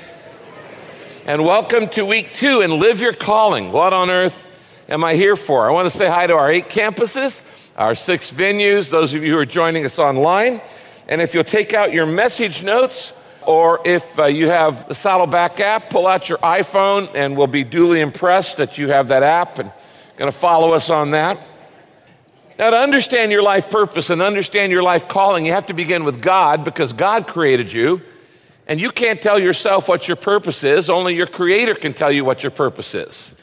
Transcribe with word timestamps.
and 1.25 1.45
welcome 1.45 1.87
to 1.91 2.03
week 2.03 2.33
two 2.33 2.59
and 2.59 2.73
Live 2.73 2.99
Your 2.99 3.13
Calling. 3.13 3.71
What 3.71 3.93
on 3.93 4.09
earth 4.09 4.45
am 4.89 5.05
I 5.05 5.15
here 5.15 5.37
for? 5.37 5.65
I 5.65 5.71
want 5.71 5.89
to 5.89 5.97
say 5.97 6.09
hi 6.09 6.27
to 6.27 6.33
our 6.33 6.51
eight 6.51 6.67
campuses, 6.67 7.41
our 7.77 7.95
six 7.95 8.29
venues, 8.29 8.89
those 8.89 9.13
of 9.13 9.23
you 9.23 9.31
who 9.31 9.37
are 9.37 9.45
joining 9.45 9.85
us 9.85 9.99
online. 9.99 10.59
And 11.07 11.21
if 11.21 11.33
you'll 11.33 11.45
take 11.45 11.73
out 11.73 11.93
your 11.93 12.07
message 12.07 12.61
notes, 12.61 13.13
or 13.47 13.81
if 13.85 14.17
uh, 14.19 14.25
you 14.25 14.47
have 14.47 14.87
the 14.87 14.95
Saddleback 14.95 15.59
app, 15.59 15.89
pull 15.89 16.07
out 16.07 16.29
your 16.29 16.37
iPhone 16.39 17.09
and 17.15 17.37
we'll 17.37 17.47
be 17.47 17.63
duly 17.63 17.99
impressed 17.99 18.57
that 18.57 18.77
you 18.77 18.89
have 18.89 19.09
that 19.09 19.23
app 19.23 19.59
and 19.59 19.71
going 20.17 20.31
to 20.31 20.37
follow 20.37 20.73
us 20.73 20.89
on 20.89 21.11
that. 21.11 21.39
Now, 22.57 22.69
to 22.69 22.77
understand 22.77 23.31
your 23.31 23.41
life 23.41 23.69
purpose 23.69 24.09
and 24.09 24.21
understand 24.21 24.71
your 24.71 24.83
life 24.83 25.07
calling, 25.07 25.45
you 25.45 25.53
have 25.53 25.65
to 25.67 25.73
begin 25.73 26.03
with 26.03 26.21
God 26.21 26.63
because 26.63 26.93
God 26.93 27.27
created 27.27 27.73
you. 27.73 28.01
And 28.67 28.79
you 28.79 28.91
can't 28.91 29.21
tell 29.21 29.39
yourself 29.39 29.87
what 29.87 30.07
your 30.07 30.15
purpose 30.15 30.63
is, 30.63 30.89
only 30.89 31.15
your 31.15 31.27
Creator 31.27 31.75
can 31.75 31.93
tell 31.93 32.11
you 32.11 32.23
what 32.23 32.43
your 32.43 32.51
purpose 32.51 32.95
is. 32.95 33.35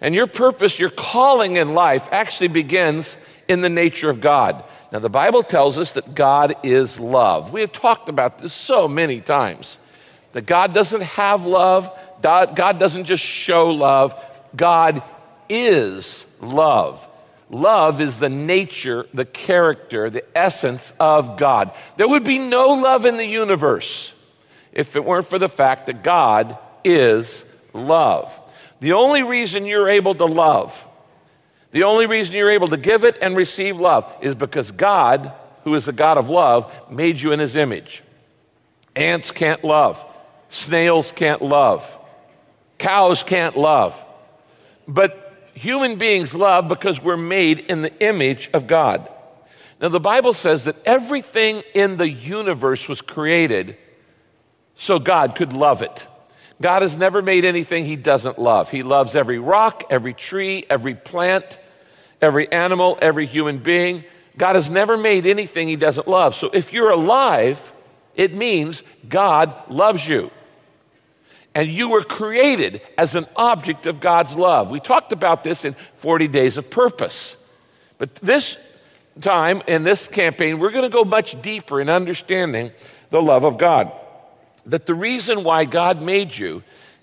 And 0.00 0.14
your 0.14 0.26
purpose, 0.26 0.78
your 0.78 0.90
calling 0.90 1.56
in 1.56 1.74
life, 1.74 2.08
actually 2.10 2.48
begins 2.48 3.16
in 3.50 3.62
the 3.62 3.68
nature 3.68 4.08
of 4.08 4.20
God. 4.20 4.62
Now, 4.92 5.00
the 5.00 5.10
Bible 5.10 5.42
tells 5.42 5.76
us 5.76 5.94
that 5.94 6.14
God 6.14 6.54
is 6.62 7.00
love. 7.00 7.52
We 7.52 7.62
have 7.62 7.72
talked 7.72 8.08
about 8.08 8.38
this 8.38 8.52
so 8.52 8.86
many 8.86 9.20
times 9.20 9.76
that 10.34 10.46
God 10.46 10.72
doesn't 10.72 11.02
have 11.02 11.46
love, 11.46 11.90
God 12.22 12.78
doesn't 12.78 13.06
just 13.06 13.24
show 13.24 13.70
love, 13.72 14.14
God 14.54 15.02
is 15.48 16.24
love. 16.40 17.04
Love 17.48 18.00
is 18.00 18.18
the 18.18 18.28
nature, 18.28 19.06
the 19.12 19.24
character, 19.24 20.10
the 20.10 20.24
essence 20.38 20.92
of 21.00 21.36
God. 21.36 21.72
There 21.96 22.08
would 22.08 22.22
be 22.22 22.38
no 22.38 22.68
love 22.68 23.04
in 23.04 23.16
the 23.16 23.26
universe 23.26 24.14
if 24.72 24.94
it 24.94 25.04
weren't 25.04 25.26
for 25.26 25.40
the 25.40 25.48
fact 25.48 25.86
that 25.86 26.04
God 26.04 26.56
is 26.84 27.44
love. 27.72 28.32
The 28.78 28.92
only 28.92 29.24
reason 29.24 29.66
you're 29.66 29.88
able 29.88 30.14
to 30.14 30.26
love 30.26 30.86
the 31.72 31.84
only 31.84 32.06
reason 32.06 32.34
you're 32.34 32.50
able 32.50 32.68
to 32.68 32.76
give 32.76 33.04
it 33.04 33.16
and 33.22 33.36
receive 33.36 33.78
love 33.78 34.12
is 34.20 34.34
because 34.34 34.72
God, 34.72 35.32
who 35.64 35.74
is 35.74 35.84
the 35.84 35.92
God 35.92 36.18
of 36.18 36.28
love, 36.28 36.72
made 36.90 37.20
you 37.20 37.32
in 37.32 37.38
his 37.38 37.56
image. 37.56 38.02
Ants 38.96 39.30
can't 39.30 39.62
love, 39.62 40.04
snails 40.48 41.12
can't 41.12 41.42
love, 41.42 41.98
cows 42.78 43.22
can't 43.22 43.56
love. 43.56 44.04
But 44.88 45.50
human 45.54 45.96
beings 45.96 46.34
love 46.34 46.66
because 46.66 47.00
we're 47.00 47.16
made 47.16 47.60
in 47.60 47.82
the 47.82 47.96
image 48.02 48.50
of 48.52 48.66
God. 48.66 49.08
Now, 49.80 49.88
the 49.88 50.00
Bible 50.00 50.34
says 50.34 50.64
that 50.64 50.76
everything 50.84 51.62
in 51.74 51.96
the 51.96 52.08
universe 52.08 52.88
was 52.88 53.00
created 53.00 53.76
so 54.74 54.98
God 54.98 55.36
could 55.36 55.52
love 55.52 55.82
it. 55.82 56.06
God 56.60 56.82
has 56.82 56.96
never 56.96 57.22
made 57.22 57.44
anything 57.44 57.86
he 57.86 57.96
doesn't 57.96 58.38
love. 58.38 58.70
He 58.70 58.82
loves 58.82 59.16
every 59.16 59.38
rock, 59.38 59.84
every 59.88 60.12
tree, 60.12 60.64
every 60.68 60.94
plant, 60.94 61.58
every 62.20 62.50
animal, 62.52 62.98
every 63.00 63.26
human 63.26 63.58
being. 63.58 64.04
God 64.36 64.56
has 64.56 64.68
never 64.68 64.96
made 64.96 65.24
anything 65.26 65.68
he 65.68 65.76
doesn't 65.76 66.06
love. 66.06 66.34
So 66.34 66.50
if 66.52 66.72
you're 66.72 66.90
alive, 66.90 67.72
it 68.14 68.34
means 68.34 68.82
God 69.08 69.54
loves 69.70 70.06
you. 70.06 70.30
And 71.54 71.68
you 71.68 71.88
were 71.88 72.04
created 72.04 72.82
as 72.96 73.14
an 73.14 73.26
object 73.36 73.86
of 73.86 74.00
God's 74.00 74.34
love. 74.34 74.70
We 74.70 74.80
talked 74.80 75.12
about 75.12 75.42
this 75.42 75.64
in 75.64 75.74
40 75.96 76.28
Days 76.28 76.58
of 76.58 76.70
Purpose. 76.70 77.36
But 77.98 78.14
this 78.16 78.56
time, 79.20 79.62
in 79.66 79.82
this 79.82 80.06
campaign, 80.06 80.58
we're 80.58 80.70
going 80.70 80.84
to 80.84 80.90
go 80.90 81.04
much 81.04 81.40
deeper 81.42 81.80
in 81.80 81.88
understanding 81.88 82.70
the 83.10 83.20
love 83.20 83.44
of 83.44 83.58
God 83.58 83.90
that 84.66 84.86
the 84.86 84.94
reason 84.94 85.44
why 85.44 85.64
God 85.64 86.02
made 86.02 86.36
you 86.36 86.62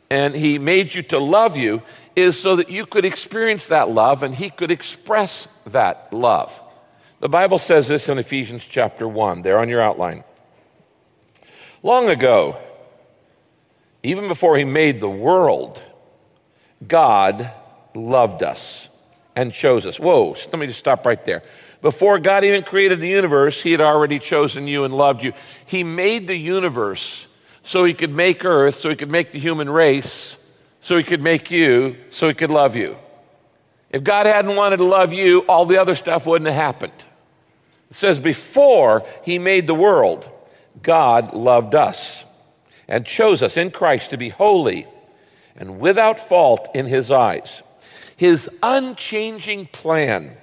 and 0.09 0.35
He 0.35 0.57
made 0.57 0.94
you 0.94 1.01
to 1.03 1.19
love 1.19 1.57
you 1.57 1.81
is 2.16 2.40
so 2.40 2.56
that 2.56 2.69
you 2.69 2.85
could 2.85 3.06
experience 3.06 3.68
that 3.68 3.90
love 3.90 4.23
and 4.23 4.34
He 4.34 4.50
could 4.50 4.72
express 4.72 5.47
that 5.67 6.13
love. 6.13 6.62
The 7.19 7.29
Bible 7.29 7.59
says 7.59 7.88
this 7.88 8.09
in 8.09 8.17
Ephesians 8.17 8.66
chapter 8.66 9.07
1, 9.07 9.41
there 9.41 9.59
on 9.59 9.69
your 9.69 9.81
outline. 9.81 10.23
Long 11.84 12.09
ago, 12.09 12.57
even 14.03 14.28
before 14.28 14.57
He 14.57 14.63
made 14.63 15.00
the 15.00 15.09
world, 15.09 15.81
God 16.85 17.51
loved 17.94 18.44
us 18.44 18.88
and 19.35 19.51
chose 19.51 19.85
us. 19.85 20.00
Whoa, 20.00 20.29
let 20.29 20.57
me 20.57 20.67
just 20.67 20.79
stop 20.79 21.06
right 21.06 21.23
there. 21.25 21.44
Before 21.81 22.17
God 22.17 22.44
even 22.44 22.63
created 22.63 23.00
the 23.00 23.07
universe, 23.07 23.62
He 23.62 23.72
had 23.72 23.81
already 23.81 24.19
chosen 24.19 24.67
you 24.67 24.84
and 24.84 24.94
loved 24.94 25.23
you. 25.23 25.34
He 25.66 25.84
made 25.84 26.28
the 26.28 26.35
universe 26.35 27.26
so 27.67 27.83
he 27.83 27.94
could 27.94 28.16
make 28.16 28.45
earth, 28.45 28.75
so 28.75 28.89
he 28.89 28.95
could 28.95 29.11
make 29.11 29.33
the 29.33 29.39
human 29.39 29.69
race, 29.69 30.38
so 30.79 30.95
he 30.95 31.03
could 31.03 31.22
make 31.22 31.51
you, 31.51 31.97
so 32.09 32.29
he 32.29 32.33
could 32.33 32.50
love 32.50 32.78
you. 32.78 32.95
If 33.89 34.05
God 34.05 34.25
hadn't 34.25 34.55
wanted 34.55 34.78
to 34.78 34.85
love 34.85 35.11
you, 35.11 35.39
all 35.50 35.66
the 35.66 35.78
other 35.78 35.94
stuff 35.94 36.25
wouldn't 36.25 36.50
have 36.50 36.55
happened. 36.55 37.05
It 37.91 37.97
says, 37.97 38.22
before 38.22 39.05
he 39.22 39.38
made 39.38 39.67
the 39.67 39.75
world, 39.75 40.29
God 40.81 41.33
loved 41.33 41.75
us 41.75 42.23
and 42.88 43.05
chose 43.05 43.44
us 43.44 43.57
in 43.57 43.72
Christ 43.72 44.11
to 44.11 44.17
be 44.17 44.29
holy 44.29 44.88
and 45.57 45.78
without 45.78 46.22
fault 46.22 46.69
in 46.73 46.85
his 46.85 47.11
eyes. 47.11 47.63
His 48.16 48.49
unchanging 48.63 49.67
plan 49.67 50.38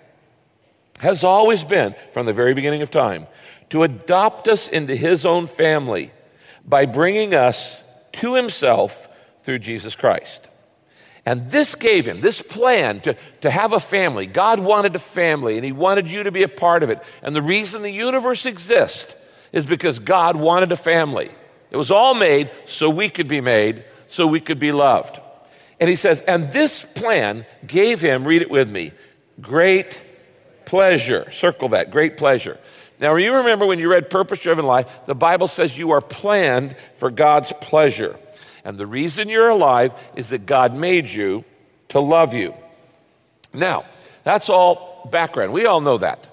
has 1.01 1.25
always 1.25 1.65
been, 1.65 1.95
from 2.13 2.27
the 2.27 2.35
very 2.35 2.53
beginning 2.53 2.83
of 2.83 2.91
time, 2.91 3.29
to 3.71 3.83
adopt 3.83 4.47
us 4.47 4.69
into 4.69 4.95
his 4.95 5.25
own 5.25 5.47
family 5.47 6.11
by 6.65 6.87
bringing 6.87 7.35
us 7.35 7.83
to 8.13 8.35
himself 8.35 9.09
through 9.43 9.59
Jesus 9.59 9.95
Christ. 9.95 10.49
And 11.27 11.51
this 11.51 11.75
gave 11.75 12.07
him, 12.07 12.21
this 12.21 12.43
plan 12.43 13.01
to, 13.01 13.17
to 13.41 13.51
have 13.51 13.73
a 13.73 13.81
family. 13.81 14.27
God 14.27 14.61
wanted 14.61 14.95
a 14.95 14.99
family, 14.99 15.57
and 15.57 15.65
he 15.65 15.73
wanted 15.73 16.11
you 16.11 16.25
to 16.25 16.31
be 16.31 16.43
a 16.43 16.49
part 16.49 16.83
of 16.83 16.91
it. 16.91 17.03
And 17.23 17.35
the 17.35 17.43
reason 17.43 17.83
the 17.83 17.91
universe 17.91 18.45
exists 18.45 19.15
is 19.53 19.65
because 19.65 19.99
God 19.99 20.37
wanted 20.37 20.73
a 20.73 20.77
family. 20.77 21.31
It 21.71 21.77
was 21.77 21.91
all 21.91 22.15
made 22.15 22.51
so 22.67 22.91
we 22.91 23.09
could 23.09 23.29
be 23.29 23.41
made, 23.41 23.85
so 24.09 24.27
we 24.27 24.41
could 24.41 24.59
be 24.59 24.73
loved. 24.73 25.19
And 25.81 25.89
he 25.89 25.97
says, 25.97 26.21
and 26.23 26.53
this 26.53 26.85
plan 26.95 27.47
gave 27.67 28.01
him, 28.01 28.25
read 28.25 28.43
it 28.43 28.51
with 28.51 28.69
me, 28.69 28.93
great 29.41 30.03
pleasure. 30.67 31.31
Circle 31.33 31.71
that, 31.71 31.91
great 31.91 32.17
pleasure. 32.17 32.59
Now, 33.05 33.17
you 33.17 33.35
remember 33.35 33.67
when 33.67 33.79
you 33.79 33.91
read 33.91 34.09
Purpose 34.09 34.41
Driven 34.41 34.65
Life, 34.65 34.91
the 35.05 35.15
Bible 35.15 35.47
says 35.47 35.77
you 35.77 35.91
are 35.91 36.01
planned 36.01 36.75
for 36.97 37.11
God's 37.11 37.53
pleasure. 37.61 38.19
And 38.65 38.79
the 38.79 38.87
reason 38.87 39.29
you're 39.29 39.51
alive 39.51 39.93
is 40.17 40.31
that 40.31 40.47
God 40.47 40.75
made 40.75 41.11
you 41.11 41.45
to 41.91 42.01
love 42.01 42.33
you. 42.33 42.55
Now, 43.53 43.85
that's 44.23 44.49
all 44.49 45.07
background. 45.13 45.53
We 45.53 45.67
all 45.67 45.83
know 45.83 45.99
that. 45.99 46.29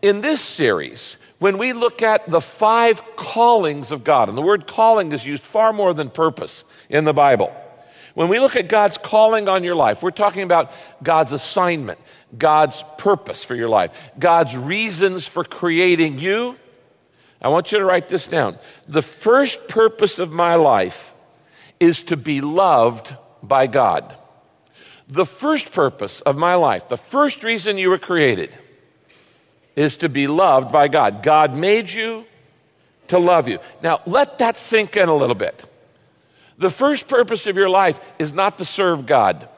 In 0.00 0.22
this 0.22 0.40
series, 0.40 1.16
when 1.40 1.58
we 1.58 1.74
look 1.74 2.00
at 2.00 2.26
the 2.30 2.40
five 2.40 3.02
callings 3.16 3.92
of 3.92 4.02
God, 4.02 4.30
and 4.30 4.38
the 4.38 4.40
word 4.40 4.66
calling 4.66 5.12
is 5.12 5.26
used 5.26 5.44
far 5.44 5.74
more 5.74 5.92
than 5.92 6.08
purpose 6.08 6.64
in 6.88 7.04
the 7.04 7.12
Bible. 7.12 7.54
When 8.14 8.28
we 8.28 8.40
look 8.40 8.56
at 8.56 8.68
God's 8.68 8.96
calling 8.96 9.46
on 9.46 9.62
your 9.62 9.74
life, 9.74 10.02
we're 10.02 10.10
talking 10.10 10.44
about 10.44 10.72
God's 11.02 11.32
assignment, 11.32 11.98
God's 12.38 12.84
purpose 12.98 13.44
for 13.44 13.54
your 13.54 13.68
life, 13.68 13.92
God's 14.18 14.56
reasons 14.56 15.26
for 15.26 15.44
creating 15.44 16.18
you. 16.18 16.56
I 17.40 17.48
want 17.48 17.72
you 17.72 17.78
to 17.78 17.84
write 17.84 18.08
this 18.08 18.26
down. 18.26 18.58
The 18.88 19.02
first 19.02 19.68
purpose 19.68 20.18
of 20.18 20.32
my 20.32 20.54
life 20.54 21.12
is 21.78 22.02
to 22.04 22.16
be 22.16 22.40
loved 22.40 23.14
by 23.42 23.66
God. 23.66 24.16
The 25.08 25.26
first 25.26 25.72
purpose 25.72 26.22
of 26.22 26.36
my 26.36 26.54
life, 26.54 26.88
the 26.88 26.96
first 26.96 27.44
reason 27.44 27.76
you 27.76 27.90
were 27.90 27.98
created, 27.98 28.50
is 29.76 29.98
to 29.98 30.08
be 30.08 30.26
loved 30.26 30.72
by 30.72 30.88
God. 30.88 31.22
God 31.22 31.54
made 31.54 31.90
you 31.90 32.24
to 33.08 33.18
love 33.18 33.48
you. 33.48 33.58
Now, 33.82 34.00
let 34.06 34.38
that 34.38 34.56
sink 34.56 34.96
in 34.96 35.08
a 35.08 35.14
little 35.14 35.34
bit. 35.34 35.64
The 36.56 36.70
first 36.70 37.08
purpose 37.08 37.46
of 37.46 37.56
your 37.56 37.68
life 37.68 38.00
is 38.18 38.32
not 38.32 38.58
to 38.58 38.64
serve 38.64 39.04
God. 39.04 39.48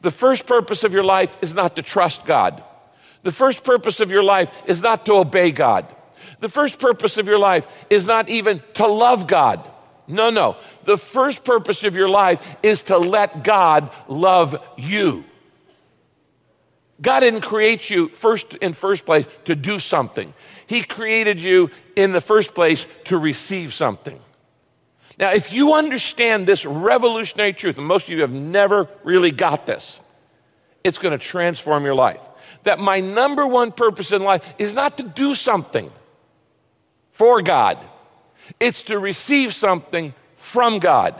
The 0.00 0.10
first 0.10 0.46
purpose 0.46 0.84
of 0.84 0.92
your 0.92 1.04
life 1.04 1.36
is 1.42 1.54
not 1.54 1.76
to 1.76 1.82
trust 1.82 2.24
God. 2.24 2.62
The 3.22 3.32
first 3.32 3.64
purpose 3.64 4.00
of 4.00 4.10
your 4.10 4.22
life 4.22 4.50
is 4.66 4.82
not 4.82 5.04
to 5.06 5.14
obey 5.14 5.50
God. 5.50 5.86
The 6.40 6.48
first 6.48 6.78
purpose 6.78 7.18
of 7.18 7.26
your 7.26 7.38
life 7.38 7.66
is 7.90 8.06
not 8.06 8.28
even 8.28 8.62
to 8.74 8.86
love 8.86 9.26
God. 9.26 9.68
No, 10.06 10.30
no. 10.30 10.56
The 10.84 10.96
first 10.96 11.44
purpose 11.44 11.84
of 11.84 11.94
your 11.94 12.08
life 12.08 12.44
is 12.62 12.84
to 12.84 12.98
let 12.98 13.44
God 13.44 13.90
love 14.08 14.56
you. 14.76 15.24
God 17.00 17.20
didn't 17.20 17.42
create 17.42 17.88
you 17.88 18.08
first 18.08 18.54
in 18.54 18.72
first 18.72 19.06
place 19.06 19.26
to 19.46 19.54
do 19.54 19.78
something. 19.78 20.34
He 20.66 20.82
created 20.82 21.40
you 21.40 21.70
in 21.96 22.12
the 22.12 22.20
first 22.20 22.54
place 22.54 22.86
to 23.04 23.18
receive 23.18 23.72
something. 23.72 24.20
Now, 25.20 25.32
if 25.32 25.52
you 25.52 25.74
understand 25.74 26.46
this 26.46 26.64
revolutionary 26.64 27.52
truth, 27.52 27.76
and 27.76 27.86
most 27.86 28.04
of 28.04 28.08
you 28.08 28.22
have 28.22 28.32
never 28.32 28.88
really 29.04 29.30
got 29.30 29.66
this, 29.66 30.00
it's 30.82 30.96
going 30.96 31.12
to 31.12 31.22
transform 31.22 31.84
your 31.84 31.94
life. 31.94 32.26
That 32.62 32.78
my 32.78 33.00
number 33.00 33.46
one 33.46 33.70
purpose 33.70 34.12
in 34.12 34.22
life 34.22 34.42
is 34.58 34.72
not 34.72 34.96
to 34.96 35.02
do 35.02 35.34
something 35.34 35.92
for 37.12 37.42
God, 37.42 37.78
it's 38.58 38.84
to 38.84 38.98
receive 38.98 39.52
something 39.52 40.14
from 40.36 40.78
God, 40.78 41.14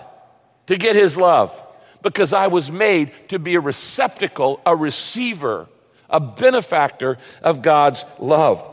to 0.67 0.79
get 0.79 0.97
His 0.97 1.19
love, 1.19 1.55
because 2.01 2.33
I 2.33 2.47
was 2.47 2.71
made 2.71 3.13
to 3.29 3.39
be 3.39 3.55
a 3.55 3.61
receptacle, 3.61 4.63
a 4.65 4.75
receiver, 4.75 5.69
a 6.09 6.21
benefactor 6.21 7.19
of 7.43 7.61
God's 7.61 8.07
love. 8.19 8.67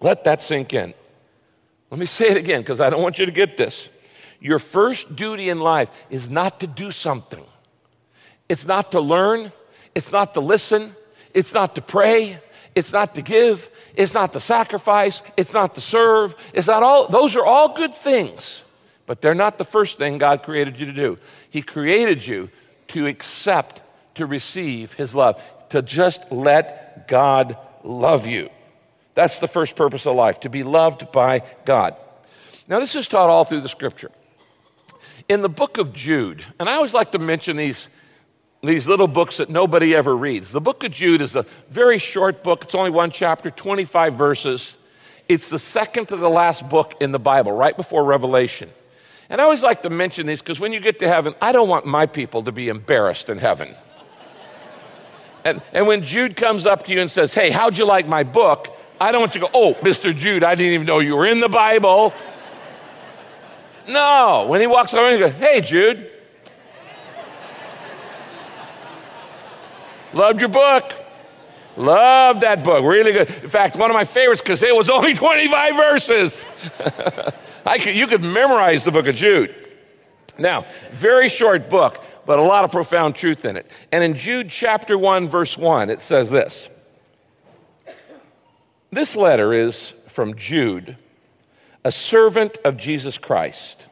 Let 0.00 0.24
that 0.24 0.42
sink 0.42 0.74
in. 0.74 0.94
Let 1.90 2.00
me 2.00 2.06
say 2.06 2.30
it 2.30 2.36
again 2.36 2.60
because 2.62 2.80
I 2.80 2.90
don't 2.90 3.02
want 3.02 3.20
you 3.20 3.26
to 3.26 3.32
get 3.32 3.56
this. 3.56 3.88
Your 4.42 4.58
first 4.58 5.14
duty 5.14 5.50
in 5.50 5.60
life 5.60 5.88
is 6.10 6.28
not 6.28 6.58
to 6.60 6.66
do 6.66 6.90
something, 6.90 7.44
it's 8.48 8.66
not 8.66 8.90
to 8.90 9.00
learn, 9.00 9.52
it's 9.94 10.10
not 10.10 10.34
to 10.34 10.40
listen, 10.40 10.96
it's 11.32 11.54
not 11.54 11.76
to 11.76 11.80
pray, 11.80 12.40
it's 12.74 12.92
not 12.92 13.14
to 13.14 13.22
give, 13.22 13.70
it's 13.94 14.14
not 14.14 14.32
to 14.32 14.40
sacrifice, 14.40 15.22
it's 15.36 15.52
not 15.52 15.76
to 15.76 15.80
serve. 15.80 16.34
It's 16.52 16.66
not 16.66 16.82
all, 16.82 17.06
those 17.06 17.36
are 17.36 17.44
all 17.44 17.72
good 17.72 17.94
things, 17.94 18.64
but 19.06 19.22
they're 19.22 19.32
not 19.32 19.58
the 19.58 19.64
first 19.64 19.96
thing 19.96 20.18
God 20.18 20.42
created 20.42 20.76
you 20.76 20.86
to 20.86 20.92
do. 20.92 21.18
He 21.48 21.62
created 21.62 22.26
you 22.26 22.50
to 22.88 23.06
accept, 23.06 23.80
to 24.16 24.26
receive 24.26 24.92
His 24.94 25.14
love, 25.14 25.40
to 25.68 25.82
just 25.82 26.32
let 26.32 27.06
God 27.06 27.56
love 27.84 28.26
you. 28.26 28.50
That's 29.14 29.38
the 29.38 29.46
first 29.46 29.76
purpose 29.76 30.04
of 30.04 30.16
life, 30.16 30.40
to 30.40 30.48
be 30.48 30.64
loved 30.64 31.12
by 31.12 31.42
God. 31.64 31.94
Now, 32.66 32.80
this 32.80 32.96
is 32.96 33.06
taught 33.06 33.30
all 33.30 33.44
through 33.44 33.60
the 33.60 33.68
scripture 33.68 34.10
in 35.28 35.42
the 35.42 35.48
book 35.48 35.78
of 35.78 35.92
Jude, 35.92 36.44
and 36.58 36.68
I 36.68 36.74
always 36.74 36.94
like 36.94 37.12
to 37.12 37.18
mention 37.18 37.56
these, 37.56 37.88
these 38.62 38.86
little 38.86 39.08
books 39.08 39.38
that 39.38 39.50
nobody 39.50 39.94
ever 39.94 40.16
reads. 40.16 40.52
The 40.52 40.60
book 40.60 40.84
of 40.84 40.92
Jude 40.92 41.22
is 41.22 41.36
a 41.36 41.46
very 41.70 41.98
short 41.98 42.42
book, 42.42 42.64
it's 42.64 42.74
only 42.74 42.90
one 42.90 43.10
chapter, 43.10 43.50
25 43.50 44.14
verses. 44.14 44.76
It's 45.28 45.48
the 45.48 45.58
second 45.58 46.06
to 46.08 46.16
the 46.16 46.28
last 46.28 46.68
book 46.68 46.94
in 47.00 47.12
the 47.12 47.18
Bible, 47.18 47.52
right 47.52 47.76
before 47.76 48.04
Revelation. 48.04 48.70
And 49.30 49.40
I 49.40 49.44
always 49.44 49.62
like 49.62 49.82
to 49.84 49.90
mention 49.90 50.26
these 50.26 50.40
because 50.40 50.60
when 50.60 50.72
you 50.74 50.80
get 50.80 50.98
to 50.98 51.08
heaven, 51.08 51.34
I 51.40 51.52
don't 51.52 51.68
want 51.68 51.86
my 51.86 52.04
people 52.04 52.42
to 52.42 52.52
be 52.52 52.68
embarrassed 52.68 53.30
in 53.30 53.38
heaven. 53.38 53.74
and, 55.44 55.62
and 55.72 55.86
when 55.86 56.04
Jude 56.04 56.36
comes 56.36 56.66
up 56.66 56.82
to 56.84 56.92
you 56.92 57.00
and 57.00 57.10
says, 57.10 57.32
Hey, 57.32 57.50
how'd 57.50 57.78
you 57.78 57.86
like 57.86 58.06
my 58.06 58.24
book? 58.24 58.76
I 59.00 59.10
don't 59.10 59.22
want 59.22 59.34
you 59.34 59.40
to 59.40 59.46
go, 59.46 59.50
Oh, 59.54 59.74
Mr. 59.74 60.14
Jude, 60.14 60.44
I 60.44 60.54
didn't 60.54 60.74
even 60.74 60.86
know 60.86 60.98
you 60.98 61.16
were 61.16 61.26
in 61.26 61.40
the 61.40 61.48
Bible. 61.48 62.12
No. 63.88 64.46
When 64.48 64.60
he 64.60 64.66
walks 64.66 64.94
over, 64.94 65.12
he 65.12 65.18
goes, 65.18 65.32
Hey, 65.32 65.60
Jude. 65.60 66.08
Loved 70.12 70.40
your 70.40 70.50
book. 70.50 70.92
Loved 71.76 72.42
that 72.42 72.62
book. 72.64 72.84
Really 72.84 73.12
good. 73.12 73.30
In 73.42 73.48
fact, 73.48 73.76
one 73.76 73.90
of 73.90 73.94
my 73.94 74.04
favorites 74.04 74.42
because 74.42 74.62
it 74.62 74.74
was 74.74 74.90
only 74.90 75.14
25 75.14 75.76
verses. 75.76 76.44
I 77.66 77.78
could, 77.78 77.96
you 77.96 78.06
could 78.06 78.22
memorize 78.22 78.84
the 78.84 78.90
book 78.90 79.06
of 79.06 79.14
Jude. 79.14 79.54
Now, 80.38 80.66
very 80.92 81.28
short 81.28 81.70
book, 81.70 82.02
but 82.26 82.38
a 82.38 82.42
lot 82.42 82.64
of 82.64 82.72
profound 82.72 83.16
truth 83.16 83.44
in 83.44 83.56
it. 83.56 83.70
And 83.90 84.02
in 84.02 84.16
Jude 84.16 84.50
chapter 84.50 84.98
1, 84.98 85.28
verse 85.28 85.56
1, 85.56 85.90
it 85.90 86.00
says 86.00 86.30
this 86.30 86.68
This 88.90 89.16
letter 89.16 89.52
is 89.52 89.94
from 90.08 90.34
Jude 90.36 90.96
a 91.84 91.92
servant 91.92 92.58
of 92.64 92.76
Jesus 92.76 93.18
Christ, 93.18 93.86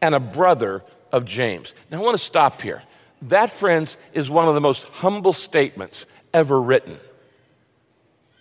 and 0.00 0.14
a 0.14 0.20
brother 0.20 0.82
of 1.12 1.24
James. 1.24 1.74
Now, 1.90 2.00
I 2.00 2.02
want 2.02 2.18
to 2.18 2.22
stop 2.22 2.60
here. 2.60 2.82
That, 3.22 3.50
friends, 3.50 3.96
is 4.12 4.28
one 4.28 4.48
of 4.48 4.54
the 4.54 4.60
most 4.60 4.84
humble 4.84 5.32
statements 5.32 6.04
ever 6.34 6.60
written. 6.60 6.98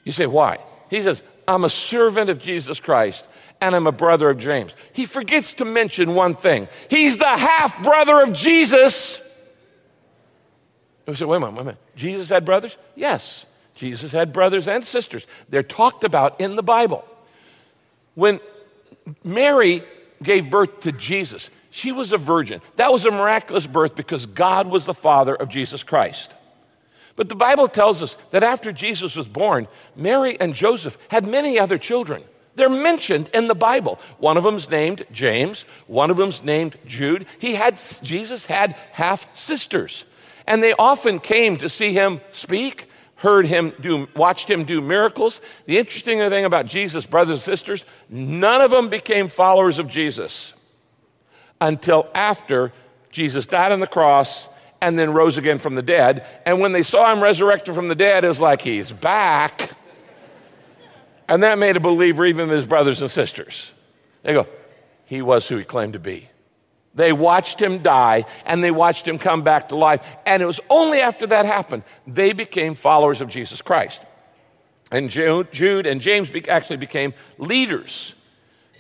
You 0.04 0.12
say, 0.12 0.26
why? 0.26 0.60
He 0.90 1.02
says, 1.02 1.24
I'm 1.48 1.64
a 1.64 1.70
servant 1.70 2.30
of 2.30 2.40
Jesus 2.40 2.80
Christ 2.80 3.26
and 3.62 3.74
I'm 3.74 3.88
a 3.88 3.92
brother 3.92 4.30
of 4.30 4.38
James. 4.38 4.74
He 4.94 5.06
forgets 5.06 5.54
to 5.56 5.66
mention 5.66 6.14
one 6.14 6.36
thing 6.36 6.68
he's 6.90 7.18
the 7.18 7.26
half 7.26 7.82
brother 7.84 8.22
of 8.22 8.34
Jesus. 8.34 9.22
We 11.08 11.16
say, 11.16 11.26
wait 11.26 11.38
a 11.38 11.40
minute, 11.40 11.54
wait 11.54 11.62
a 11.62 11.66
minute. 11.66 11.80
Jesus 11.96 12.30
had 12.30 12.46
brothers? 12.46 12.78
Yes, 12.96 13.46
Jesus 13.76 14.12
had 14.12 14.34
brothers 14.34 14.68
and 14.68 14.84
sisters. 14.84 15.26
They're 15.50 15.64
talked 15.64 16.04
about 16.04 16.42
in 16.42 16.56
the 16.56 16.64
Bible. 16.64 17.06
When 18.16 18.40
Mary 19.24 19.84
gave 20.22 20.50
birth 20.50 20.82
to 20.82 20.92
Jesus. 20.92 21.50
She 21.70 21.92
was 21.92 22.14
a 22.14 22.18
virgin. 22.18 22.62
That 22.78 22.92
was 22.92 23.06
a 23.06 23.12
miraculous 23.12 23.68
birth 23.68 23.96
because 23.96 24.26
God 24.26 24.68
was 24.68 24.86
the 24.86 24.94
father 24.94 25.36
of 25.36 25.50
Jesus 25.50 25.84
Christ. 25.84 26.32
But 27.16 27.30
the 27.30 27.36
Bible 27.36 27.68
tells 27.68 28.02
us 28.02 28.18
that 28.32 28.44
after 28.44 28.72
Jesus 28.72 29.16
was 29.16 29.28
born, 29.28 29.68
Mary 29.96 30.40
and 30.40 30.54
Joseph 30.54 30.98
had 31.10 31.28
many 31.28 31.60
other 31.60 31.78
children. 31.78 32.24
They're 32.56 32.70
mentioned 32.70 33.30
in 33.34 33.48
the 33.48 33.56
Bible. 33.56 34.00
One 34.18 34.38
of 34.38 34.44
them's 34.44 34.70
named 34.70 35.06
James, 35.12 35.66
one 35.88 36.10
of 36.10 36.18
them's 36.18 36.44
named 36.44 36.78
Jude. 36.86 37.26
He 37.40 37.56
had 37.56 37.80
Jesus 38.02 38.46
had 38.46 38.74
half 38.92 39.28
sisters. 39.38 40.06
And 40.48 40.62
they 40.64 40.74
often 40.74 41.20
came 41.20 41.58
to 41.58 41.70
see 41.70 41.94
him 41.94 42.22
speak 42.32 42.90
heard 43.16 43.46
him 43.46 43.74
do, 43.80 44.08
watched 44.16 44.50
him 44.50 44.66
do 44.66 44.82
miracles. 44.82 45.42
The 45.66 45.78
interesting 45.78 46.20
thing 46.30 46.46
about 46.46 46.66
Jesus, 46.66 47.06
brothers 47.06 47.40
and 47.40 47.42
sisters, 47.42 47.86
none 48.10 48.62
of 48.62 48.72
them 48.72 48.90
became 48.90 49.30
followers 49.30 49.80
of 49.80 49.88
Jesus 49.88 50.54
until 51.62 52.08
after 52.14 52.74
Jesus 53.10 53.46
died 53.46 53.72
on 53.72 53.80
the 53.80 53.88
cross 53.88 54.48
and 54.82 55.00
then 55.00 55.14
rose 55.14 55.38
again 55.38 55.58
from 55.58 55.76
the 55.76 55.82
dead. 55.82 56.28
And 56.46 56.60
when 56.60 56.74
they 56.74 56.84
saw 56.84 57.12
him 57.12 57.24
resurrected 57.24 57.74
from 57.74 57.88
the 57.88 57.96
dead, 57.96 58.24
it 58.24 58.28
was 58.28 58.42
like 58.42 58.62
he's 58.62 58.92
back. 58.92 59.72
And 61.28 61.42
that 61.44 61.58
made 61.58 61.78
a 61.78 61.80
believer 61.80 62.26
even 62.26 62.50
his 62.50 62.66
brothers 62.66 63.02
and 63.02 63.10
sisters. 63.10 63.72
They 64.24 64.34
go, 64.34 64.48
he 65.06 65.22
was 65.22 65.48
who 65.48 65.58
he 65.58 65.64
claimed 65.64 65.94
to 65.94 66.00
be. 66.00 66.30
They 66.96 67.12
watched 67.12 67.62
him 67.62 67.80
die 67.80 68.26
and 68.46 68.64
they 68.64 68.72
watched 68.72 69.08
him 69.08 69.20
come 69.20 69.44
back 69.44 69.70
to 69.70 69.76
life. 69.76 70.02
And 70.26 70.42
it 70.42 70.46
was 70.46 70.62
only 70.70 71.02
after 71.02 71.28
that 71.28 71.46
happened 71.46 71.84
they 72.08 72.34
became 72.34 72.74
followers 72.76 73.22
of 73.22 73.30
Jesus 73.30 73.62
Christ. 73.62 74.02
And 74.92 75.10
Jude 75.10 75.86
and 75.86 76.00
James 76.00 76.30
actually 76.48 76.78
became 76.78 77.14
leaders. 77.38 78.14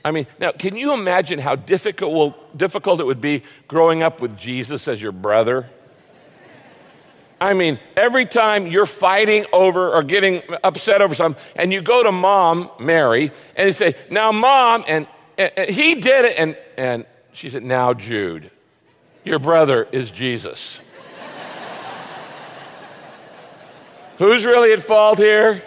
I 0.03 0.11
mean, 0.11 0.27
now, 0.39 0.51
can 0.51 0.75
you 0.75 0.93
imagine 0.93 1.39
how 1.39 1.55
difficult, 1.55 2.55
difficult 2.55 2.99
it 2.99 3.05
would 3.05 3.21
be 3.21 3.43
growing 3.67 4.03
up 4.03 4.21
with 4.21 4.37
Jesus 4.37 4.87
as 4.87 5.01
your 5.01 5.11
brother? 5.11 5.67
I 7.41 7.53
mean, 7.53 7.79
every 7.97 8.27
time 8.27 8.67
you're 8.67 8.85
fighting 8.85 9.47
over 9.51 9.93
or 9.93 10.03
getting 10.03 10.43
upset 10.63 11.01
over 11.01 11.15
something, 11.15 11.43
and 11.55 11.73
you 11.73 11.81
go 11.81 12.03
to 12.03 12.11
mom, 12.11 12.69
Mary, 12.79 13.31
and 13.55 13.67
you 13.67 13.73
say, 13.73 13.95
Now, 14.11 14.31
mom, 14.31 14.85
and, 14.87 15.07
and 15.37 15.69
he 15.69 15.95
did 15.95 16.25
it, 16.25 16.35
and, 16.37 16.55
and 16.77 17.05
she 17.35 17.49
said, 17.49 17.63
Now, 17.63 17.93
Jude, 17.93 18.49
your 19.23 19.39
brother 19.39 19.87
is 19.91 20.09
Jesus. 20.09 20.79
Who's 24.17 24.45
really 24.45 24.71
at 24.71 24.81
fault 24.81 25.17
here? 25.17 25.61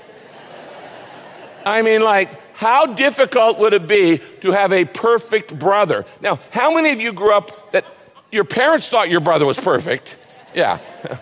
I 1.66 1.82
mean, 1.82 2.00
like, 2.00 2.30
how 2.54 2.86
difficult 2.86 3.58
would 3.58 3.74
it 3.74 3.86
be 3.86 4.18
to 4.40 4.52
have 4.52 4.72
a 4.72 4.86
perfect 4.86 5.58
brother? 5.58 6.06
Now, 6.22 6.40
how 6.50 6.74
many 6.74 6.90
of 6.90 7.00
you 7.00 7.12
grew 7.12 7.34
up 7.34 7.72
that 7.72 7.84
your 8.32 8.44
parents 8.44 8.88
thought 8.88 9.10
your 9.10 9.20
brother 9.20 9.44
was 9.44 9.58
perfect? 9.58 10.16
Yeah. 10.54 10.78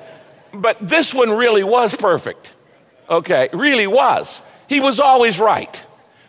but 0.54 0.78
this 0.80 1.12
one 1.12 1.30
really 1.30 1.64
was 1.64 1.94
perfect. 1.96 2.54
Okay, 3.10 3.48
really 3.52 3.88
was. 3.88 4.40
He 4.68 4.78
was 4.78 5.00
always 5.00 5.40
right. 5.40 5.84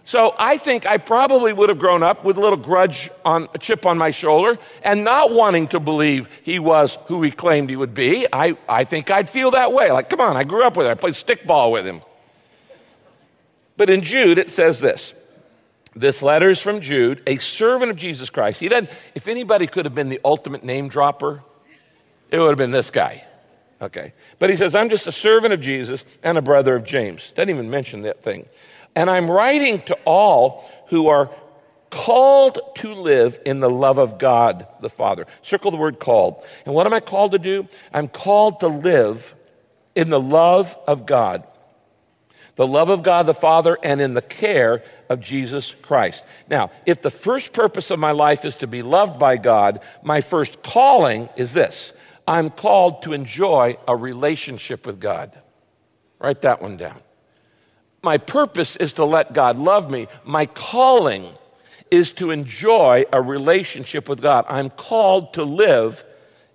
So 0.08 0.34
I 0.40 0.58
think 0.58 0.86
I 0.86 1.00
probably 1.00 1.52
would 1.52 1.68
have 1.68 1.80
grown 1.80 2.02
up 2.02 2.24
with 2.24 2.38
a 2.38 2.40
little 2.40 2.58
grudge 2.58 3.10
on 3.26 3.50
a 3.54 3.58
chip 3.58 3.86
on 3.86 3.98
my 3.98 4.12
shoulder 4.12 4.58
and 4.82 5.04
not 5.04 5.34
wanting 5.34 5.68
to 5.68 5.82
believe 5.82 6.30
he 6.44 6.60
was 6.60 6.98
who 7.08 7.22
he 7.22 7.30
claimed 7.30 7.70
he 7.70 7.76
would 7.76 7.94
be. 7.94 8.26
I, 8.32 8.56
I 8.70 8.86
think 8.86 9.12
I'd 9.12 9.30
feel 9.30 9.52
that 9.52 9.74
way. 9.74 9.92
Like, 9.92 10.10
come 10.10 10.22
on, 10.22 10.38
I 10.38 10.46
grew 10.46 10.64
up 10.64 10.78
with 10.78 10.88
him. 10.88 10.92
I 10.92 10.96
played 10.96 11.16
stickball 11.16 11.74
with 11.74 11.86
him. 11.86 12.02
But 13.76 13.90
in 13.90 14.02
Jude, 14.02 14.38
it 14.38 14.50
says 14.50 14.80
this. 14.80 15.14
This 15.94 16.22
letter 16.22 16.52
is 16.52 16.62
from 16.62 16.80
Jude, 16.80 17.22
a 17.28 17.38
servant 17.40 17.92
of 17.92 17.98
Jesus 17.98 18.30
Christ. 18.30 18.62
He 18.62 18.70
doesn't, 18.70 18.90
if 19.14 19.28
anybody 19.28 19.68
could 19.68 19.84
have 19.84 19.94
been 19.94 20.08
the 20.08 20.22
ultimate 20.24 20.64
name 20.64 20.88
dropper, 20.88 21.44
it 22.32 22.40
would 22.40 22.48
have 22.48 22.58
been 22.58 22.72
this 22.72 22.92
guy. 22.92 23.26
Okay. 23.82 24.14
But 24.40 24.50
he 24.50 24.56
says, 24.56 24.74
I'm 24.74 24.90
just 24.90 25.06
a 25.06 25.12
servant 25.12 25.54
of 25.54 25.60
Jesus 25.60 26.06
and 26.24 26.38
a 26.38 26.42
brother 26.42 26.78
of 26.78 26.86
James. 26.86 27.32
Doesn't 27.32 27.50
even 27.50 27.70
mention 27.70 28.04
that 28.04 28.24
thing. 28.24 28.48
And 28.98 29.12
I'm 29.12 29.30
writing 29.30 29.80
to 29.82 29.94
all 30.06 30.68
who 30.88 31.10
are 31.10 31.30
called 31.92 32.58
to 32.77 32.96
live 32.96 33.39
in 33.46 33.60
the 33.60 33.70
love 33.70 34.00
of 34.00 34.18
God 34.18 34.66
the 34.82 34.89
Father. 34.89 35.27
Circle 35.44 35.70
the 35.70 35.77
word 35.77 36.00
called. 36.00 36.44
And 36.66 36.74
what 36.74 36.88
am 36.88 36.96
I 36.96 37.00
called 37.00 37.34
to 37.34 37.38
do? 37.38 37.68
I'm 37.94 38.08
called 38.08 38.62
to 38.62 38.68
live 38.68 39.36
in 39.94 40.10
the 40.10 40.20
love 40.20 40.75
of 40.88 41.06
God. 41.06 41.46
The 42.56 42.66
love 42.66 42.89
of 42.89 43.04
God 43.04 43.27
the 43.27 43.36
Father 43.36 43.77
and 43.84 44.01
in 44.01 44.16
the 44.16 44.22
care 44.24 44.84
of 45.10 45.22
Jesus 45.22 45.75
Christ. 45.84 46.24
Now, 46.50 46.72
if 46.88 47.04
the 47.04 47.12
first 47.12 47.54
purpose 47.54 47.92
of 47.92 48.00
my 48.00 48.13
life 48.13 48.46
is 48.46 48.56
to 48.56 48.68
be 48.68 48.82
loved 48.82 49.20
by 49.20 49.38
God, 49.38 49.80
my 50.01 50.22
first 50.22 50.63
calling 50.63 51.30
is 51.38 51.54
this 51.54 51.94
I'm 52.27 52.50
called 52.50 53.04
to 53.04 53.13
enjoy 53.13 53.77
a 53.88 53.96
relationship 53.96 54.88
with 54.88 55.00
God. 55.00 55.39
Write 56.18 56.42
that 56.42 56.63
one 56.63 56.77
down. 56.77 57.00
My 58.01 58.18
purpose 58.18 58.75
is 58.75 58.94
to 58.94 59.06
let 59.06 59.34
God 59.34 59.58
love 59.58 59.89
me. 59.89 60.08
My 60.24 60.46
calling 60.46 61.30
is 61.89 62.12
to 62.13 62.32
enjoy 62.32 63.06
a 63.12 63.22
relationship 63.22 64.08
with 64.08 64.22
God. 64.22 64.46
I'm 64.48 64.70
called 64.70 65.34
to 65.34 65.44
live 65.44 66.04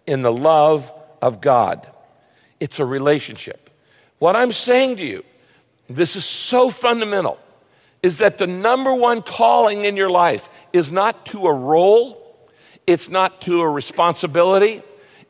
in 0.06 0.22
the 0.22 0.32
love 0.32 0.92
of 1.20 1.40
God. 1.40 1.87
It's 2.61 2.78
a 2.78 2.84
relationship. 2.84 3.70
What 4.18 4.37
I'm 4.37 4.52
saying 4.52 4.96
to 4.96 5.04
you, 5.04 5.25
this 5.88 6.16
is 6.16 6.25
so 6.25 6.70
fundamental, 6.70 7.38
is 8.02 8.18
that 8.18 8.38
the 8.38 8.46
number 8.46 8.94
one 8.94 9.22
calling 9.22 9.84
in 9.84 9.96
your 9.96 10.11
life 10.11 10.49
is 10.72 10.92
not 10.92 11.26
to 11.26 11.46
a 11.46 11.52
role, 11.52 12.18
it's 12.87 13.08
not 13.08 13.40
to 13.42 13.61
a 13.62 13.68
responsibility, 13.68 14.82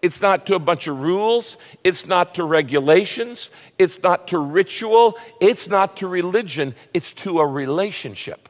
it's 0.03 0.21
not 0.21 0.47
to 0.47 0.57
a 0.57 0.59
bunch 0.59 0.89
of 0.89 1.01
rules. 1.01 1.57
It's 1.85 2.07
not 2.07 2.35
to 2.35 2.45
regulations. 2.45 3.51
It's 3.79 4.03
not 4.03 4.29
to 4.29 4.39
ritual. 4.39 5.17
It's 5.41 5.69
not 5.69 5.99
to 5.99 6.09
religion. 6.09 6.75
It's 6.93 7.13
to 7.15 7.39
a 7.39 7.47
relationship. 7.47 8.49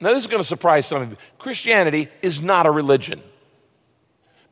Now, 0.00 0.14
this 0.14 0.24
is 0.24 0.30
going 0.30 0.42
to 0.42 0.48
surprise 0.48 0.86
some 0.86 1.02
of 1.02 1.10
you. 1.10 1.16
Christianity 1.38 2.08
is 2.22 2.40
not 2.40 2.66
a 2.66 2.70
religion. 2.70 3.22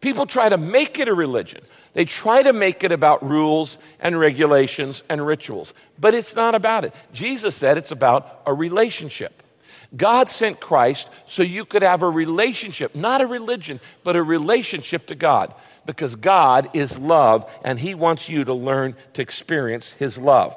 People 0.01 0.27
try 0.27 0.51
to 0.51 0.59
make 0.59 0.99
it 0.99 1.09
a 1.09 1.15
religion. 1.15 1.63
They 1.95 2.05
try 2.05 2.43
to 2.43 2.53
make 2.53 2.85
it 2.85 2.93
about 2.93 3.27
rules 3.27 3.79
and 4.01 4.19
regulations 4.21 5.03
and 5.09 5.27
rituals, 5.27 5.73
but 5.99 6.13
it's 6.13 6.35
not 6.35 6.55
about 6.55 6.85
it. 6.85 6.95
Jesus 7.15 7.55
said 7.55 7.79
it's 7.79 7.91
about 7.91 8.43
a 8.45 8.53
relationship. 8.53 9.43
God 9.97 10.29
sent 10.29 10.61
Christ 10.61 11.09
so 11.27 11.43
you 11.43 11.65
could 11.65 11.83
have 11.83 12.03
a 12.03 12.09
relationship, 12.09 12.95
not 12.95 13.21
a 13.21 13.27
religion, 13.27 13.81
but 14.03 14.17
a 14.17 14.23
relationship 14.23 15.07
to 15.07 15.15
God, 15.15 15.55
because 15.87 16.17
God 16.17 16.71
is 16.75 16.99
love 16.99 17.51
and 17.65 17.79
He 17.79 17.95
wants 17.95 18.29
you 18.29 18.45
to 18.45 18.55
learn 18.55 18.97
to 19.15 19.23
experience 19.23 19.91
His 19.93 20.19
love. 20.19 20.57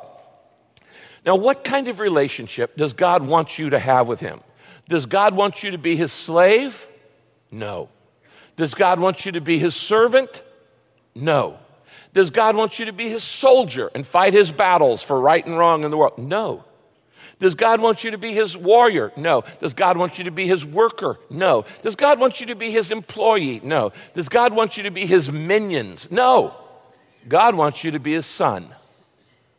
Now, 1.26 1.36
what 1.36 1.64
kind 1.64 1.88
of 1.88 2.00
relationship 2.00 2.78
does 2.78 2.94
God 2.94 3.22
want 3.22 3.60
you 3.60 3.72
to 3.72 3.80
have 3.80 4.08
with 4.08 4.22
Him? 4.22 4.40
Does 4.88 5.06
God 5.06 5.36
want 5.36 5.62
you 5.62 5.72
to 5.72 5.78
be 5.78 5.96
His 5.96 6.14
slave? 6.14 6.88
No. 7.52 7.90
Does 8.56 8.74
God 8.74 9.00
want 9.00 9.26
you 9.26 9.34
to 9.34 9.42
be 9.42 9.60
His 9.60 9.76
servant? 9.76 10.42
No. 11.14 11.60
Does 12.14 12.30
God 12.30 12.56
want 12.56 12.80
you 12.80 12.86
to 12.86 12.94
be 12.94 13.10
His 13.10 13.24
soldier 13.24 13.92
and 13.94 14.08
fight 14.08 14.34
His 14.34 14.52
battles 14.52 15.04
for 15.04 15.20
right 15.20 15.46
and 15.46 15.58
wrong 15.58 15.84
in 15.84 15.92
the 15.92 15.98
world? 15.98 16.18
No. 16.18 16.64
Does 17.40 17.54
God 17.54 17.82
want 17.82 18.04
you 18.04 18.12
to 18.12 18.18
be 18.18 18.34
his 18.34 18.58
warrior? 18.58 19.12
No. 19.16 19.44
Does 19.62 19.74
God 19.74 19.98
want 19.98 20.18
you 20.18 20.24
to 20.24 20.32
be 20.32 20.48
his 20.48 20.66
worker? 20.66 21.20
No. 21.30 21.66
Does 21.84 21.96
God 21.96 22.20
want 22.20 22.40
you 22.40 22.48
to 22.48 22.56
be 22.56 22.72
his 22.72 22.90
employee? 22.90 23.62
No. 23.64 23.92
Does 24.16 24.28
God 24.28 24.54
want 24.54 24.78
you 24.78 24.84
to 24.84 24.92
be 24.92 25.06
his 25.06 25.32
minions? 25.32 26.08
No. 26.10 26.56
God 27.28 27.56
wants 27.56 27.84
you 27.84 27.92
to 27.92 28.00
be 28.00 28.14
his 28.14 28.26
son 28.26 28.74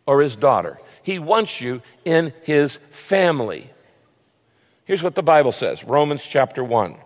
or 0.06 0.22
his 0.22 0.34
daughter. 0.34 0.78
He 1.02 1.18
wants 1.18 1.60
you 1.60 1.82
in 2.04 2.32
his 2.42 2.78
family. 2.90 3.70
Here's 4.84 5.02
what 5.02 5.14
the 5.14 5.22
Bible 5.22 5.52
says 5.52 5.84
Romans 5.84 6.22
chapter 6.22 6.64
1. 6.64 6.96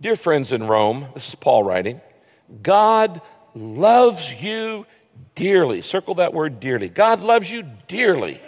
Dear 0.00 0.16
friends 0.16 0.52
in 0.52 0.66
Rome, 0.66 1.06
this 1.14 1.28
is 1.28 1.34
Paul 1.34 1.62
writing, 1.62 2.00
God 2.62 3.20
loves 3.54 4.34
you 4.42 4.86
dearly. 5.34 5.82
Circle 5.82 6.16
that 6.16 6.32
word 6.32 6.58
dearly. 6.58 6.88
God 6.88 7.20
loves 7.20 7.50
you 7.50 7.64
dearly. 7.86 8.40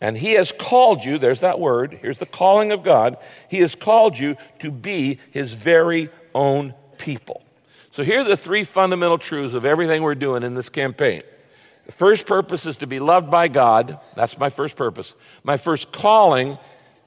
And 0.00 0.16
He 0.16 0.32
has 0.32 0.52
called 0.52 1.04
you, 1.04 1.18
there's 1.18 1.40
that 1.40 1.60
word, 1.60 1.98
here's 2.00 2.18
the 2.18 2.26
calling 2.26 2.72
of 2.72 2.82
God. 2.82 3.18
He 3.48 3.58
has 3.58 3.74
called 3.74 4.18
you 4.18 4.36
to 4.60 4.70
be 4.70 5.18
His 5.30 5.52
very 5.52 6.08
own 6.34 6.74
people. 6.98 7.42
So 7.92 8.04
here 8.04 8.20
are 8.20 8.24
the 8.24 8.36
three 8.36 8.64
fundamental 8.64 9.18
truths 9.18 9.54
of 9.54 9.64
everything 9.64 10.02
we're 10.02 10.14
doing 10.14 10.42
in 10.42 10.54
this 10.54 10.68
campaign. 10.68 11.22
The 11.86 11.92
first 11.92 12.26
purpose 12.26 12.66
is 12.66 12.76
to 12.78 12.86
be 12.86 13.00
loved 13.00 13.30
by 13.30 13.48
God. 13.48 13.98
That's 14.14 14.38
my 14.38 14.48
first 14.48 14.76
purpose. 14.76 15.14
My 15.42 15.56
first 15.56 15.90
calling 15.90 16.56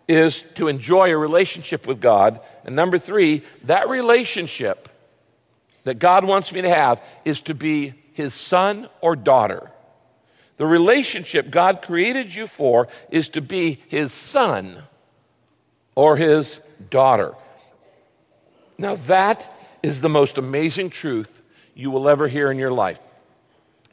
is 0.08 0.44
to 0.56 0.68
enjoy 0.68 1.12
a 1.12 1.18
relationship 1.18 1.88
with 1.88 2.02
God. 2.02 2.42
And 2.66 2.76
number 2.76 2.98
three, 2.98 3.44
that 3.64 3.88
relationship 3.88 4.90
that 5.86 6.00
God 6.00 6.26
wants 6.26 6.52
me 6.52 6.62
to 6.62 6.70
have 6.70 7.02
is 7.24 7.40
to 7.42 7.54
be 7.54 7.94
His 8.14 8.34
son 8.34 8.90
or 9.00 9.16
daughter. 9.16 9.72
The 10.58 10.66
relationship 10.66 11.50
God 11.50 11.82
created 11.82 12.34
you 12.34 12.48
for 12.48 12.88
is 13.10 13.30
to 13.30 13.42
be 13.42 13.82
his 13.88 14.12
son 14.12 14.84
or 15.96 16.16
his 16.16 16.60
daughter. 16.90 17.36
Now, 18.78 18.96
that 19.08 19.58
is 19.82 20.02
the 20.02 20.10
most 20.10 20.38
amazing 20.38 20.90
truth 20.90 21.42
you 21.76 21.92
will 21.92 22.08
ever 22.08 22.28
hear 22.28 22.52
in 22.52 22.58
your 22.58 22.72
life 22.72 23.00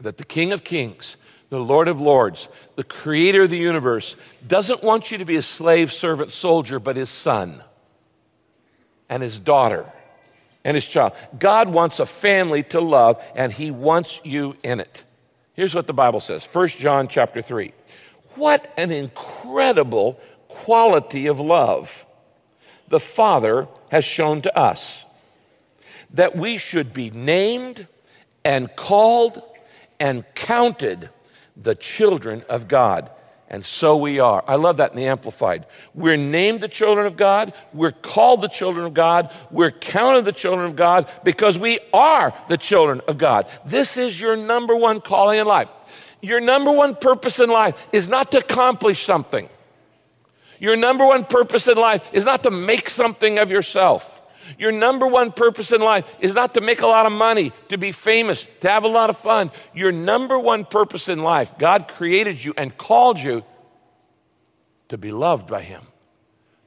that 0.00 0.16
the 0.16 0.24
King 0.24 0.52
of 0.52 0.64
Kings, 0.64 1.16
the 1.50 1.58
Lord 1.58 1.88
of 1.88 2.00
Lords, 2.00 2.48
the 2.76 2.84
creator 2.84 3.42
of 3.42 3.50
the 3.50 3.58
universe, 3.58 4.16
doesn't 4.46 4.82
want 4.82 5.10
you 5.10 5.18
to 5.18 5.24
be 5.24 5.36
a 5.36 5.42
slave, 5.42 5.92
servant, 5.92 6.32
soldier, 6.32 6.78
but 6.78 6.96
his 6.96 7.10
son 7.10 7.62
and 9.08 9.22
his 9.22 9.38
daughter 9.38 9.86
and 10.64 10.74
his 10.74 10.86
child. 10.86 11.12
God 11.38 11.68
wants 11.68 12.00
a 12.00 12.06
family 12.06 12.62
to 12.64 12.80
love, 12.80 13.22
and 13.34 13.52
he 13.52 13.70
wants 13.70 14.20
you 14.24 14.56
in 14.62 14.80
it. 14.80 15.04
Here's 15.60 15.74
what 15.74 15.86
the 15.86 15.92
Bible 15.92 16.20
says 16.20 16.46
1 16.46 16.68
John 16.68 17.06
chapter 17.06 17.42
3. 17.42 17.74
What 18.36 18.72
an 18.78 18.90
incredible 18.90 20.18
quality 20.48 21.26
of 21.26 21.38
love 21.38 22.06
the 22.88 22.98
Father 22.98 23.68
has 23.90 24.02
shown 24.02 24.40
to 24.40 24.58
us 24.58 25.04
that 26.14 26.34
we 26.34 26.56
should 26.56 26.94
be 26.94 27.10
named 27.10 27.86
and 28.42 28.74
called 28.74 29.42
and 30.00 30.24
counted 30.34 31.10
the 31.58 31.74
children 31.74 32.42
of 32.48 32.66
God. 32.66 33.10
And 33.52 33.66
so 33.66 33.96
we 33.96 34.20
are. 34.20 34.44
I 34.46 34.54
love 34.54 34.76
that 34.76 34.92
in 34.92 34.96
the 34.96 35.06
Amplified. 35.06 35.66
We're 35.92 36.16
named 36.16 36.60
the 36.60 36.68
children 36.68 37.06
of 37.06 37.16
God. 37.16 37.52
We're 37.74 37.90
called 37.90 38.42
the 38.42 38.48
children 38.48 38.86
of 38.86 38.94
God. 38.94 39.32
We're 39.50 39.72
counted 39.72 40.24
the 40.24 40.32
children 40.32 40.66
of 40.66 40.76
God 40.76 41.10
because 41.24 41.58
we 41.58 41.80
are 41.92 42.32
the 42.48 42.56
children 42.56 43.00
of 43.08 43.18
God. 43.18 43.48
This 43.66 43.96
is 43.96 44.20
your 44.20 44.36
number 44.36 44.76
one 44.76 45.00
calling 45.00 45.40
in 45.40 45.46
life. 45.46 45.68
Your 46.20 46.38
number 46.38 46.70
one 46.70 46.94
purpose 46.94 47.40
in 47.40 47.50
life 47.50 47.74
is 47.92 48.08
not 48.08 48.30
to 48.32 48.38
accomplish 48.38 49.04
something. 49.04 49.48
Your 50.60 50.76
number 50.76 51.04
one 51.04 51.24
purpose 51.24 51.66
in 51.66 51.76
life 51.76 52.08
is 52.12 52.24
not 52.24 52.44
to 52.44 52.52
make 52.52 52.88
something 52.88 53.40
of 53.40 53.50
yourself. 53.50 54.19
Your 54.58 54.72
number 54.72 55.06
one 55.06 55.32
purpose 55.32 55.72
in 55.72 55.80
life 55.80 56.12
is 56.20 56.34
not 56.34 56.54
to 56.54 56.60
make 56.60 56.80
a 56.80 56.86
lot 56.86 57.06
of 57.06 57.12
money, 57.12 57.52
to 57.68 57.78
be 57.78 57.92
famous, 57.92 58.46
to 58.60 58.68
have 58.68 58.84
a 58.84 58.88
lot 58.88 59.10
of 59.10 59.16
fun. 59.16 59.50
Your 59.74 59.92
number 59.92 60.38
one 60.38 60.64
purpose 60.64 61.08
in 61.08 61.22
life, 61.22 61.56
God 61.58 61.88
created 61.88 62.42
you 62.42 62.54
and 62.56 62.76
called 62.76 63.18
you 63.18 63.44
to 64.88 64.98
be 64.98 65.10
loved 65.12 65.46
by 65.46 65.62
Him, 65.62 65.82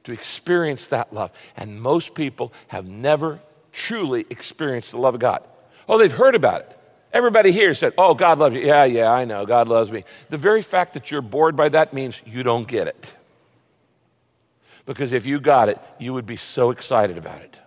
to 0.05 0.11
experience 0.11 0.87
that 0.87 1.13
love. 1.13 1.31
And 1.57 1.81
most 1.81 2.15
people 2.15 2.53
have 2.67 2.85
never 2.85 3.39
truly 3.71 4.25
experienced 4.29 4.91
the 4.91 4.97
love 4.97 5.15
of 5.15 5.19
God. 5.19 5.43
Oh, 5.87 5.97
they've 5.97 6.11
heard 6.11 6.35
about 6.35 6.61
it. 6.61 6.79
Everybody 7.11 7.51
here 7.51 7.73
said, 7.75 7.93
Oh, 7.97 8.15
God 8.15 8.39
loves 8.39 8.55
you. 8.55 8.61
Yeah, 8.61 8.85
yeah, 8.85 9.11
I 9.11 9.25
know. 9.25 9.45
God 9.45 9.67
loves 9.67 9.91
me. 9.91 10.03
The 10.29 10.37
very 10.37 10.63
fact 10.63 10.93
that 10.93 11.11
you're 11.11 11.21
bored 11.21 11.55
by 11.55 11.69
that 11.69 11.93
means 11.93 12.19
you 12.25 12.41
don't 12.41 12.67
get 12.67 12.87
it. 12.87 13.15
Because 14.85 15.13
if 15.13 15.25
you 15.25 15.39
got 15.39 15.69
it, 15.69 15.79
you 15.99 16.13
would 16.13 16.25
be 16.25 16.37
so 16.37 16.71
excited 16.71 17.17
about 17.17 17.41
it. 17.41 17.57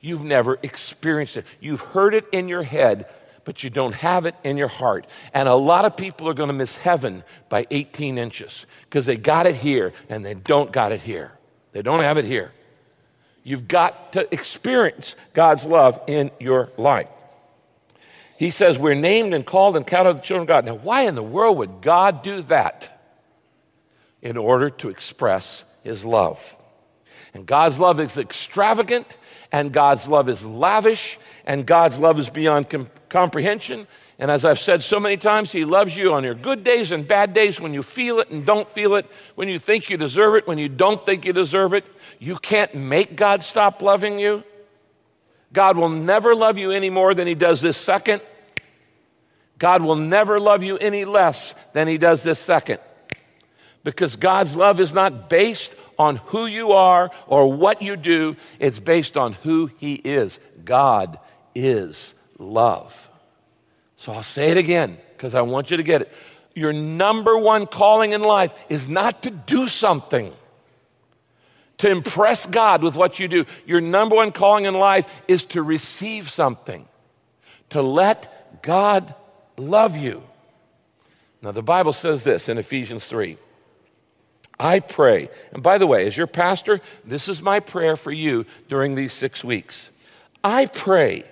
You've 0.00 0.24
never 0.24 0.58
experienced 0.62 1.36
it. 1.36 1.44
You've 1.60 1.80
heard 1.80 2.14
it 2.14 2.26
in 2.32 2.48
your 2.48 2.62
head, 2.62 3.06
but 3.44 3.62
you 3.62 3.70
don't 3.70 3.94
have 3.94 4.26
it 4.26 4.34
in 4.44 4.56
your 4.56 4.68
heart. 4.68 5.06
And 5.34 5.48
a 5.48 5.54
lot 5.54 5.84
of 5.84 5.96
people 5.96 6.28
are 6.28 6.34
going 6.34 6.48
to 6.48 6.54
miss 6.54 6.76
heaven 6.76 7.22
by 7.48 7.66
18 7.70 8.16
inches 8.16 8.66
because 8.84 9.06
they 9.06 9.16
got 9.16 9.46
it 9.46 9.56
here 9.56 9.92
and 10.08 10.24
they 10.24 10.34
don't 10.34 10.72
got 10.72 10.92
it 10.92 11.02
here. 11.02 11.32
They 11.72 11.82
don't 11.82 12.00
have 12.00 12.16
it 12.16 12.24
here. 12.24 12.52
You've 13.42 13.68
got 13.68 14.12
to 14.14 14.32
experience 14.32 15.16
God's 15.32 15.64
love 15.64 16.00
in 16.06 16.30
your 16.38 16.70
life. 16.76 17.08
He 18.36 18.50
says, 18.50 18.78
We're 18.78 18.94
named 18.94 19.34
and 19.34 19.44
called 19.44 19.76
and 19.76 19.86
counted 19.86 20.16
the 20.16 20.20
children 20.20 20.42
of 20.42 20.48
God. 20.48 20.64
Now, 20.64 20.74
why 20.74 21.02
in 21.02 21.14
the 21.14 21.22
world 21.22 21.58
would 21.58 21.82
God 21.82 22.22
do 22.22 22.42
that? 22.42 22.96
In 24.22 24.36
order 24.36 24.68
to 24.68 24.88
express 24.88 25.64
His 25.82 26.04
love. 26.04 26.56
And 27.32 27.46
God's 27.46 27.78
love 27.78 28.00
is 28.00 28.18
extravagant, 28.18 29.16
and 29.52 29.72
God's 29.72 30.06
love 30.06 30.28
is 30.28 30.44
lavish, 30.44 31.18
and 31.44 31.66
God's 31.66 31.98
love 31.98 32.18
is 32.18 32.30
beyond 32.30 32.70
com- 32.70 32.90
comprehension. 33.08 33.86
And 34.18 34.30
as 34.30 34.44
I've 34.44 34.58
said 34.58 34.82
so 34.82 35.00
many 35.00 35.16
times, 35.16 35.50
He 35.50 35.64
loves 35.64 35.96
you 35.96 36.12
on 36.12 36.24
your 36.24 36.34
good 36.34 36.62
days 36.62 36.92
and 36.92 37.08
bad 37.08 37.34
days 37.34 37.60
when 37.60 37.74
you 37.74 37.82
feel 37.82 38.20
it 38.20 38.30
and 38.30 38.44
don't 38.44 38.68
feel 38.68 38.94
it, 38.94 39.06
when 39.34 39.48
you 39.48 39.58
think 39.58 39.90
you 39.90 39.96
deserve 39.96 40.34
it, 40.34 40.46
when 40.46 40.58
you 40.58 40.68
don't 40.68 41.04
think 41.04 41.24
you 41.24 41.32
deserve 41.32 41.72
it. 41.72 41.84
You 42.18 42.36
can't 42.36 42.74
make 42.74 43.16
God 43.16 43.42
stop 43.42 43.82
loving 43.82 44.18
you. 44.18 44.44
God 45.52 45.76
will 45.76 45.88
never 45.88 46.34
love 46.34 46.58
you 46.58 46.70
any 46.70 46.90
more 46.90 47.14
than 47.14 47.26
He 47.26 47.34
does 47.34 47.60
this 47.60 47.76
second. 47.76 48.22
God 49.58 49.82
will 49.82 49.96
never 49.96 50.38
love 50.38 50.62
you 50.62 50.78
any 50.78 51.04
less 51.04 51.54
than 51.72 51.88
He 51.88 51.98
does 51.98 52.22
this 52.22 52.38
second. 52.38 52.78
Because 53.82 54.16
God's 54.16 54.54
love 54.54 54.78
is 54.80 54.92
not 54.92 55.28
based 55.28 55.72
on 56.00 56.16
who 56.16 56.46
you 56.46 56.72
are 56.72 57.10
or 57.26 57.52
what 57.52 57.82
you 57.82 57.94
do, 57.94 58.34
it's 58.58 58.78
based 58.78 59.18
on 59.18 59.34
who 59.34 59.70
He 59.76 59.92
is. 59.94 60.40
God 60.64 61.18
is 61.54 62.14
love. 62.38 63.10
So 63.96 64.12
I'll 64.12 64.22
say 64.22 64.50
it 64.50 64.56
again 64.56 64.96
because 65.14 65.34
I 65.34 65.42
want 65.42 65.70
you 65.70 65.76
to 65.76 65.82
get 65.82 66.00
it. 66.00 66.12
Your 66.54 66.72
number 66.72 67.36
one 67.36 67.66
calling 67.66 68.12
in 68.12 68.22
life 68.22 68.54
is 68.70 68.88
not 68.88 69.24
to 69.24 69.30
do 69.30 69.68
something, 69.68 70.32
to 71.78 71.90
impress 71.90 72.46
God 72.46 72.82
with 72.82 72.96
what 72.96 73.20
you 73.20 73.28
do. 73.28 73.44
Your 73.66 73.82
number 73.82 74.16
one 74.16 74.32
calling 74.32 74.64
in 74.64 74.72
life 74.72 75.06
is 75.28 75.44
to 75.44 75.62
receive 75.62 76.30
something, 76.30 76.88
to 77.68 77.82
let 77.82 78.62
God 78.62 79.14
love 79.58 79.98
you. 79.98 80.22
Now, 81.42 81.52
the 81.52 81.62
Bible 81.62 81.92
says 81.92 82.24
this 82.24 82.48
in 82.48 82.56
Ephesians 82.56 83.04
3. 83.04 83.36
I 84.60 84.80
pray, 84.80 85.30
and 85.52 85.62
by 85.62 85.78
the 85.78 85.86
way, 85.86 86.06
as 86.06 86.18
your 86.18 86.26
pastor, 86.26 86.82
this 87.02 87.28
is 87.28 87.40
my 87.40 87.60
prayer 87.60 87.96
for 87.96 88.12
you 88.12 88.44
during 88.68 88.94
these 88.94 89.14
six 89.14 89.42
weeks. 89.42 89.88
I 90.44 90.66
pray 90.66 91.24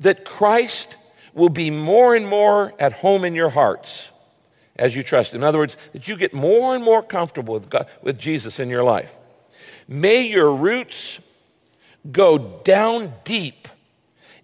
that 0.00 0.24
Christ 0.24 0.96
will 1.34 1.50
be 1.50 1.68
more 1.70 2.16
and 2.16 2.26
more 2.26 2.72
at 2.78 2.94
home 2.94 3.26
in 3.26 3.34
your 3.34 3.50
hearts 3.50 4.10
as 4.76 4.94
you 4.94 5.02
trust 5.02 5.34
In 5.34 5.42
other 5.42 5.58
words, 5.58 5.76
that 5.92 6.08
you 6.08 6.16
get 6.16 6.32
more 6.32 6.74
and 6.74 6.82
more 6.82 7.02
comfortable 7.02 7.54
with, 7.54 7.68
God, 7.68 7.86
with 8.00 8.18
Jesus 8.18 8.60
in 8.60 8.70
your 8.70 8.84
life. 8.84 9.14
May 9.86 10.22
your 10.22 10.54
roots 10.54 11.18
go 12.10 12.38
down 12.38 13.12
deep 13.24 13.68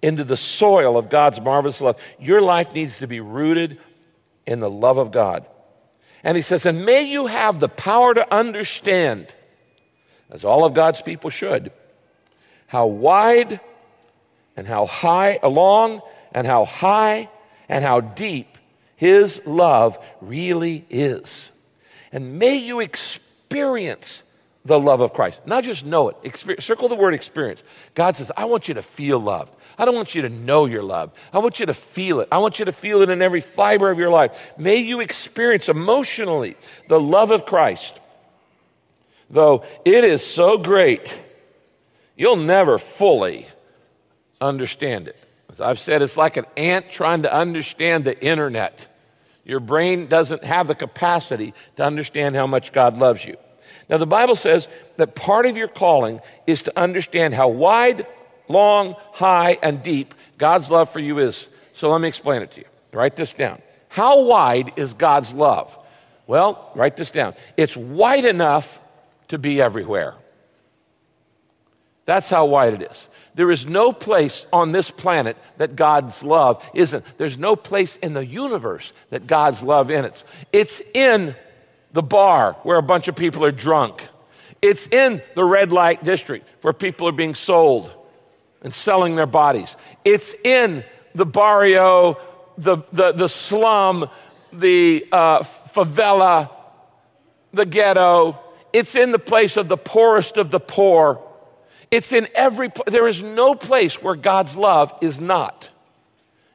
into 0.02 0.24
the 0.24 0.36
soil 0.36 0.98
of 0.98 1.08
God's 1.08 1.40
marvelous 1.40 1.80
love. 1.80 1.98
Your 2.18 2.42
life 2.42 2.74
needs 2.74 2.98
to 2.98 3.06
be 3.06 3.20
rooted 3.20 3.78
in 4.46 4.60
the 4.60 4.68
love 4.68 4.98
of 4.98 5.12
God. 5.12 5.46
And 6.24 6.36
he 6.36 6.42
says, 6.42 6.64
and 6.64 6.86
may 6.86 7.02
you 7.02 7.26
have 7.26 7.60
the 7.60 7.68
power 7.68 8.14
to 8.14 8.34
understand, 8.34 9.26
as 10.30 10.44
all 10.44 10.64
of 10.64 10.72
God's 10.72 11.02
people 11.02 11.28
should, 11.28 11.70
how 12.66 12.86
wide 12.86 13.60
and 14.56 14.66
how 14.66 14.86
high, 14.86 15.38
along 15.42 16.00
and 16.32 16.46
how 16.46 16.64
high 16.64 17.28
and 17.68 17.84
how 17.84 18.00
deep 18.00 18.56
his 18.96 19.42
love 19.44 19.98
really 20.22 20.86
is. 20.88 21.50
And 22.10 22.38
may 22.38 22.56
you 22.56 22.80
experience 22.80 24.22
the 24.64 24.78
love 24.78 25.00
of 25.00 25.12
Christ. 25.12 25.42
Not 25.46 25.64
just 25.64 25.84
know 25.84 26.08
it. 26.08 26.16
Experience, 26.22 26.64
circle 26.64 26.88
the 26.88 26.94
word 26.94 27.12
experience. 27.12 27.62
God 27.94 28.16
says, 28.16 28.32
I 28.36 28.46
want 28.46 28.66
you 28.66 28.74
to 28.74 28.82
feel 28.82 29.20
loved. 29.20 29.54
I 29.76 29.84
don't 29.84 29.94
want 29.94 30.14
you 30.14 30.22
to 30.22 30.30
know 30.30 30.64
you're 30.64 30.82
loved. 30.82 31.16
I 31.32 31.38
want 31.38 31.60
you 31.60 31.66
to 31.66 31.74
feel 31.74 32.20
it. 32.20 32.28
I 32.32 32.38
want 32.38 32.58
you 32.58 32.64
to 32.64 32.72
feel 32.72 33.02
it 33.02 33.10
in 33.10 33.20
every 33.20 33.42
fiber 33.42 33.90
of 33.90 33.98
your 33.98 34.10
life. 34.10 34.54
May 34.56 34.76
you 34.76 35.00
experience 35.00 35.68
emotionally 35.68 36.56
the 36.88 36.98
love 36.98 37.30
of 37.30 37.44
Christ. 37.44 38.00
Though 39.28 39.64
it 39.84 40.04
is 40.04 40.24
so 40.24 40.56
great, 40.56 41.22
you'll 42.16 42.36
never 42.36 42.78
fully 42.78 43.48
understand 44.40 45.08
it. 45.08 45.16
As 45.50 45.60
I've 45.60 45.78
said, 45.78 46.00
it's 46.00 46.16
like 46.16 46.36
an 46.36 46.46
ant 46.56 46.90
trying 46.90 47.22
to 47.22 47.32
understand 47.32 48.04
the 48.04 48.18
internet. 48.24 48.86
Your 49.44 49.60
brain 49.60 50.06
doesn't 50.06 50.42
have 50.42 50.68
the 50.68 50.74
capacity 50.74 51.52
to 51.76 51.84
understand 51.84 52.34
how 52.34 52.46
much 52.46 52.72
God 52.72 52.96
loves 52.96 53.24
you. 53.24 53.36
Now, 53.88 53.98
the 53.98 54.06
Bible 54.06 54.36
says 54.36 54.68
that 54.96 55.14
part 55.14 55.46
of 55.46 55.56
your 55.56 55.68
calling 55.68 56.20
is 56.46 56.62
to 56.62 56.78
understand 56.78 57.34
how 57.34 57.48
wide, 57.48 58.06
long, 58.48 58.96
high, 59.12 59.58
and 59.62 59.82
deep 59.82 60.14
God's 60.38 60.70
love 60.70 60.90
for 60.90 61.00
you 61.00 61.18
is. 61.18 61.46
So 61.74 61.90
let 61.90 62.00
me 62.00 62.08
explain 62.08 62.42
it 62.42 62.52
to 62.52 62.60
you. 62.60 62.66
Write 62.92 63.16
this 63.16 63.32
down. 63.32 63.60
How 63.88 64.24
wide 64.24 64.72
is 64.76 64.94
God's 64.94 65.32
love? 65.32 65.78
Well, 66.26 66.70
write 66.74 66.96
this 66.96 67.10
down. 67.10 67.34
It's 67.56 67.76
wide 67.76 68.24
enough 68.24 68.80
to 69.28 69.38
be 69.38 69.60
everywhere. 69.60 70.14
That's 72.06 72.28
how 72.28 72.46
wide 72.46 72.74
it 72.74 72.90
is. 72.90 73.08
There 73.34 73.50
is 73.50 73.66
no 73.66 73.92
place 73.92 74.46
on 74.52 74.72
this 74.72 74.90
planet 74.90 75.36
that 75.56 75.74
God's 75.74 76.22
love 76.22 76.64
isn't. 76.72 77.04
There's 77.18 77.38
no 77.38 77.56
place 77.56 77.96
in 77.96 78.14
the 78.14 78.24
universe 78.24 78.92
that 79.10 79.26
God's 79.26 79.62
love 79.62 79.90
in 79.90 80.04
it. 80.04 80.22
It's 80.52 80.80
in 80.92 81.34
the 81.94 82.02
bar 82.02 82.56
where 82.64 82.76
a 82.76 82.82
bunch 82.82 83.08
of 83.08 83.16
people 83.16 83.44
are 83.44 83.52
drunk. 83.52 84.06
It's 84.60 84.86
in 84.88 85.22
the 85.34 85.44
red 85.44 85.72
light 85.72 86.02
district 86.04 86.46
where 86.60 86.72
people 86.72 87.08
are 87.08 87.12
being 87.12 87.34
sold 87.34 87.90
and 88.62 88.74
selling 88.74 89.14
their 89.14 89.26
bodies. 89.26 89.76
It's 90.04 90.34
in 90.42 90.84
the 91.14 91.24
barrio, 91.24 92.18
the, 92.58 92.78
the, 92.92 93.12
the 93.12 93.28
slum, 93.28 94.10
the 94.52 95.06
uh, 95.12 95.44
favela, 95.72 96.50
the 97.52 97.64
ghetto. 97.64 98.40
It's 98.72 98.96
in 98.96 99.12
the 99.12 99.18
place 99.20 99.56
of 99.56 99.68
the 99.68 99.76
poorest 99.76 100.36
of 100.36 100.50
the 100.50 100.60
poor. 100.60 101.22
It's 101.92 102.12
in 102.12 102.26
every, 102.34 102.72
there 102.88 103.06
is 103.06 103.22
no 103.22 103.54
place 103.54 104.02
where 104.02 104.16
God's 104.16 104.56
love 104.56 104.92
is 105.00 105.20
not. 105.20 105.70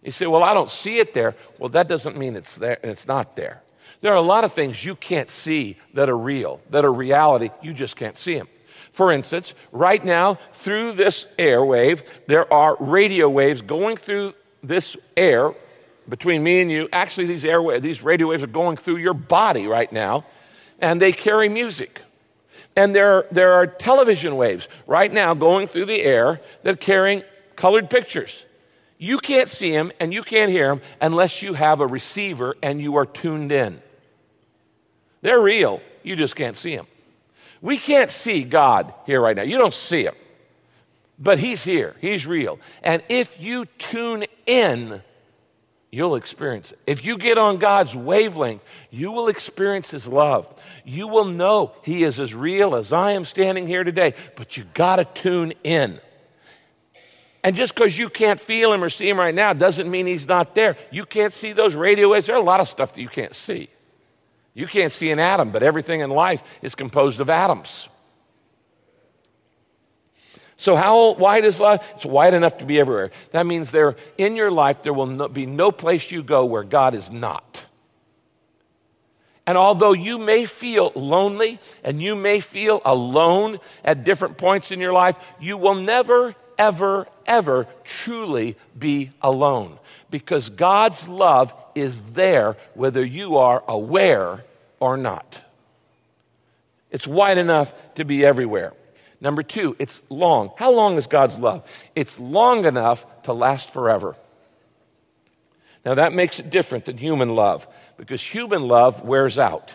You 0.04 0.12
say, 0.12 0.28
well, 0.28 0.44
I 0.44 0.54
don't 0.54 0.70
see 0.70 0.98
it 0.98 1.14
there. 1.14 1.36
Well, 1.58 1.70
that 1.70 1.88
doesn't 1.88 2.18
mean 2.18 2.36
it's 2.36 2.56
there, 2.56 2.78
and 2.82 2.92
it's 2.92 3.08
not 3.08 3.38
there. 3.38 3.62
There 4.02 4.14
are 4.14 4.18
a 4.18 4.22
lot 4.22 4.44
of 4.44 4.54
things 4.54 4.84
you 4.84 4.96
can't 4.96 5.30
see 5.30 5.78
that 5.94 6.10
are 6.10 6.18
real, 6.18 6.62
that 6.70 6.86
are 6.86 6.94
reality. 6.94 7.50
You 7.62 7.74
just 7.74 7.96
can't 7.96 8.18
see 8.18 8.38
them. 8.38 8.48
For 8.94 9.12
instance, 9.12 9.54
right 9.72 10.04
now, 10.04 10.40
through 10.54 10.94
this 10.94 11.28
airwave, 11.38 12.04
there 12.28 12.52
are 12.52 12.78
radio 12.80 13.30
waves 13.30 13.62
going 13.62 13.98
through 13.98 14.34
this 14.64 14.96
air 15.16 15.54
between 16.08 16.44
me 16.44 16.62
and 16.62 16.72
you. 16.72 16.90
Actually, 16.92 17.28
these 17.28 17.44
these 17.82 18.02
radio 18.02 18.28
waves 18.28 18.44
are 18.44 18.48
going 18.48 18.78
through 18.78 18.98
your 18.98 19.14
body 19.14 19.68
right 19.68 19.92
now, 19.92 20.26
and 20.80 21.02
they 21.02 21.12
carry 21.12 21.50
music. 21.50 22.02
And 22.76 22.96
there, 22.96 23.26
there 23.32 23.54
are 23.54 23.68
television 23.68 24.38
waves 24.38 24.68
right 24.88 25.12
now 25.12 25.34
going 25.34 25.68
through 25.68 25.86
the 25.86 26.02
air 26.02 26.42
that 26.64 26.74
are 26.74 26.78
carrying 26.78 27.24
colored 27.56 27.90
pictures. 27.90 28.46
You 28.98 29.18
can't 29.18 29.50
see 29.50 29.72
them 29.72 29.92
and 30.00 30.14
you 30.14 30.24
can't 30.24 30.52
hear 30.52 30.68
them 30.70 30.82
unless 31.02 31.42
you 31.42 31.54
have 31.54 31.80
a 31.80 31.88
receiver 31.88 32.56
and 32.62 32.82
you 32.82 32.96
are 32.96 33.06
tuned 33.06 33.52
in. 33.52 33.82
They're 35.22 35.40
real, 35.40 35.82
you 36.04 36.16
just 36.16 36.36
can't 36.36 36.56
see 36.56 36.76
them. 36.76 36.88
We 37.62 37.78
can't 37.78 38.10
see 38.10 38.44
God 38.44 38.94
here 39.06 39.22
right 39.22 39.36
now. 39.36 39.44
You 39.44 39.58
don't 39.58 39.74
see 39.74 40.04
him. 40.04 40.16
But 41.18 41.40
he's 41.40 41.64
here, 41.64 41.96
he's 42.00 42.26
real. 42.26 42.60
And 42.82 43.04
if 43.10 43.42
you 43.42 43.66
tune 43.78 44.26
in, 44.46 45.02
you'll 45.92 46.16
experience 46.16 46.72
it. 46.72 46.80
If 46.88 47.04
you 47.04 47.18
get 47.18 47.38
on 47.38 47.58
God's 47.58 47.96
wavelength, 47.96 48.62
you 48.90 49.12
will 49.12 49.28
experience 49.28 49.92
his 49.92 50.08
love. 50.08 50.48
You 50.86 51.10
will 51.10 51.26
know 51.26 51.74
he 51.84 52.04
is 52.04 52.20
as 52.20 52.34
real 52.34 52.76
as 52.76 52.94
I 52.94 53.12
am 53.12 53.26
standing 53.26 53.68
here 53.68 53.84
today, 53.84 54.14
but 54.38 54.56
you 54.56 54.64
got 54.74 54.98
to 54.98 55.06
tune 55.06 55.54
in. 55.64 56.00
And 57.44 57.56
just 57.56 57.74
because 57.74 57.98
you 57.98 58.10
can't 58.10 58.40
feel 58.40 58.72
him 58.72 58.84
or 58.84 58.90
see 58.90 59.10
him 59.10 59.18
right 59.18 59.34
now 59.34 59.54
doesn't 59.54 59.90
mean 59.90 60.06
he's 60.06 60.28
not 60.28 60.56
there. 60.56 60.78
You 60.92 61.06
can't 61.06 61.34
see 61.34 61.54
those 61.54 61.76
radio 61.76 62.10
waves. 62.10 62.28
There 62.28 62.36
are 62.36 62.42
a 62.42 62.46
lot 62.46 62.60
of 62.60 62.70
stuff 62.70 62.94
that 62.94 63.02
you 63.02 63.10
can't 63.10 63.34
see. 63.34 63.70
You 64.54 64.68
can't 64.68 64.92
see 64.92 65.12
an 65.12 65.20
atom, 65.20 65.52
but 65.52 65.64
everything 65.64 66.02
in 66.02 66.10
life 66.10 66.44
is 66.62 66.76
composed 66.76 67.20
of 67.20 67.30
atoms. 67.30 67.88
So, 70.58 70.76
how 70.76 71.14
wide 71.14 71.46
is 71.46 71.60
life? 71.60 71.90
It's 71.96 72.06
wide 72.06 72.34
enough 72.34 72.58
to 72.58 72.66
be 72.66 72.80
everywhere. 72.82 73.12
That 73.32 73.46
means 73.46 73.72
there, 73.72 73.96
in 74.18 74.36
your 74.36 74.52
life, 74.52 74.84
there 74.84 74.94
will 74.94 75.06
no, 75.06 75.28
be 75.30 75.46
no 75.46 75.72
place 75.72 76.12
you 76.12 76.22
go 76.22 76.44
where 76.44 76.66
God 76.66 76.94
is 76.94 77.10
not. 77.10 77.64
And 79.48 79.58
although 79.58 79.94
you 79.94 80.18
may 80.18 80.46
feel 80.46 80.92
lonely 80.96 81.60
and 81.82 82.02
you 82.02 82.14
may 82.14 82.40
feel 82.40 82.82
alone 82.84 83.60
at 83.86 84.04
different 84.04 84.38
points 84.38 84.70
in 84.70 84.82
your 84.82 84.94
life, 84.94 85.16
you 85.40 85.58
will 85.58 85.76
never, 85.76 86.36
ever, 86.60 87.08
ever 87.26 87.66
truly 87.84 88.56
be 88.78 89.12
alone 89.22 89.80
because 90.12 90.50
God's 90.50 91.08
love 91.08 91.54
is 91.74 92.00
there 92.14 92.58
whether 92.76 93.04
you 93.04 93.38
are 93.38 93.64
aware 93.68 94.44
or 94.80 94.98
not. 94.98 95.42
It's 96.92 97.08
wide 97.08 97.38
enough 97.38 97.74
to 97.96 98.04
be 98.04 98.26
everywhere. 98.26 98.74
Number 99.22 99.44
two, 99.44 99.76
it's 99.80 100.02
long. 100.10 100.52
How 100.58 100.72
long 100.72 100.98
is 100.98 101.08
God's 101.08 101.38
love? 101.38 101.70
It's 101.96 102.20
long 102.20 102.66
enough 102.66 103.06
to 103.24 103.34
last 103.34 103.72
forever. 103.72 104.16
Now, 105.86 105.96
that 105.96 106.14
makes 106.14 106.40
it 106.40 106.50
different 106.50 106.86
than 106.86 106.98
human 106.98 107.36
love 107.36 107.68
because 107.98 108.22
human 108.22 108.68
love 108.68 109.02
wears 109.02 109.40
out. 109.40 109.74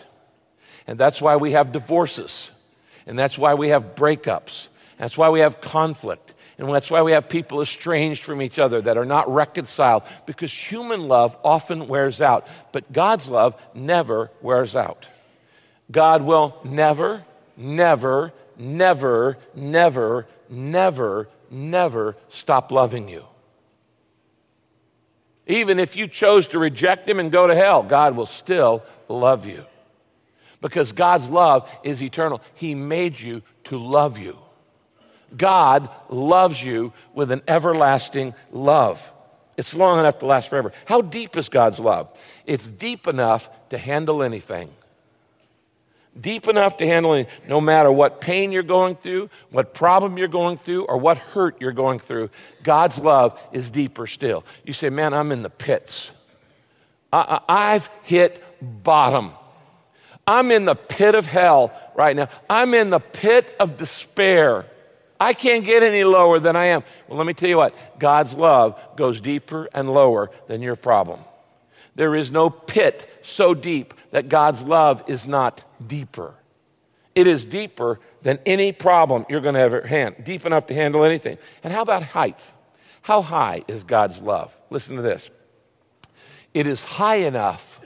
And 0.87 0.99
that's 0.99 1.21
why 1.21 1.37
we 1.37 1.53
have 1.53 1.71
divorces. 1.71 2.51
And 3.07 3.17
that's 3.17 3.37
why 3.37 3.55
we 3.55 3.69
have 3.69 3.95
breakups. 3.95 4.67
That's 4.97 5.17
why 5.17 5.29
we 5.29 5.39
have 5.39 5.61
conflict. 5.61 6.33
And 6.57 6.73
that's 6.73 6.89
why 6.89 7.01
we 7.01 7.11
have 7.11 7.27
people 7.27 7.61
estranged 7.61 8.23
from 8.23 8.41
each 8.41 8.59
other 8.59 8.81
that 8.81 8.97
are 8.97 9.05
not 9.05 9.33
reconciled, 9.33 10.03
because 10.25 10.53
human 10.53 11.07
love 11.09 11.37
often 11.43 11.87
wears 11.87 12.21
out, 12.21 12.47
but 12.71 12.91
God's 12.93 13.27
love 13.27 13.61
never 13.73 14.31
wears 14.41 14.75
out. 14.75 15.09
God 15.91 16.21
will 16.21 16.55
never, 16.63 17.25
never, 17.57 18.31
never, 18.57 19.37
never, 19.53 20.27
never, 20.49 21.27
never 21.51 22.15
stop 22.29 22.71
loving 22.71 23.09
you. 23.09 23.25
Even 25.47 25.77
if 25.77 25.95
you 25.95 26.07
chose 26.07 26.47
to 26.47 26.57
reject 26.57 27.07
Him 27.07 27.19
and 27.19 27.31
go 27.31 27.47
to 27.47 27.55
hell, 27.55 27.83
God 27.83 28.15
will 28.15 28.25
still 28.25 28.81
love 29.09 29.45
you. 29.45 29.65
because 30.65 30.93
God's 30.93 31.29
love 31.29 31.69
is 31.83 32.01
eternal. 32.01 32.41
He 32.55 32.73
made 32.73 33.19
you 33.19 33.43
to 33.65 33.77
love 33.77 34.17
you. 34.17 34.35
God 35.35 35.89
loves 36.09 36.61
you 36.61 36.93
with 37.13 37.31
an 37.31 37.41
everlasting 37.47 38.33
love. 38.51 39.11
It's 39.57 39.73
long 39.73 39.99
enough 39.99 40.19
to 40.19 40.25
last 40.25 40.49
forever. 40.49 40.73
How 40.85 41.01
deep 41.01 41.37
is 41.37 41.49
God's 41.49 41.79
love? 41.79 42.09
It's 42.45 42.67
deep 42.67 43.07
enough 43.07 43.49
to 43.69 43.77
handle 43.77 44.21
anything. 44.21 44.69
Deep 46.19 46.47
enough 46.47 46.77
to 46.77 46.87
handle 46.87 47.13
anything. 47.13 47.33
No 47.47 47.59
matter 47.59 47.91
what 47.91 48.21
pain 48.21 48.51
you're 48.51 48.63
going 48.63 48.95
through, 48.95 49.29
what 49.49 49.73
problem 49.73 50.17
you're 50.17 50.27
going 50.27 50.57
through, 50.57 50.85
or 50.85 50.97
what 50.97 51.17
hurt 51.17 51.59
you're 51.59 51.73
going 51.73 51.99
through, 51.99 52.29
God's 52.63 52.99
love 52.99 53.39
is 53.51 53.69
deeper 53.69 54.07
still. 54.07 54.45
You 54.63 54.73
say, 54.73 54.89
Man, 54.89 55.13
I'm 55.13 55.31
in 55.31 55.41
the 55.41 55.49
pits. 55.49 56.11
I, 57.11 57.39
I've 57.47 57.89
hit 58.03 58.43
bottom. 58.61 59.31
I'm 60.27 60.51
in 60.51 60.65
the 60.65 60.75
pit 60.75 61.15
of 61.15 61.25
hell 61.25 61.71
right 61.95 62.15
now. 62.15 62.29
I'm 62.49 62.73
in 62.73 62.89
the 62.89 62.99
pit 62.99 63.55
of 63.59 63.77
despair. 63.77 64.65
I 65.19 65.33
can't 65.33 65.63
get 65.63 65.83
any 65.83 66.03
lower 66.03 66.39
than 66.39 66.55
I 66.55 66.65
am. 66.65 66.83
Well, 67.07 67.17
let 67.17 67.27
me 67.27 67.33
tell 67.33 67.49
you 67.49 67.57
what 67.57 67.99
God's 67.99 68.33
love 68.33 68.79
goes 68.95 69.21
deeper 69.21 69.69
and 69.73 69.93
lower 69.93 70.31
than 70.47 70.61
your 70.61 70.75
problem. 70.75 71.19
There 71.95 72.15
is 72.15 72.31
no 72.31 72.49
pit 72.49 73.09
so 73.21 73.53
deep 73.53 73.93
that 74.11 74.27
God's 74.27 74.63
love 74.63 75.03
is 75.07 75.25
not 75.25 75.63
deeper. 75.85 76.35
It 77.15 77.27
is 77.27 77.45
deeper 77.45 78.01
than 78.21 78.39
any 78.45 78.73
problem 78.73 79.25
you're 79.29 79.39
going 79.39 79.55
to 79.55 79.61
ever 79.61 79.81
hand, 79.87 80.15
deep 80.23 80.45
enough 80.45 80.67
to 80.67 80.73
handle 80.73 81.05
anything. 81.05 81.37
And 81.63 81.71
how 81.71 81.81
about 81.81 82.03
height? 82.03 82.39
How 83.01 83.21
high 83.21 83.63
is 83.69 83.83
God's 83.83 84.19
love? 84.19 84.55
Listen 84.69 84.97
to 84.97 85.01
this. 85.01 85.29
It 86.53 86.67
is 86.67 86.83
high 86.83 87.17
enough 87.17 87.79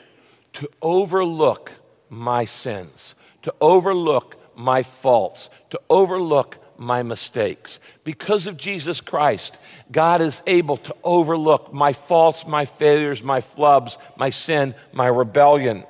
to 0.54 0.70
overlook 0.82 1.72
my 2.10 2.46
sins, 2.46 3.13
to 3.44 3.54
overlook 3.62 4.36
my 4.56 4.82
faults, 4.82 5.50
to 5.70 5.80
overlook 5.89 6.58
my 6.80 7.04
mistakes. 7.04 7.80
Because 8.04 8.48
of 8.48 8.58
Jesus 8.58 9.02
Christ, 9.02 9.58
God 9.92 10.22
is 10.22 10.42
able 10.48 10.78
to 10.78 10.96
overlook 11.04 11.74
my 11.74 11.94
faults, 11.94 12.48
my 12.48 12.65
failures, 12.65 13.22
my 13.22 13.42
flubs, 13.42 13.98
my 14.15 14.30
sin, 14.30 14.74
my 14.94 15.08
rebellion. 15.08 15.84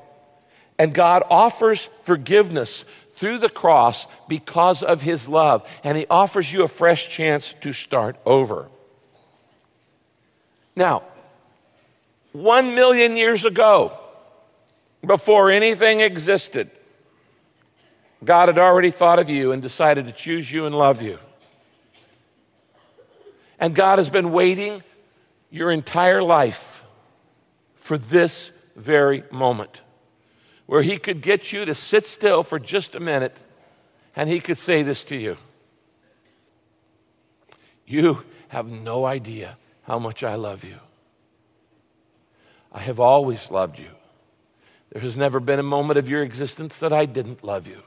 And 0.77 0.93
God 0.93 1.23
offers 1.29 1.87
forgiveness 2.03 2.85
through 3.11 3.37
the 3.37 3.49
cross 3.49 4.07
because 4.27 4.81
of 4.81 5.01
his 5.01 5.27
love. 5.27 5.69
And 5.83 5.97
he 5.97 6.07
offers 6.09 6.51
you 6.51 6.63
a 6.63 6.67
fresh 6.67 7.09
chance 7.09 7.53
to 7.61 7.71
start 7.71 8.15
over. 8.25 8.67
Now, 10.75 11.03
one 12.31 12.75
million 12.75 13.17
years 13.17 13.45
ago, 13.45 13.97
before 15.05 15.51
anything 15.51 15.99
existed, 15.99 16.71
God 18.23 18.49
had 18.49 18.57
already 18.57 18.91
thought 18.91 19.19
of 19.19 19.29
you 19.29 19.51
and 19.51 19.61
decided 19.61 20.05
to 20.05 20.11
choose 20.11 20.51
you 20.51 20.65
and 20.65 20.75
love 20.75 21.01
you. 21.01 21.19
And 23.59 23.73
God 23.75 23.97
has 23.97 24.09
been 24.09 24.31
waiting 24.31 24.83
your 25.49 25.71
entire 25.71 26.21
life 26.21 26.83
for 27.75 27.97
this 27.97 28.51
very 28.75 29.23
moment 29.31 29.81
where 30.65 30.81
He 30.81 30.97
could 30.97 31.21
get 31.21 31.51
you 31.51 31.65
to 31.65 31.73
sit 31.73 32.05
still 32.05 32.43
for 32.43 32.59
just 32.59 32.95
a 32.95 32.99
minute 32.99 33.35
and 34.15 34.29
He 34.29 34.39
could 34.39 34.57
say 34.57 34.83
this 34.83 35.03
to 35.05 35.15
you 35.15 35.37
You 37.85 38.23
have 38.49 38.67
no 38.67 39.05
idea 39.05 39.57
how 39.83 39.99
much 39.99 40.23
I 40.23 40.35
love 40.35 40.63
you. 40.63 40.77
I 42.71 42.79
have 42.81 42.99
always 42.99 43.49
loved 43.49 43.79
you. 43.79 43.89
There 44.91 45.01
has 45.01 45.17
never 45.17 45.39
been 45.39 45.59
a 45.59 45.63
moment 45.63 45.97
of 45.97 46.09
your 46.09 46.23
existence 46.23 46.79
that 46.79 46.93
I 46.93 47.05
didn't 47.05 47.43
love 47.43 47.67
you. 47.67 47.81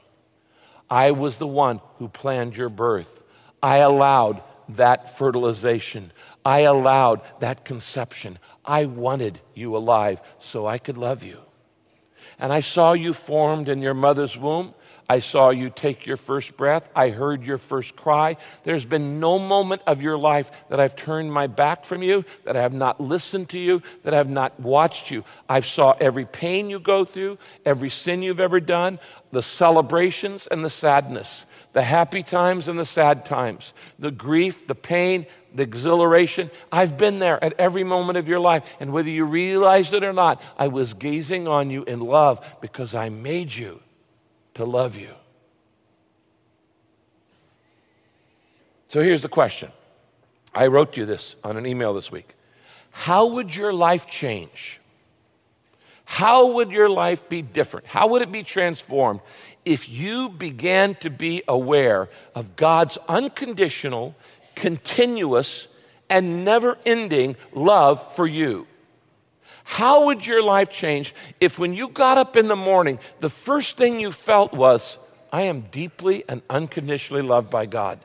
I 0.89 1.11
was 1.11 1.37
the 1.37 1.47
one 1.47 1.81
who 1.97 2.07
planned 2.07 2.55
your 2.55 2.69
birth. 2.69 3.21
I 3.61 3.77
allowed 3.77 4.41
that 4.69 5.17
fertilization. 5.17 6.11
I 6.45 6.59
allowed 6.61 7.21
that 7.39 7.65
conception. 7.65 8.39
I 8.65 8.85
wanted 8.85 9.39
you 9.53 9.75
alive 9.75 10.21
so 10.39 10.65
I 10.65 10.77
could 10.77 10.97
love 10.97 11.23
you. 11.23 11.39
And 12.39 12.51
I 12.51 12.61
saw 12.61 12.93
you 12.93 13.13
formed 13.13 13.69
in 13.69 13.81
your 13.81 13.93
mother's 13.93 14.37
womb. 14.37 14.73
I 15.09 15.19
saw 15.19 15.49
you 15.49 15.69
take 15.69 16.05
your 16.05 16.17
first 16.17 16.55
breath. 16.55 16.89
I 16.95 17.09
heard 17.09 17.45
your 17.45 17.57
first 17.57 17.95
cry. 17.95 18.37
There's 18.63 18.85
been 18.85 19.19
no 19.19 19.37
moment 19.37 19.81
of 19.85 20.01
your 20.01 20.17
life 20.17 20.51
that 20.69 20.79
I've 20.79 20.95
turned 20.95 21.31
my 21.31 21.47
back 21.47 21.85
from 21.85 22.01
you, 22.01 22.25
that 22.45 22.55
I 22.55 22.61
have 22.61 22.73
not 22.73 23.01
listened 23.01 23.49
to 23.49 23.59
you, 23.59 23.81
that 24.03 24.13
I 24.13 24.17
have 24.17 24.29
not 24.29 24.59
watched 24.59 25.11
you. 25.11 25.23
I've 25.49 25.65
saw 25.65 25.95
every 25.99 26.25
pain 26.25 26.69
you 26.69 26.79
go 26.79 27.05
through, 27.05 27.37
every 27.65 27.89
sin 27.89 28.21
you've 28.21 28.39
ever 28.39 28.59
done, 28.59 28.99
the 29.31 29.41
celebrations 29.41 30.47
and 30.47 30.63
the 30.63 30.69
sadness, 30.69 31.45
the 31.73 31.83
happy 31.83 32.23
times 32.23 32.67
and 32.67 32.79
the 32.79 32.85
sad 32.85 33.25
times, 33.25 33.73
the 33.99 34.11
grief, 34.11 34.67
the 34.67 34.75
pain, 34.75 35.25
the 35.53 35.63
exhilaration. 35.63 36.49
I've 36.71 36.97
been 36.97 37.19
there 37.19 37.43
at 37.43 37.53
every 37.59 37.83
moment 37.83 38.17
of 38.17 38.27
your 38.27 38.39
life. 38.39 38.67
And 38.79 38.91
whether 38.91 39.09
you 39.09 39.25
realized 39.25 39.93
it 39.93 40.03
or 40.03 40.13
not, 40.13 40.41
I 40.57 40.69
was 40.69 40.93
gazing 40.93 41.47
on 41.47 41.69
you 41.69 41.83
in 41.83 41.99
love 41.99 42.43
because 42.61 42.95
I 42.95 43.09
made 43.09 43.53
you 43.53 43.79
to 44.55 44.65
love 44.65 44.97
you. 44.97 45.13
So 48.89 49.01
here's 49.01 49.21
the 49.21 49.29
question. 49.29 49.71
I 50.53 50.67
wrote 50.67 50.97
you 50.97 51.05
this 51.05 51.35
on 51.43 51.57
an 51.57 51.65
email 51.65 51.93
this 51.93 52.11
week. 52.11 52.35
How 52.91 53.25
would 53.25 53.55
your 53.55 53.73
life 53.73 54.05
change? 54.05 54.79
How 56.05 56.53
would 56.53 56.69
your 56.69 56.89
life 56.89 57.27
be 57.27 57.41
different? 57.41 57.87
How 57.87 58.07
would 58.07 58.21
it 58.21 58.31
be 58.31 58.43
transformed 58.43 59.21
if 59.65 59.89
you 59.89 60.29
began 60.29 60.93
to 60.95 61.09
be 61.09 61.41
aware 61.47 62.09
of 62.35 62.55
God's 62.55 62.97
unconditional, 63.07 64.15
continuous, 64.53 65.67
and 66.09 66.45
never 66.45 66.77
ending 66.85 67.35
love 67.51 68.15
for 68.15 68.27
you? 68.27 68.67
How 69.63 70.05
would 70.05 70.25
your 70.25 70.43
life 70.43 70.69
change 70.69 71.15
if 71.39 71.57
when 71.57 71.73
you 71.73 71.89
got 71.89 72.17
up 72.17 72.37
in 72.37 72.47
the 72.47 72.55
morning, 72.55 72.99
the 73.19 73.29
first 73.29 73.77
thing 73.77 73.99
you 73.99 74.11
felt 74.11 74.53
was, 74.53 74.97
I 75.31 75.43
am 75.43 75.61
deeply 75.71 76.23
and 76.29 76.41
unconditionally 76.49 77.23
loved 77.23 77.49
by 77.49 77.65
God? 77.65 77.99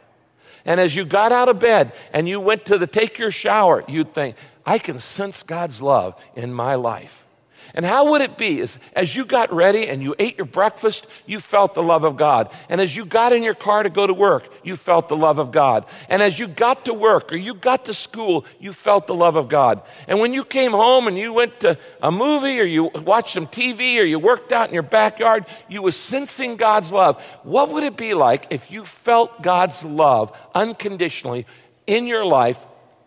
And 0.65 0.81
as 0.81 0.95
you 0.95 1.05
got 1.05 1.33
out 1.33 1.49
of 1.49 1.59
bed 1.59 1.93
and 2.13 2.29
you 2.29 2.41
went 2.41 2.67
to 2.67 2.79
the 2.79 2.87
take 2.87 3.19
your 3.19 3.31
shower, 3.31 3.85
you'd 3.89 4.15
think, 4.15 4.37
I 4.65 4.79
can 4.79 4.99
sense 4.99 5.43
God's 5.43 5.81
love 5.81 6.15
in 6.37 6.53
my 6.53 6.75
life. 6.75 7.27
And 7.75 7.85
how 7.85 8.11
would 8.11 8.23
it 8.23 8.39
be 8.39 8.61
as, 8.61 8.79
as 8.95 9.15
you 9.15 9.25
got 9.25 9.53
ready 9.53 9.89
and 9.89 10.03
you 10.03 10.15
ate 10.19 10.39
your 10.39 10.47
breakfast, 10.47 11.07
you 11.27 11.39
felt 11.39 11.75
the 11.75 11.83
love 11.83 12.05
of 12.05 12.17
God. 12.17 12.51
And 12.69 12.81
as 12.81 12.97
you 12.97 13.05
got 13.05 13.33
in 13.33 13.43
your 13.43 13.55
car 13.55 13.83
to 13.83 13.91
go 13.91 14.07
to 14.07 14.15
work, 14.15 14.49
you 14.63 14.77
felt 14.77 15.09
the 15.09 15.17
love 15.17 15.39
of 15.39 15.53
God. 15.53 15.85
And 16.09 16.23
as 16.23 16.39
you 16.39 16.49
got 16.49 16.87
to 16.87 16.95
work 16.95 17.33
or 17.33 17.37
you 17.37 17.55
got 17.55 17.85
to 17.87 17.95
school, 17.95 18.47
you 18.59 18.73
felt 18.73 19.07
the 19.07 19.15
love 19.15 19.37
of 19.37 19.49
God. 19.49 19.83
And 20.07 20.19
when 20.19 20.33
you 20.33 20.45
came 20.45 20.73
home 20.73 21.07
and 21.07 21.19
you 21.19 21.33
went 21.33 21.61
to 21.61 21.79
a 22.03 22.11
movie 22.11 22.59
or 22.59 22.65
you 22.65 22.85
watched 22.85 23.35
some 23.35 23.47
TV 23.47 24.01
or 24.01 24.05
you 24.05 24.19
worked 24.19 24.53
out 24.53 24.69
in 24.69 24.75
your 24.75 24.83
backyard, 24.83 25.47
you 25.69 25.83
were 25.83 25.93
sensing 25.93 26.57
God's 26.57 26.91
love. 26.91 27.23
What 27.43 27.71
would 27.71 27.85
it 27.85 27.97
be 27.97 28.15
like 28.15 28.47
if 28.51 28.71
you 28.71 28.85
felt 28.85 29.43
God's 29.43 29.85
love 29.85 30.37
unconditionally 30.55 31.47
in 31.87 32.07
your 32.07 32.25
life 32.25 32.59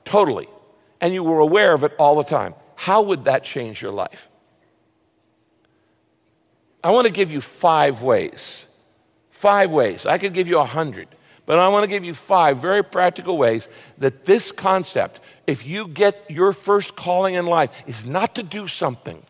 totally 0.06 0.47
and 1.00 1.13
you 1.13 1.24
were 1.24 1.39
aware 1.39 1.74
of 1.74 1.84
it 1.84 1.93
all 1.97 2.15
the 2.15 2.24
time? 2.24 2.54
How 2.76 3.04
would 3.04 3.26
that 3.26 3.43
change 3.43 3.82
your 3.82 3.91
life? 3.91 4.30
I 6.83 6.91
want 6.91 7.07
to 7.07 7.13
give 7.13 7.31
you 7.31 7.41
five 7.41 8.01
ways. 8.01 8.65
Five 9.29 9.71
ways. 9.71 10.05
I 10.05 10.17
could 10.17 10.33
give 10.33 10.47
you 10.47 10.59
a 10.59 10.65
hundred, 10.65 11.07
but 11.45 11.59
I 11.59 11.67
want 11.69 11.83
to 11.83 11.87
give 11.87 12.03
you 12.03 12.13
five 12.13 12.57
very 12.57 12.83
practical 12.83 13.37
ways 13.37 13.67
that 13.97 14.25
this 14.25 14.51
concept, 14.51 15.19
if 15.47 15.65
you 15.65 15.87
get 15.87 16.29
your 16.29 16.53
first 16.53 16.95
calling 16.95 17.35
in 17.35 17.45
life, 17.45 17.71
is 17.87 18.05
not 18.05 18.35
to 18.35 18.43
do 18.43 18.67
something. 18.67 19.23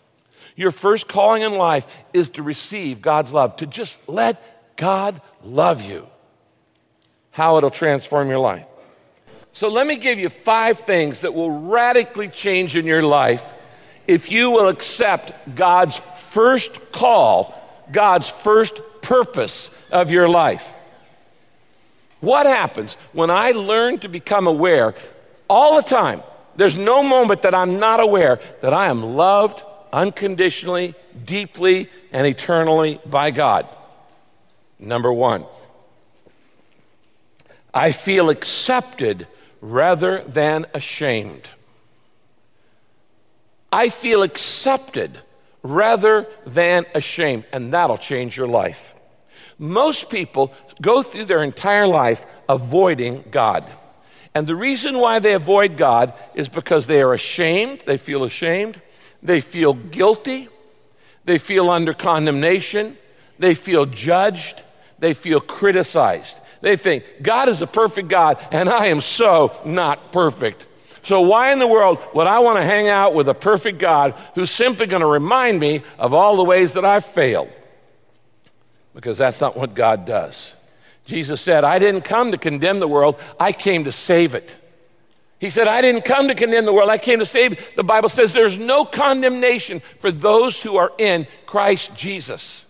Your 0.55 0.71
first 0.71 1.07
calling 1.07 1.43
in 1.43 1.53
life 1.53 1.85
is 2.13 2.29
to 2.29 2.43
receive 2.43 3.01
God's 3.01 3.31
love, 3.31 3.55
to 3.57 3.65
just 3.65 3.97
let 4.07 4.75
God 4.75 5.21
love 5.43 5.81
you. 5.81 6.07
How 7.31 7.57
it'll 7.57 7.69
transform 7.69 8.29
your 8.29 8.39
life. 8.39 8.65
So 9.53 9.67
let 9.67 9.87
me 9.87 9.97
give 9.97 10.19
you 10.19 10.29
five 10.29 10.79
things 10.79 11.21
that 11.21 11.33
will 11.33 11.51
radically 11.51 12.29
change 12.29 12.75
in 12.75 12.85
your 12.85 13.03
life 13.03 13.43
if 14.07 14.31
you 14.31 14.51
will 14.51 14.67
accept 14.67 15.55
God's 15.55 16.01
first 16.31 16.91
call, 16.93 17.53
God's 17.91 18.29
first 18.29 18.79
purpose 19.01 19.69
of 19.91 20.11
your 20.11 20.29
life. 20.29 20.65
What 22.21 22.45
happens 22.45 22.95
when 23.11 23.29
I 23.29 23.51
learn 23.51 23.99
to 23.99 24.07
become 24.07 24.47
aware 24.47 24.95
all 25.49 25.75
the 25.75 25.87
time? 25.87 26.23
There's 26.55 26.77
no 26.77 27.03
moment 27.03 27.41
that 27.41 27.53
I'm 27.53 27.79
not 27.79 27.99
aware 27.99 28.39
that 28.61 28.73
I 28.73 28.87
am 28.87 29.15
loved 29.15 29.61
unconditionally, 29.91 30.95
deeply, 31.25 31.89
and 32.13 32.25
eternally 32.25 33.01
by 33.05 33.31
God. 33.31 33.67
Number 34.79 35.11
one, 35.11 35.45
I 37.73 37.91
feel 37.91 38.29
accepted 38.29 39.27
rather 39.59 40.23
than 40.23 40.65
ashamed. 40.73 41.49
I 43.69 43.89
feel 43.89 44.23
accepted 44.23 45.19
rather 45.63 46.27
than 46.45 46.85
ashamed, 46.95 47.45
and 47.51 47.73
that'll 47.73 47.97
change 47.97 48.35
your 48.35 48.47
life. 48.47 48.95
Most 49.57 50.09
people 50.09 50.53
go 50.81 51.03
through 51.03 51.25
their 51.25 51.43
entire 51.43 51.87
life 51.87 52.25
avoiding 52.49 53.23
God. 53.29 53.63
And 54.33 54.47
the 54.47 54.55
reason 54.55 54.97
why 54.97 55.19
they 55.19 55.33
avoid 55.33 55.77
God 55.77 56.13
is 56.33 56.49
because 56.49 56.87
they 56.87 57.01
are 57.01 57.13
ashamed, 57.13 57.81
they 57.85 57.97
feel 57.97 58.23
ashamed, 58.23 58.81
they 59.21 59.41
feel 59.41 59.73
guilty, 59.73 60.49
they 61.25 61.37
feel 61.37 61.69
under 61.69 61.93
condemnation, 61.93 62.97
they 63.37 63.53
feel 63.53 63.85
judged, 63.85 64.63
they 64.99 65.13
feel 65.13 65.41
criticized. 65.41 66.39
They 66.61 66.75
think, 66.75 67.03
God 67.21 67.49
is 67.49 67.61
a 67.61 67.67
perfect 67.67 68.07
God, 68.07 68.37
and 68.51 68.69
I 68.69 68.87
am 68.87 69.01
so 69.01 69.51
not 69.65 70.11
perfect. 70.11 70.65
So, 71.03 71.21
why 71.21 71.51
in 71.51 71.59
the 71.59 71.67
world 71.67 71.99
would 72.13 72.27
I 72.27 72.39
want 72.39 72.59
to 72.59 72.63
hang 72.63 72.87
out 72.87 73.15
with 73.15 73.27
a 73.27 73.33
perfect 73.33 73.79
God 73.79 74.13
who's 74.35 74.51
simply 74.51 74.85
going 74.85 75.01
to 75.01 75.07
remind 75.07 75.59
me 75.59 75.81
of 75.97 76.13
all 76.13 76.37
the 76.37 76.43
ways 76.43 76.73
that 76.73 76.85
I've 76.85 77.05
failed? 77.05 77.51
Because 78.93 79.17
that's 79.17 79.41
not 79.41 79.57
what 79.57 79.73
God 79.73 80.05
does. 80.05 80.53
Jesus 81.05 81.41
said, 81.41 81.63
I 81.63 81.79
didn't 81.79 82.01
come 82.01 82.31
to 82.31 82.37
condemn 82.37 82.79
the 82.79 82.87
world, 82.87 83.19
I 83.39 83.51
came 83.51 83.85
to 83.85 83.91
save 83.91 84.35
it. 84.35 84.55
He 85.39 85.49
said, 85.49 85.67
I 85.67 85.81
didn't 85.81 86.05
come 86.05 86.27
to 86.27 86.35
condemn 86.35 86.65
the 86.65 86.73
world, 86.73 86.89
I 86.89 86.99
came 86.99 87.17
to 87.17 87.25
save 87.25 87.53
it. 87.53 87.75
The 87.75 87.83
Bible 87.83 88.09
says 88.09 88.31
there's 88.31 88.59
no 88.59 88.85
condemnation 88.85 89.81
for 89.97 90.11
those 90.11 90.61
who 90.61 90.77
are 90.77 90.91
in 90.99 91.25
Christ 91.47 91.95
Jesus. 91.95 92.63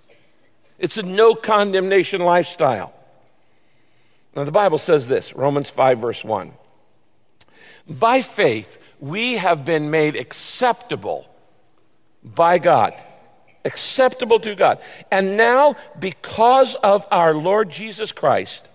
It's 0.80 0.96
a 0.98 1.04
no 1.04 1.36
condemnation 1.36 2.22
lifestyle. 2.22 2.94
Now, 4.36 4.46
the 4.46 4.52
Bible 4.52 4.78
says 4.78 5.10
this 5.10 5.36
Romans 5.36 5.70
5, 5.70 6.00
verse 6.00 6.24
1. 6.24 6.54
By 8.00 8.22
faith, 8.22 8.78
we 9.00 9.38
have 9.38 9.66
been 9.66 9.90
made 9.92 10.16
acceptable 10.16 11.28
by 12.24 12.58
God. 12.60 12.94
Acceptable 13.66 14.40
to 14.40 14.56
God. 14.56 14.82
And 15.12 15.38
now, 15.38 15.76
because 16.00 16.76
of 16.76 17.06
our 17.12 17.34
Lord 17.34 17.70
Jesus 17.70 18.12
Christ, 18.12 18.68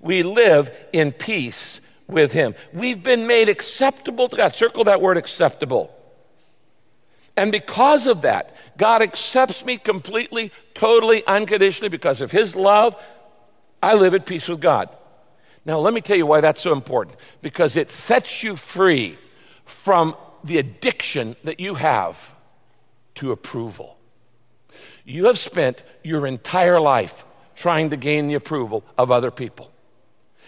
we 0.00 0.22
live 0.22 0.70
in 0.92 1.12
peace 1.12 1.80
with 2.06 2.32
Him. 2.32 2.54
We've 2.72 3.02
been 3.02 3.26
made 3.26 3.48
acceptable 3.48 4.28
to 4.28 4.36
God. 4.36 4.54
Circle 4.54 4.84
that 4.84 5.00
word 5.00 5.16
acceptable. 5.16 5.94
And 7.36 7.52
because 7.52 8.06
of 8.06 8.22
that, 8.22 8.56
God 8.76 9.02
accepts 9.02 9.64
me 9.64 9.78
completely, 9.78 10.52
totally, 10.74 11.24
unconditionally 11.26 11.88
because 11.88 12.20
of 12.20 12.32
His 12.32 12.56
love. 12.56 12.96
I 13.82 13.94
live 13.94 14.14
at 14.14 14.26
peace 14.26 14.48
with 14.48 14.60
God. 14.60 14.90
Now, 15.64 15.78
let 15.78 15.92
me 15.92 16.00
tell 16.00 16.16
you 16.16 16.26
why 16.26 16.40
that's 16.40 16.60
so 16.60 16.72
important 16.72 17.16
because 17.42 17.76
it 17.76 17.90
sets 17.90 18.42
you 18.42 18.56
free 18.56 19.18
from 19.64 20.16
the 20.42 20.58
addiction 20.58 21.36
that 21.44 21.60
you 21.60 21.74
have 21.74 22.32
to 23.16 23.32
approval. 23.32 23.98
You 25.04 25.26
have 25.26 25.38
spent 25.38 25.82
your 26.02 26.26
entire 26.26 26.80
life 26.80 27.24
trying 27.56 27.90
to 27.90 27.96
gain 27.96 28.28
the 28.28 28.34
approval 28.34 28.84
of 28.96 29.10
other 29.10 29.30
people. 29.30 29.70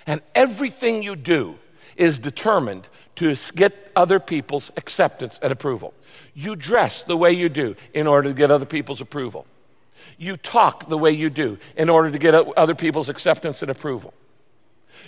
And 0.06 0.22
everything 0.34 1.02
you 1.02 1.14
do 1.14 1.58
is 1.96 2.18
determined 2.18 2.88
to 3.16 3.36
get 3.54 3.92
other 3.94 4.18
people's 4.18 4.70
acceptance 4.76 5.38
and 5.42 5.52
approval. 5.52 5.92
You 6.34 6.56
dress 6.56 7.02
the 7.02 7.16
way 7.16 7.32
you 7.32 7.50
do 7.50 7.76
in 7.92 8.06
order 8.06 8.30
to 8.30 8.34
get 8.34 8.50
other 8.50 8.64
people's 8.64 9.02
approval. 9.02 9.46
You 10.16 10.36
talk 10.36 10.88
the 10.88 10.98
way 10.98 11.12
you 11.12 11.28
do 11.28 11.58
in 11.76 11.90
order 11.90 12.10
to 12.10 12.18
get 12.18 12.34
other 12.34 12.74
people's 12.74 13.08
acceptance 13.08 13.60
and 13.60 13.70
approval. 13.70 14.14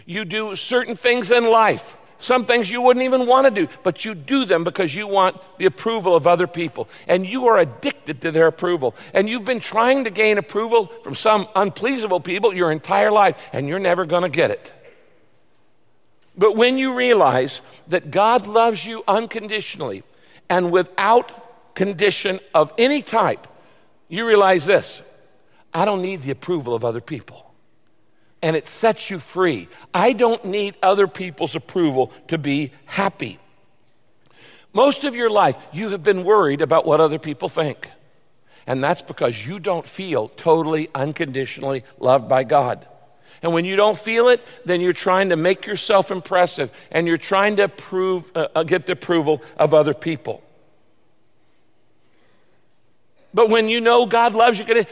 You 0.07 0.25
do 0.25 0.57
certain 0.57 0.97
things 0.97 1.31
in 1.31 1.45
life, 1.45 1.97
some 2.19 2.47
things 2.47 2.71
you 2.71 2.81
wouldn't 2.81 3.05
even 3.05 3.27
want 3.27 3.47
to 3.47 3.51
do, 3.51 3.71
but 3.83 4.05
you 4.05 4.15
do 4.15 4.45
them 4.45 4.65
because 4.65 4.95
you 4.95 5.07
want 5.07 5.37
the 5.59 5.67
approval 5.67 6.17
of 6.17 6.27
other 6.27 6.47
people. 6.47 6.89
And 7.07 7.27
you 7.27 7.47
are 7.47 7.59
addicted 7.59 8.23
to 8.23 8.31
their 8.31 8.47
approval. 8.47 8.95
And 9.13 9.29
you've 9.29 9.45
been 9.45 9.61
trying 9.61 10.05
to 10.05 10.11
gain 10.11 10.39
approval 10.39 10.87
from 11.03 11.15
some 11.15 11.49
unpleasable 11.55 12.21
people 12.21 12.55
your 12.55 12.73
entire 12.73 13.11
life, 13.11 13.37
and 13.53 13.69
you're 13.69 13.79
never 13.79 14.05
going 14.07 14.23
to 14.23 14.29
get 14.29 14.51
it. 14.51 14.73
But 16.37 16.57
when 16.57 16.79
you 16.79 16.95
realize 16.95 17.61
that 17.89 18.11
God 18.11 18.47
loves 18.47 18.85
you 18.85 19.05
unconditionally 19.07 20.03
and 20.49 20.73
without 20.73 21.75
condition 21.75 22.41
of 22.55 22.73
any 22.79 23.03
type, 23.03 23.47
you 24.09 24.27
realize 24.27 24.67
this 24.67 25.03
I 25.73 25.85
don't 25.85 26.03
need 26.03 26.23
the 26.23 26.31
approval 26.31 26.75
of 26.75 26.85
other 26.85 27.01
people 27.01 27.44
and 28.45 28.57
it 28.57 28.69
sets 28.69 29.09
you 29.09 29.19
free. 29.19 29.69
I 29.95 30.13
don't 30.13 30.45
need 30.45 30.75
other 30.83 31.09
people's 31.09 31.57
approval 31.57 32.13
to 32.29 32.37
be 32.37 32.73
happy. 32.85 33.39
Most 34.75 35.05
of 35.05 35.17
your 35.17 35.31
life, 35.31 35.57
you 35.73 35.89
have 35.89 36.03
been 36.03 36.25
worried 36.25 36.61
about 36.61 36.85
what 36.85 37.01
other 37.01 37.19
people 37.19 37.49
think. 37.49 37.91
And 38.67 38.85
that's 38.85 39.01
because 39.01 39.47
you 39.47 39.59
don't 39.61 39.87
feel 39.87 40.29
totally, 40.29 40.91
unconditionally 40.95 41.85
loved 41.99 42.29
by 42.29 42.45
God. 42.45 42.87
And 43.43 43.55
when 43.55 43.65
you 43.65 43.77
don't 43.77 43.97
feel 43.97 44.29
it, 44.29 44.43
then 44.67 44.83
you're 44.83 44.93
trying 44.93 45.31
to 45.31 45.37
make 45.37 45.65
yourself 45.65 46.11
impressive 46.11 46.71
and 46.91 47.07
you're 47.07 47.17
trying 47.17 47.57
to 47.57 47.69
prove, 47.69 48.31
uh, 48.35 48.49
uh 48.55 48.63
get 48.63 48.85
the 48.85 48.93
approval 48.93 49.43
of 49.57 49.73
other 49.73 49.95
people. 49.95 50.43
But 53.33 53.49
when 53.49 53.71
you 53.71 53.81
know 53.81 54.05
God 54.05 54.35
loves 54.35 54.59
you, 54.59 54.85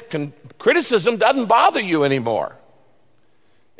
criticism 0.59 1.19
doesn't 1.19 1.47
bother 1.47 1.81
you 1.81 2.05
anymore. 2.05 2.57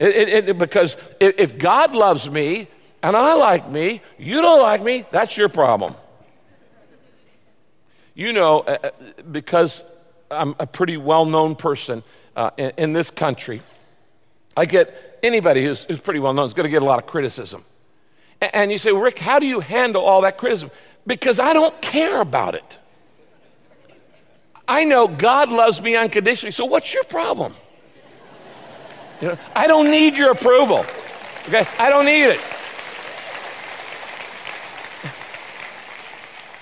It, 0.03 0.29
it, 0.29 0.49
it, 0.49 0.59
because 0.59 0.97
if 1.21 1.59
God 1.59 1.95
loves 1.95 2.29
me 2.29 2.67
and 3.05 3.17
I 3.17 3.35
like 3.35 3.71
me, 3.71 4.03
you 4.19 4.43
don't 4.43 4.61
like 4.61 4.83
me, 4.83 5.05
that's 5.13 5.37
your 5.37 5.49
problem. 5.49 5.95
You 8.17 8.33
know, 8.33 8.61
uh, 8.61 8.79
uh 8.83 8.91
because 9.31 9.85
I'm 10.29 10.57
a 10.59 10.67
pretty 10.67 10.97
well 10.97 11.25
known 11.25 11.55
person 11.55 12.03
uh, 12.35 12.51
in, 12.57 12.95
this 12.95 13.13
country, 13.13 13.63
I 14.57 14.65
get 14.65 15.21
anybody 15.23 15.65
who's, 15.65 15.85
who's 15.85 16.01
pretty 16.01 16.19
well 16.19 16.33
known 16.33 16.49
is 16.49 16.55
going 16.55 16.65
to 16.65 16.71
get 16.71 16.83
a 16.83 16.85
lot 16.85 16.99
of 16.99 17.07
criticism. 17.07 17.65
And 18.41 18.73
you 18.73 18.79
say, 18.79 18.91
Rick, 18.91 19.21
how 19.21 19.39
do 19.39 19.47
you 19.47 19.61
handle 19.61 20.03
all 20.03 20.23
that 20.23 20.37
criticism? 20.37 20.73
Because 21.07 21.39
I 21.39 21.53
don't 21.53 21.81
care 21.81 22.21
about 22.21 22.57
it. 22.57 22.79
I 24.67 24.83
know 24.83 25.07
God 25.07 25.51
loves 25.51 25.81
me 25.81 25.95
unconditionally, 25.95 26.51
so 26.51 26.65
what's 26.65 26.93
your 26.93 27.05
problem? 27.05 27.55
You 29.23 29.29
know, 29.29 29.39
I 29.55 29.69
don't 29.69 29.91
need 29.91 30.19
your 30.19 30.33
approval. 30.33 30.85
Okay? 31.47 31.65
I 31.79 31.91
don't 31.91 32.05
need 32.05 32.25
it. 32.25 32.41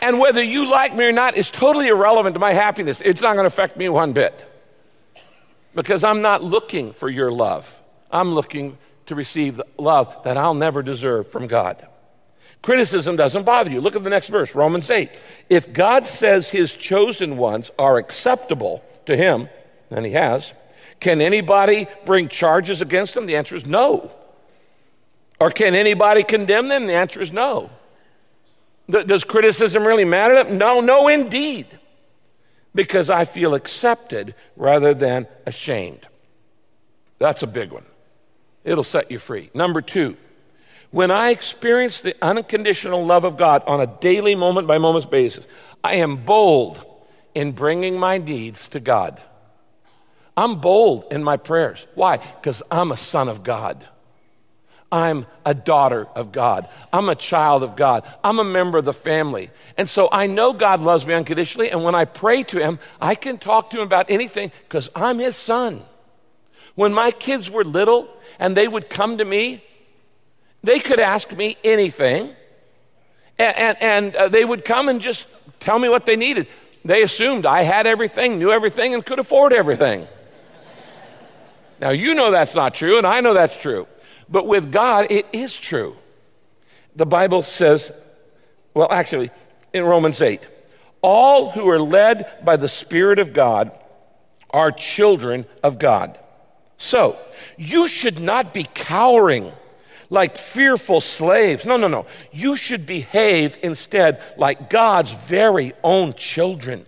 And 0.02 0.18
whether 0.18 0.42
you 0.42 0.66
like 0.66 0.94
me 0.94 1.06
or 1.06 1.12
not 1.12 1.36
is 1.36 1.50
totally 1.50 1.88
irrelevant 1.88 2.34
to 2.34 2.40
my 2.40 2.52
happiness. 2.52 3.00
It's 3.02 3.22
not 3.22 3.34
going 3.34 3.44
to 3.44 3.48
affect 3.48 3.76
me 3.78 3.88
one 3.88 4.12
bit. 4.12 4.46
Because 5.74 6.04
I'm 6.04 6.20
not 6.20 6.44
looking 6.44 6.92
for 6.92 7.08
your 7.08 7.32
love. 7.32 7.74
I'm 8.10 8.34
looking 8.34 8.76
to 9.06 9.14
receive 9.14 9.56
the 9.56 9.66
love 9.78 10.22
that 10.24 10.36
I'll 10.36 10.54
never 10.54 10.82
deserve 10.82 11.30
from 11.30 11.46
God. 11.46 11.86
Criticism 12.60 13.16
doesn't 13.16 13.44
bother 13.44 13.70
you. 13.70 13.80
Look 13.80 13.96
at 13.96 14.04
the 14.04 14.10
next 14.10 14.28
verse, 14.28 14.54
Romans 14.54 14.90
8. 14.90 15.10
If 15.48 15.72
God 15.72 16.06
says 16.06 16.50
his 16.50 16.72
chosen 16.72 17.38
ones 17.38 17.70
are 17.78 17.96
acceptable 17.96 18.84
to 19.06 19.16
him, 19.16 19.48
and 19.90 20.04
he 20.04 20.12
has, 20.12 20.52
can 21.00 21.20
anybody 21.20 21.86
bring 22.04 22.28
charges 22.28 22.82
against 22.82 23.14
them? 23.14 23.26
The 23.26 23.36
answer 23.36 23.56
is 23.56 23.66
no. 23.66 24.10
Or 25.40 25.50
can 25.50 25.74
anybody 25.74 26.22
condemn 26.22 26.68
them? 26.68 26.86
The 26.86 26.92
answer 26.92 27.20
is 27.20 27.32
no. 27.32 27.70
Does 28.88 29.24
criticism 29.24 29.86
really 29.86 30.04
matter? 30.04 30.44
No, 30.50 30.80
no, 30.80 31.08
indeed. 31.08 31.66
Because 32.74 33.08
I 33.08 33.24
feel 33.24 33.54
accepted 33.54 34.34
rather 34.56 34.94
than 34.94 35.26
ashamed. 35.46 36.06
That's 37.18 37.42
a 37.42 37.46
big 37.46 37.72
one. 37.72 37.84
It'll 38.64 38.84
set 38.84 39.10
you 39.10 39.18
free. 39.18 39.50
Number 39.54 39.80
two, 39.80 40.16
when 40.90 41.10
I 41.10 41.30
experience 41.30 42.00
the 42.00 42.16
unconditional 42.20 43.04
love 43.06 43.24
of 43.24 43.36
God 43.36 43.62
on 43.66 43.80
a 43.80 43.86
daily, 43.86 44.34
moment 44.34 44.66
by 44.66 44.78
moment 44.78 45.10
basis, 45.10 45.46
I 45.82 45.96
am 45.96 46.16
bold 46.16 46.84
in 47.34 47.52
bringing 47.52 47.98
my 47.98 48.18
needs 48.18 48.68
to 48.70 48.80
God. 48.80 49.22
I'm 50.40 50.54
bold 50.54 51.04
in 51.10 51.22
my 51.22 51.36
prayers. 51.36 51.86
Why? 51.94 52.16
Because 52.16 52.62
I'm 52.70 52.92
a 52.92 52.96
son 52.96 53.28
of 53.28 53.44
God. 53.44 53.86
I'm 54.90 55.26
a 55.44 55.52
daughter 55.52 56.08
of 56.16 56.32
God. 56.32 56.66
I'm 56.90 57.10
a 57.10 57.14
child 57.14 57.62
of 57.62 57.76
God. 57.76 58.04
I'm 58.24 58.38
a 58.38 58.44
member 58.44 58.78
of 58.78 58.86
the 58.86 58.94
family. 58.94 59.50
And 59.76 59.86
so 59.86 60.08
I 60.10 60.28
know 60.28 60.54
God 60.54 60.80
loves 60.80 61.04
me 61.04 61.12
unconditionally. 61.12 61.70
And 61.70 61.84
when 61.84 61.94
I 61.94 62.06
pray 62.06 62.42
to 62.44 62.58
Him, 62.58 62.78
I 63.02 63.16
can 63.16 63.36
talk 63.36 63.68
to 63.70 63.76
Him 63.76 63.82
about 63.82 64.08
anything 64.08 64.50
because 64.66 64.88
I'm 64.96 65.18
His 65.18 65.36
son. 65.36 65.82
When 66.74 66.94
my 66.94 67.10
kids 67.10 67.50
were 67.50 67.62
little 67.62 68.08
and 68.38 68.56
they 68.56 68.66
would 68.66 68.88
come 68.88 69.18
to 69.18 69.24
me, 69.26 69.62
they 70.64 70.80
could 70.80 71.00
ask 71.00 71.30
me 71.36 71.58
anything. 71.62 72.34
And, 73.38 73.56
and, 73.58 73.82
and 73.82 74.16
uh, 74.16 74.28
they 74.28 74.46
would 74.46 74.64
come 74.64 74.88
and 74.88 75.02
just 75.02 75.26
tell 75.60 75.78
me 75.78 75.90
what 75.90 76.06
they 76.06 76.16
needed. 76.16 76.46
They 76.82 77.02
assumed 77.02 77.44
I 77.44 77.60
had 77.60 77.86
everything, 77.86 78.38
knew 78.38 78.50
everything, 78.50 78.94
and 78.94 79.04
could 79.04 79.18
afford 79.18 79.52
everything. 79.52 80.06
Now, 81.80 81.90
you 81.90 82.14
know 82.14 82.30
that's 82.30 82.54
not 82.54 82.74
true, 82.74 82.98
and 82.98 83.06
I 83.06 83.20
know 83.20 83.34
that's 83.34 83.56
true. 83.56 83.86
But 84.28 84.46
with 84.46 84.70
God, 84.70 85.06
it 85.10 85.26
is 85.32 85.54
true. 85.54 85.96
The 86.94 87.06
Bible 87.06 87.42
says, 87.42 87.90
well, 88.74 88.88
actually, 88.90 89.30
in 89.72 89.84
Romans 89.84 90.20
8, 90.20 90.46
All 91.02 91.50
who 91.50 91.68
are 91.70 91.80
led 91.80 92.44
by 92.44 92.56
the 92.56 92.68
Spirit 92.68 93.18
of 93.18 93.32
God 93.32 93.72
are 94.50 94.70
children 94.70 95.46
of 95.62 95.78
God. 95.78 96.18
So, 96.76 97.18
you 97.56 97.88
should 97.88 98.20
not 98.20 98.52
be 98.52 98.64
cowering 98.74 99.52
like 100.10 100.36
fearful 100.36 101.00
slaves. 101.00 101.64
No, 101.64 101.76
no, 101.76 101.88
no. 101.88 102.06
You 102.32 102.56
should 102.56 102.84
behave 102.84 103.56
instead 103.62 104.22
like 104.36 104.68
God's 104.68 105.12
very 105.12 105.72
own 105.82 106.14
children, 106.14 106.84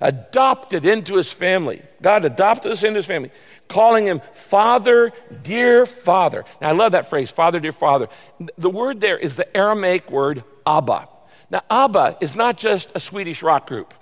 adopted 0.00 0.84
into 0.84 1.16
his 1.16 1.32
family. 1.32 1.82
God 2.02 2.24
adopted 2.24 2.72
us 2.72 2.82
into 2.82 2.98
his 2.98 3.06
family, 3.06 3.30
calling 3.68 4.06
him 4.06 4.20
Father, 4.32 5.12
dear 5.42 5.86
Father. 5.86 6.44
Now, 6.60 6.70
I 6.70 6.72
love 6.72 6.92
that 6.92 7.10
phrase, 7.10 7.30
Father, 7.30 7.60
dear 7.60 7.72
Father. 7.72 8.08
The 8.56 8.70
word 8.70 9.00
there 9.00 9.18
is 9.18 9.36
the 9.36 9.56
Aramaic 9.56 10.10
word 10.10 10.44
Abba. 10.66 11.08
Now, 11.50 11.62
Abba 11.70 12.18
is 12.20 12.34
not 12.34 12.58
just 12.58 12.90
a 12.94 13.00
Swedish 13.00 13.42
rock 13.42 13.66
group. 13.66 13.94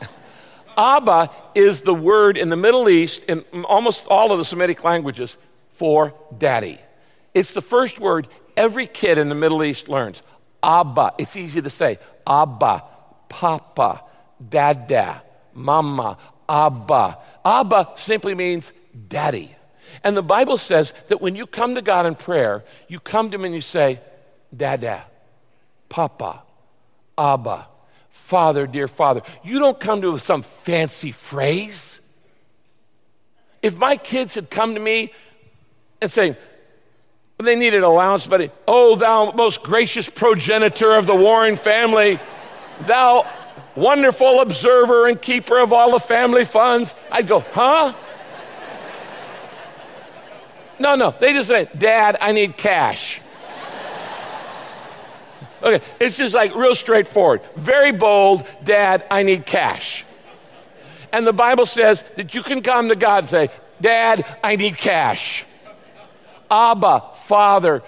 Abba 0.76 1.30
is 1.54 1.82
the 1.82 1.94
word 1.94 2.36
in 2.36 2.48
the 2.48 2.56
Middle 2.56 2.88
East, 2.88 3.24
in 3.24 3.44
almost 3.64 4.06
all 4.06 4.32
of 4.32 4.38
the 4.38 4.44
Semitic 4.44 4.82
languages, 4.82 5.36
for 5.72 6.14
daddy. 6.36 6.80
It's 7.32 7.52
the 7.52 7.60
first 7.60 7.98
word 7.98 8.28
every 8.56 8.86
kid 8.86 9.18
in 9.18 9.28
the 9.28 9.34
Middle 9.34 9.62
East 9.62 9.88
learns. 9.88 10.22
Abba. 10.62 11.14
It's 11.18 11.36
easy 11.36 11.60
to 11.60 11.70
say. 11.70 11.98
Abba, 12.26 12.84
Papa, 13.28 14.02
Dada, 14.48 15.22
Mama, 15.52 16.16
Abba. 16.48 17.18
Abba 17.44 17.90
simply 17.96 18.34
means 18.34 18.72
daddy. 19.08 19.54
And 20.02 20.16
the 20.16 20.22
Bible 20.22 20.58
says 20.58 20.92
that 21.08 21.20
when 21.20 21.36
you 21.36 21.46
come 21.46 21.74
to 21.74 21.82
God 21.82 22.06
in 22.06 22.14
prayer, 22.14 22.64
you 22.88 23.00
come 23.00 23.30
to 23.30 23.36
Him 23.36 23.44
and 23.44 23.54
you 23.54 23.60
say, 23.60 24.00
Dada, 24.54 25.04
Papa, 25.88 26.42
Abba, 27.16 27.66
Father, 28.10 28.66
dear 28.66 28.88
Father. 28.88 29.22
You 29.42 29.58
don't 29.58 29.78
come 29.78 30.00
to 30.00 30.08
him 30.08 30.12
with 30.14 30.22
some 30.22 30.42
fancy 30.42 31.12
phrase. 31.12 32.00
If 33.62 33.76
my 33.76 33.96
kids 33.96 34.34
had 34.34 34.50
come 34.50 34.74
to 34.74 34.80
me 34.80 35.12
and 36.00 36.10
saying, 36.10 36.36
they 37.38 37.56
needed 37.56 37.82
allowance, 37.82 38.26
but 38.26 38.52
oh, 38.68 38.96
thou 38.96 39.32
most 39.32 39.62
gracious 39.62 40.08
progenitor 40.08 40.94
of 40.94 41.06
the 41.06 41.14
Warren 41.14 41.56
family, 41.56 42.20
thou 42.86 43.26
wonderful 43.76 44.40
observer 44.40 45.08
and 45.08 45.20
keeper 45.20 45.58
of 45.58 45.72
all 45.72 45.90
the 45.92 46.00
family 46.00 46.44
funds, 46.44 46.94
I'd 47.10 47.28
go, 47.28 47.40
huh? 47.52 47.94
No, 50.78 50.96
no, 50.96 51.14
they 51.20 51.32
just 51.32 51.48
say, 51.48 51.68
Dad, 51.76 52.16
I 52.20 52.32
need 52.32 52.56
cash. 52.56 53.20
Okay, 55.62 55.82
it's 55.98 56.18
just 56.18 56.34
like 56.34 56.54
real 56.54 56.74
straightforward. 56.74 57.40
Very 57.56 57.92
bold, 57.92 58.46
Dad, 58.64 59.06
I 59.10 59.22
need 59.22 59.46
cash. 59.46 60.04
And 61.10 61.26
the 61.26 61.32
Bible 61.32 61.64
says 61.64 62.04
that 62.16 62.34
you 62.34 62.42
can 62.42 62.60
come 62.60 62.88
to 62.88 62.96
God 62.96 63.24
and 63.24 63.28
say, 63.30 63.50
Dad, 63.80 64.38
I 64.42 64.56
need 64.56 64.76
cash. 64.76 65.44
Abba, 66.50 67.04
Father, 67.24 67.82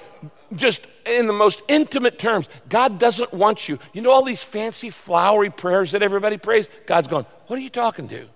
just 0.54 0.80
in 1.06 1.26
the 1.26 1.32
most 1.32 1.62
intimate 1.68 2.18
terms. 2.18 2.48
God 2.68 2.98
doesn't 2.98 3.32
want 3.32 3.68
you. 3.68 3.78
You 3.92 4.02
know 4.02 4.10
all 4.10 4.24
these 4.24 4.42
fancy, 4.42 4.90
flowery 4.90 5.50
prayers 5.50 5.92
that 5.92 6.02
everybody 6.02 6.36
prays? 6.36 6.68
God's 6.86 7.08
going, 7.08 7.26
What 7.46 7.58
are 7.58 7.62
you 7.62 7.70
talking 7.70 8.08
to? 8.08 8.26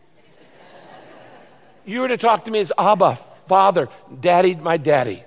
You 1.84 2.00
were 2.00 2.08
to 2.08 2.18
talk 2.18 2.44
to 2.44 2.50
me 2.50 2.60
as 2.60 2.72
Abba, 2.78 3.16
Father, 3.46 3.88
Daddy, 4.20 4.54
my 4.54 4.76
daddy 4.76 5.24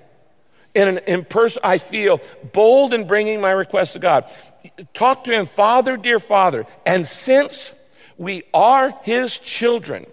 in, 0.75 0.87
an, 0.87 0.97
in 0.99 1.25
person, 1.25 1.61
I 1.63 1.77
feel 1.77 2.19
bold 2.51 2.93
in 2.93 3.05
bringing 3.05 3.41
my 3.41 3.51
request 3.51 3.93
to 3.93 3.99
God. 3.99 4.29
Talk 4.93 5.23
to 5.25 5.31
Him, 5.31 5.45
Father, 5.45 5.97
dear 5.97 6.19
Father. 6.19 6.65
And 6.85 7.07
since 7.07 7.71
we 8.17 8.43
are 8.53 8.93
His 9.03 9.37
children, 9.37 10.05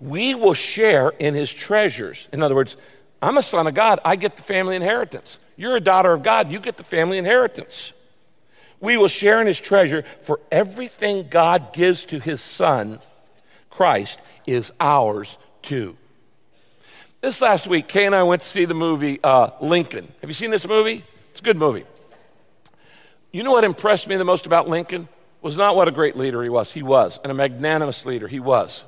we 0.00 0.34
will 0.34 0.54
share 0.54 1.10
in 1.10 1.34
His 1.34 1.52
treasures. 1.52 2.28
In 2.32 2.42
other 2.42 2.54
words, 2.54 2.76
I'm 3.20 3.38
a 3.38 3.42
son 3.42 3.66
of 3.66 3.74
God, 3.74 4.00
I 4.04 4.16
get 4.16 4.36
the 4.36 4.42
family 4.42 4.76
inheritance. 4.76 5.38
You're 5.60 5.76
a 5.76 5.80
daughter 5.80 6.10
of 6.10 6.22
God, 6.22 6.50
you 6.50 6.58
get 6.58 6.78
the 6.78 6.84
family 6.84 7.18
inheritance. 7.18 7.92
We 8.80 8.96
will 8.96 9.08
share 9.08 9.42
in 9.42 9.46
His 9.46 9.60
treasure, 9.60 10.04
for 10.22 10.40
everything 10.50 11.28
God 11.28 11.74
gives 11.74 12.06
to 12.06 12.18
His 12.18 12.40
Son, 12.40 12.98
Christ, 13.68 14.18
is 14.46 14.72
ours 14.80 15.36
too. 15.60 15.98
This 17.20 17.42
last 17.42 17.66
week, 17.66 17.88
Kay 17.88 18.06
and 18.06 18.14
I 18.14 18.22
went 18.22 18.40
to 18.40 18.48
see 18.48 18.64
the 18.64 18.72
movie 18.72 19.20
uh, 19.22 19.50
Lincoln. 19.60 20.10
Have 20.22 20.30
you 20.30 20.34
seen 20.34 20.50
this 20.50 20.66
movie? 20.66 21.04
It's 21.32 21.40
a 21.40 21.42
good 21.42 21.58
movie. 21.58 21.84
You 23.30 23.42
know 23.42 23.52
what 23.52 23.64
impressed 23.64 24.08
me 24.08 24.16
the 24.16 24.24
most 24.24 24.46
about 24.46 24.66
Lincoln? 24.66 25.10
Was 25.42 25.58
not 25.58 25.76
what 25.76 25.88
a 25.88 25.92
great 25.92 26.16
leader 26.16 26.42
he 26.42 26.48
was. 26.48 26.72
He 26.72 26.82
was, 26.82 27.20
and 27.22 27.30
a 27.30 27.34
magnanimous 27.34 28.06
leader. 28.06 28.28
He 28.28 28.40
was. 28.40 28.82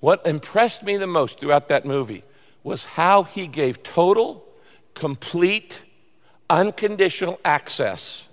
What 0.00 0.26
impressed 0.26 0.82
me 0.82 0.96
the 0.96 1.06
most 1.06 1.38
throughout 1.38 1.68
that 1.68 1.84
movie 1.84 2.24
was 2.64 2.84
how 2.84 3.22
he 3.22 3.46
gave 3.46 3.84
total, 3.84 4.44
complete, 4.94 5.78
unconditional 6.52 7.40
access 7.44 8.28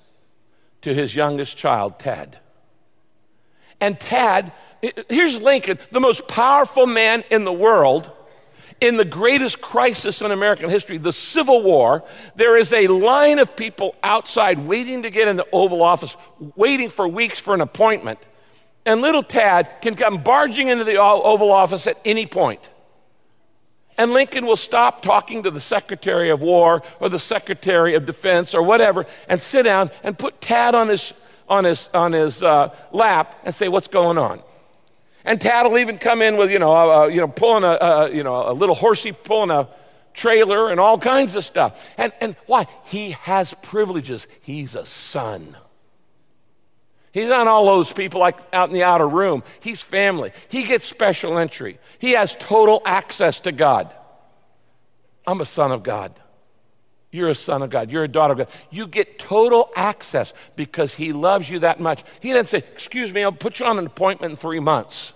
to 0.82 0.94
his 0.94 1.16
youngest 1.16 1.58
child, 1.58 1.98
Tad. 2.00 2.38
And 3.82 4.00
Tad, 4.00 4.52
here's 5.10 5.42
Lincoln, 5.42 5.80
the 5.92 6.00
most 6.00 6.28
powerful 6.28 6.86
man 6.86 7.24
in 7.32 7.46
the 7.46 7.54
world 7.54 8.12
in 8.82 8.98
the 8.98 9.06
greatest 9.06 9.60
crisis 9.62 10.22
in 10.22 10.32
American 10.32 10.70
history, 10.70 10.98
the 10.98 11.12
Civil 11.12 11.64
War, 11.64 12.04
there 12.36 12.58
is 12.58 12.72
a 12.72 12.88
line 12.88 13.40
of 13.40 13.56
people 13.56 13.96
outside 14.04 14.60
waiting 14.60 15.04
to 15.04 15.10
get 15.10 15.28
in 15.28 15.36
the 15.36 15.48
Oval 15.52 15.82
Office, 15.82 16.16
waiting 16.56 16.90
for 16.90 17.08
weeks 17.08 17.40
for 17.40 17.54
an 17.54 17.62
appointment. 17.62 18.20
And 18.86 19.02
little 19.02 19.24
Tad 19.24 19.68
can 19.82 19.96
come 19.96 20.24
barging 20.24 20.70
into 20.70 20.86
the 20.86 20.96
Oval 20.98 21.52
Office 21.52 21.88
at 21.88 22.00
any 22.06 22.26
point. 22.26 22.70
And 24.00 24.14
Lincoln 24.14 24.46
will 24.46 24.56
stop 24.56 25.02
talking 25.02 25.44
to 25.44 25.52
the 25.52 25.60
Secretary 25.60 26.30
of 26.30 26.42
War 26.42 26.84
or 27.02 27.10
the 27.10 27.20
Secretary 27.20 27.96
of 27.96 28.06
Defense 28.06 28.56
or 28.56 28.64
whatever 28.64 29.06
and 29.28 29.42
sit 29.42 29.64
down 29.64 29.92
and 30.04 30.18
put 30.18 30.40
Tad 30.40 30.74
on 30.74 30.88
his, 30.88 31.12
on 31.50 31.66
his, 31.66 31.90
on 31.94 32.14
his 32.14 32.42
uh, 32.42 32.74
lap 32.94 33.36
and 33.44 33.54
say, 33.54 33.68
What's 33.68 33.90
going 33.90 34.18
on? 34.18 34.42
And 35.26 35.42
Tad 35.42 35.66
will 35.66 35.80
even 35.80 35.98
come 35.98 36.22
in 36.22 36.38
with, 36.38 36.50
you 36.50 36.60
know, 36.60 36.72
uh, 36.72 37.08
you 37.08 37.20
know 37.20 37.28
pulling 37.28 37.66
a, 37.66 37.74
uh, 37.74 38.10
you 38.12 38.24
know, 38.24 38.50
a 38.50 38.54
little 38.54 38.74
horsey 38.74 39.12
pulling 39.12 39.52
a 39.52 39.68
trailer 40.14 40.72
and 40.72 40.80
all 40.80 40.98
kinds 40.98 41.36
of 41.36 41.44
stuff. 41.44 41.78
And, 41.98 42.14
and 42.22 42.38
why? 42.46 42.68
He 42.86 43.12
has 43.12 43.54
privileges. 43.56 44.28
He's 44.40 44.76
a 44.76 44.86
son. 44.86 45.58
He's 47.12 47.30
not 47.30 47.48
all 47.48 47.66
those 47.66 47.92
people 47.92 48.20
like 48.20 48.38
out 48.54 48.70
in 48.70 48.76
the 48.76 48.84
outer 48.84 49.08
room. 49.08 49.44
He's 49.60 49.82
family. 49.82 50.32
He 50.48 50.64
gets 50.64 50.86
special 50.86 51.38
entry. 51.38 51.80
He 51.98 52.12
has 52.12 52.36
total 52.40 52.82
access 52.86 53.40
to 53.42 53.52
God. 53.52 53.94
I'm 55.26 55.42
a 55.42 55.46
son 55.46 55.72
of 55.72 55.84
God. 55.84 56.20
You're 57.12 57.30
a 57.30 57.36
son 57.36 57.64
of 57.64 57.72
God. 57.72 57.90
You're 57.92 58.04
a 58.04 58.08
daughter 58.08 58.34
of 58.34 58.38
God. 58.38 58.48
You 58.70 58.86
get 58.86 59.18
total 59.18 59.72
access 59.76 60.34
because 60.56 60.94
He 60.94 61.12
loves 61.12 61.50
you 61.50 61.60
that 61.60 61.80
much. 61.80 62.04
He 62.20 62.32
didn't 62.32 62.48
say, 62.48 62.60
Excuse 62.60 63.12
me, 63.12 63.24
I'll 63.24 63.32
put 63.32 63.60
you 63.60 63.66
on 63.66 63.80
an 63.80 63.88
appointment 63.88 64.32
in 64.32 64.38
three 64.38 64.60
months. 64.60 65.14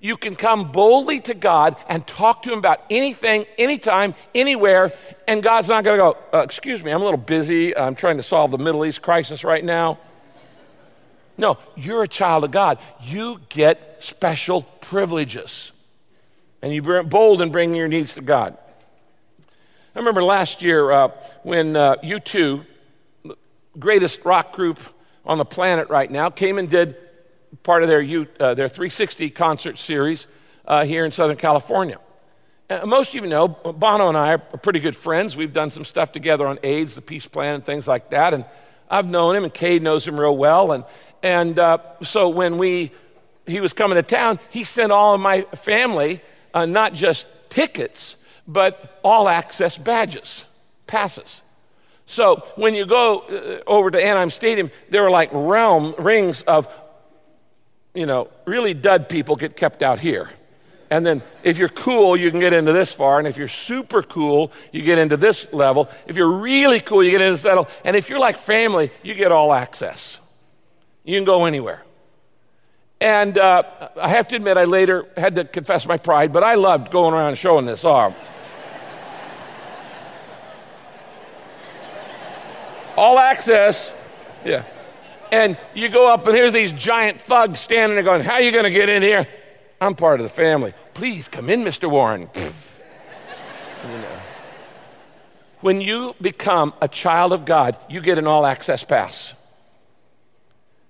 You 0.00 0.16
can 0.16 0.34
come 0.34 0.72
boldly 0.72 1.20
to 1.20 1.34
God 1.34 1.76
and 1.88 2.04
talk 2.06 2.42
to 2.44 2.52
Him 2.52 2.58
about 2.58 2.82
anything, 2.90 3.44
anytime, 3.58 4.14
anywhere, 4.34 4.92
and 5.28 5.42
God's 5.42 5.68
not 5.68 5.84
going 5.84 5.98
to 5.98 6.02
go, 6.02 6.38
uh, 6.38 6.42
Excuse 6.42 6.82
me, 6.82 6.90
I'm 6.90 7.02
a 7.02 7.04
little 7.04 7.18
busy. 7.18 7.76
I'm 7.76 7.94
trying 7.94 8.16
to 8.16 8.22
solve 8.22 8.50
the 8.50 8.58
Middle 8.58 8.84
East 8.84 9.02
crisis 9.02 9.44
right 9.44 9.64
now. 9.64 9.98
No, 11.40 11.56
you're 11.74 12.02
a 12.02 12.08
child 12.08 12.44
of 12.44 12.50
God. 12.50 12.78
You 13.02 13.40
get 13.48 13.96
special 14.00 14.60
privileges. 14.82 15.72
And 16.60 16.74
you're 16.74 17.02
bold 17.02 17.40
in 17.40 17.50
bringing 17.50 17.76
your 17.76 17.88
needs 17.88 18.12
to 18.14 18.20
God. 18.20 18.58
I 19.94 19.98
remember 19.98 20.22
last 20.22 20.60
year 20.60 20.90
uh, 20.90 21.08
when 21.42 21.76
uh, 21.76 21.96
U2, 22.04 22.66
the 23.24 23.36
greatest 23.78 24.22
rock 24.22 24.52
group 24.52 24.78
on 25.24 25.38
the 25.38 25.46
planet 25.46 25.88
right 25.88 26.10
now, 26.10 26.28
came 26.28 26.58
and 26.58 26.68
did 26.68 26.94
part 27.62 27.82
of 27.82 27.88
their, 27.88 28.02
U, 28.02 28.26
uh, 28.38 28.52
their 28.52 28.68
360 28.68 29.30
concert 29.30 29.78
series 29.78 30.26
uh, 30.66 30.84
here 30.84 31.06
in 31.06 31.10
Southern 31.10 31.38
California. 31.38 31.98
Uh, 32.68 32.84
most 32.84 33.08
of 33.08 33.14
you 33.14 33.26
know, 33.26 33.48
Bono 33.48 34.08
and 34.08 34.18
I 34.18 34.32
are 34.32 34.38
pretty 34.38 34.80
good 34.80 34.94
friends. 34.94 35.38
We've 35.38 35.54
done 35.54 35.70
some 35.70 35.86
stuff 35.86 36.12
together 36.12 36.46
on 36.46 36.58
AIDS, 36.62 36.96
the 36.96 37.00
peace 37.00 37.26
plan, 37.26 37.54
and 37.54 37.64
things 37.64 37.88
like 37.88 38.10
that. 38.10 38.34
And 38.34 38.44
I've 38.90 39.08
known 39.08 39.36
him, 39.36 39.44
and 39.44 39.54
Cade 39.54 39.82
knows 39.82 40.06
him 40.06 40.18
real 40.18 40.36
well. 40.36 40.72
And, 40.72 40.84
and 41.22 41.58
uh, 41.58 41.78
so 42.02 42.28
when 42.28 42.58
we, 42.58 42.90
he 43.46 43.60
was 43.60 43.72
coming 43.72 43.96
to 43.96 44.02
town, 44.02 44.40
he 44.50 44.64
sent 44.64 44.90
all 44.90 45.14
of 45.14 45.20
my 45.20 45.42
family 45.54 46.20
not 46.54 46.92
just 46.92 47.26
tickets, 47.48 48.16
but 48.46 48.98
all 49.04 49.28
access 49.28 49.76
badges, 49.76 50.44
passes. 50.86 51.40
So 52.06 52.42
when 52.56 52.74
you 52.74 52.86
go 52.86 53.20
uh, 53.20 53.70
over 53.70 53.90
to 53.90 54.04
Anaheim 54.04 54.30
Stadium, 54.30 54.72
there 54.88 55.04
are 55.04 55.10
like 55.10 55.30
realm 55.32 55.94
rings 55.98 56.42
of, 56.42 56.66
you 57.94 58.06
know, 58.06 58.28
really 58.46 58.74
dud 58.74 59.08
people 59.08 59.36
get 59.36 59.56
kept 59.56 59.82
out 59.82 60.00
here. 60.00 60.28
And 60.90 61.06
then 61.06 61.22
if 61.44 61.56
you're 61.56 61.68
cool, 61.68 62.16
you 62.16 62.32
can 62.32 62.40
get 62.40 62.52
into 62.52 62.72
this 62.72 62.92
far. 62.92 63.20
And 63.20 63.28
if 63.28 63.36
you're 63.36 63.46
super 63.46 64.02
cool, 64.02 64.50
you 64.72 64.82
get 64.82 64.98
into 64.98 65.16
this 65.16 65.46
level. 65.52 65.88
If 66.08 66.16
you're 66.16 66.40
really 66.40 66.80
cool, 66.80 67.04
you 67.04 67.12
get 67.12 67.20
into 67.20 67.34
this 67.34 67.44
level. 67.44 67.68
And 67.84 67.94
if 67.94 68.08
you're 68.08 68.18
like 68.18 68.38
family, 68.38 68.90
you 69.04 69.14
get 69.14 69.30
all 69.30 69.54
access. 69.54 70.18
You 71.04 71.16
can 71.16 71.24
go 71.24 71.44
anywhere. 71.44 71.84
And 73.00 73.38
uh, 73.38 73.62
I 73.96 74.08
have 74.08 74.26
to 74.28 74.36
admit, 74.36 74.56
I 74.56 74.64
later 74.64 75.06
had 75.16 75.36
to 75.36 75.44
confess 75.44 75.86
my 75.86 75.96
pride, 75.96 76.32
but 76.32 76.42
I 76.42 76.54
loved 76.54 76.90
going 76.90 77.14
around 77.14 77.38
showing 77.38 77.64
this 77.64 77.84
off. 77.84 78.14
All 82.98 83.18
access. 83.18 83.90
Yeah. 84.44 84.64
And 85.32 85.56
you 85.72 85.88
go 85.88 86.12
up, 86.12 86.26
and 86.26 86.36
here's 86.36 86.52
these 86.52 86.72
giant 86.72 87.22
thugs 87.22 87.58
standing 87.58 87.96
there 87.96 88.04
going, 88.04 88.22
How 88.22 88.34
are 88.34 88.42
you 88.42 88.52
going 88.52 88.64
to 88.64 88.70
get 88.70 88.90
in 88.90 89.02
here? 89.02 89.26
I'm 89.80 89.94
part 89.94 90.20
of 90.20 90.24
the 90.24 90.32
family. 90.32 90.74
Please 90.94 91.28
come 91.28 91.48
in, 91.48 91.64
Mr. 91.64 91.90
Warren. 91.90 92.28
you 92.34 93.88
know. 93.88 94.20
When 95.60 95.80
you 95.80 96.14
become 96.20 96.74
a 96.80 96.88
child 96.88 97.32
of 97.32 97.44
God, 97.44 97.76
you 97.88 98.00
get 98.00 98.18
an 98.18 98.26
all 98.26 98.46
access 98.46 98.84
pass. 98.84 99.34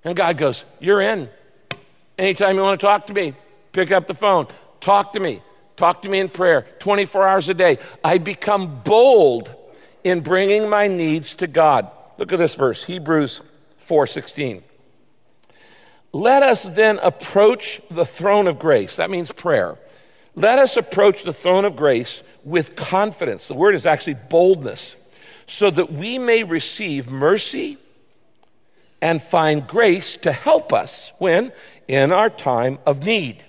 And 0.04 0.16
God 0.16 0.38
goes, 0.38 0.64
You're 0.80 1.00
in. 1.00 1.28
Anytime 2.18 2.56
you 2.56 2.62
want 2.62 2.80
to 2.80 2.86
talk 2.86 3.06
to 3.06 3.14
me, 3.14 3.34
pick 3.72 3.92
up 3.92 4.06
the 4.06 4.14
phone, 4.14 4.46
talk 4.80 5.12
to 5.14 5.20
me, 5.20 5.42
talk 5.76 6.02
to 6.02 6.08
me 6.08 6.18
in 6.18 6.28
prayer 6.28 6.66
24 6.80 7.26
hours 7.26 7.48
a 7.48 7.54
day. 7.54 7.78
I 8.04 8.18
become 8.18 8.82
bold 8.82 9.54
in 10.04 10.20
bringing 10.20 10.68
my 10.68 10.86
needs 10.86 11.34
to 11.36 11.46
God. 11.46 11.90
Look 12.18 12.32
at 12.32 12.38
this 12.38 12.54
verse, 12.54 12.84
Hebrews 12.84 13.40
4:16. 13.88 14.62
Let 16.12 16.42
us 16.42 16.64
then 16.64 16.98
approach 16.98 17.80
the 17.90 18.04
throne 18.04 18.48
of 18.48 18.58
grace. 18.58 18.96
That 18.96 19.10
means 19.10 19.30
prayer. 19.30 19.78
Let 20.34 20.58
us 20.58 20.76
approach 20.76 21.22
the 21.22 21.32
throne 21.32 21.64
of 21.64 21.76
grace 21.76 22.22
with 22.44 22.76
confidence. 22.76 23.48
The 23.48 23.54
word 23.54 23.74
is 23.74 23.86
actually 23.86 24.14
boldness, 24.14 24.96
so 25.46 25.70
that 25.70 25.92
we 25.92 26.18
may 26.18 26.42
receive 26.44 27.10
mercy 27.10 27.78
and 29.02 29.22
find 29.22 29.66
grace 29.66 30.16
to 30.16 30.32
help 30.32 30.72
us 30.72 31.12
when 31.18 31.52
in 31.88 32.12
our 32.12 32.30
time 32.30 32.78
of 32.86 33.04
need. 33.04 33.44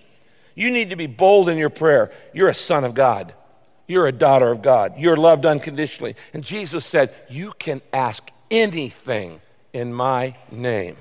You 0.55 0.72
need 0.72 0.89
to 0.89 0.95
be 0.95 1.07
bold 1.07 1.49
in 1.49 1.57
your 1.57 1.70
prayer. 1.70 2.12
You're 2.34 2.49
a 2.49 2.53
son 2.53 2.84
of 2.84 2.93
God. 2.93 3.34
You're 3.88 4.07
a 4.07 4.12
daughter 4.12 4.49
of 4.49 4.62
God. 4.62 4.93
You're 4.97 5.18
loved 5.18 5.45
unconditionally. 5.45 6.16
And 6.34 6.43
Jesus 6.43 6.86
said, 6.86 7.14
You 7.30 7.53
can 7.57 7.82
ask 7.91 8.30
anything 8.49 9.41
in 9.74 9.93
my 9.93 10.36
name. 10.49 10.97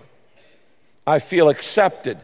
I 1.06 1.18
feel 1.18 1.48
accepted 1.48 2.18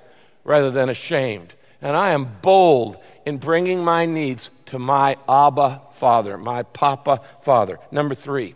rather 0.45 0.71
than 0.71 0.89
ashamed. 0.89 1.55
And 1.83 1.97
I 1.97 2.11
am 2.11 2.37
bold 2.43 2.99
in 3.25 3.39
bringing 3.39 3.85
my 3.85 4.07
needs 4.07 4.51
to 4.67 4.79
my 4.79 5.17
Abba 5.29 5.83
Father, 5.93 6.39
my 6.39 6.63
Papa 6.63 7.21
Father. 7.43 7.79
Number 7.91 8.15
three, 8.15 8.55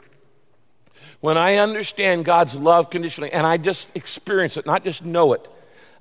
when 1.20 1.36
I 1.36 1.56
understand 1.56 2.24
God's 2.24 2.54
love 2.54 2.90
conditionally 2.90 3.32
and 3.32 3.46
I 3.46 3.56
just 3.56 3.86
experience 3.94 4.56
it, 4.56 4.66
not 4.66 4.84
just 4.84 5.04
know 5.04 5.32
it, 5.32 5.46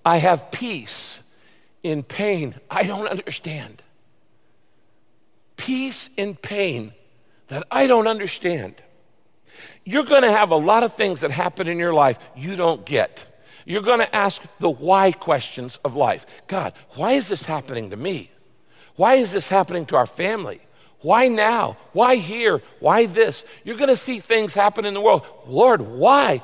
I 0.05 0.17
have 0.17 0.51
peace 0.51 1.19
in 1.83 2.03
pain 2.03 2.55
I 2.69 2.83
don't 2.83 3.07
understand. 3.07 3.81
Peace 5.57 6.09
in 6.15 6.35
pain 6.35 6.93
that 7.47 7.65
I 7.69 7.87
don't 7.87 8.07
understand. 8.07 8.75
You're 9.83 10.03
going 10.03 10.21
to 10.21 10.31
have 10.31 10.51
a 10.51 10.55
lot 10.55 10.83
of 10.83 10.93
things 10.93 11.21
that 11.21 11.31
happen 11.31 11.67
in 11.67 11.77
your 11.77 11.93
life 11.93 12.17
you 12.35 12.55
don't 12.55 12.85
get. 12.85 13.25
You're 13.69 13.83
going 13.83 13.99
to 13.99 14.15
ask 14.15 14.41
the 14.57 14.69
why 14.69 15.11
questions 15.11 15.77
of 15.85 15.95
life. 15.95 16.25
God, 16.47 16.73
why 16.95 17.11
is 17.11 17.27
this 17.27 17.43
happening 17.43 17.91
to 17.91 17.95
me? 17.95 18.31
Why 18.95 19.13
is 19.13 19.31
this 19.31 19.47
happening 19.47 19.85
to 19.85 19.95
our 19.95 20.07
family? 20.07 20.59
Why 21.01 21.27
now? 21.27 21.77
Why 21.93 22.15
here? 22.15 22.63
Why 22.79 23.05
this? 23.05 23.45
You're 23.63 23.77
going 23.77 23.91
to 23.91 23.95
see 23.95 24.21
things 24.21 24.55
happen 24.55 24.85
in 24.85 24.95
the 24.95 24.99
world. 24.99 25.23
Lord, 25.45 25.81
why? 25.81 26.41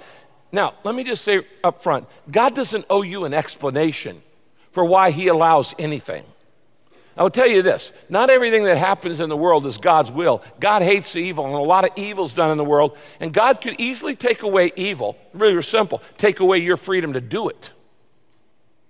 Now, 0.51 0.75
let 0.83 0.93
me 0.93 1.03
just 1.03 1.23
say 1.23 1.41
up 1.63 1.81
front 1.81 2.07
God 2.29 2.53
doesn't 2.53 2.85
owe 2.91 3.01
you 3.01 3.25
an 3.25 3.33
explanation 3.33 4.21
for 4.69 4.85
why 4.85 5.09
He 5.09 5.27
allows 5.27 5.73
anything. 5.79 6.25
I 7.17 7.23
will 7.23 7.29
tell 7.29 7.47
you 7.47 7.61
this 7.61 7.91
not 8.09 8.29
everything 8.29 8.65
that 8.65 8.77
happens 8.77 9.19
in 9.19 9.29
the 9.29 9.37
world 9.37 9.65
is 9.65 9.77
God's 9.77 10.11
will. 10.11 10.43
God 10.59 10.81
hates 10.81 11.15
evil, 11.15 11.45
and 11.45 11.55
a 11.55 11.59
lot 11.59 11.85
of 11.85 11.91
evil's 11.95 12.33
done 12.33 12.51
in 12.51 12.57
the 12.57 12.63
world. 12.63 12.97
And 13.19 13.33
God 13.33 13.61
could 13.61 13.79
easily 13.79 14.15
take 14.15 14.43
away 14.43 14.71
evil, 14.75 15.17
really 15.33 15.61
simple, 15.61 16.01
take 16.17 16.39
away 16.39 16.57
your 16.57 16.77
freedom 16.77 17.13
to 17.13 17.21
do 17.21 17.49
it. 17.49 17.71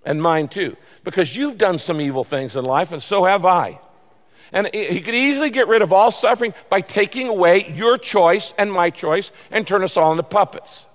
And 0.04 0.20
mine 0.22 0.48
too. 0.48 0.76
Because 1.04 1.34
you've 1.34 1.58
done 1.58 1.78
some 1.78 2.00
evil 2.00 2.24
things 2.24 2.56
in 2.56 2.64
life, 2.64 2.92
and 2.92 3.02
so 3.02 3.24
have 3.24 3.44
I. 3.44 3.80
And 4.52 4.70
he 4.72 5.00
could 5.00 5.14
easily 5.14 5.50
get 5.50 5.66
rid 5.66 5.82
of 5.82 5.92
all 5.92 6.10
suffering 6.10 6.54
by 6.68 6.80
taking 6.80 7.28
away 7.28 7.72
your 7.74 7.98
choice 7.98 8.54
and 8.56 8.72
my 8.72 8.90
choice 8.90 9.32
and 9.50 9.66
turn 9.66 9.82
us 9.82 9.96
all 9.96 10.12
into 10.12 10.22
puppets. 10.22 10.86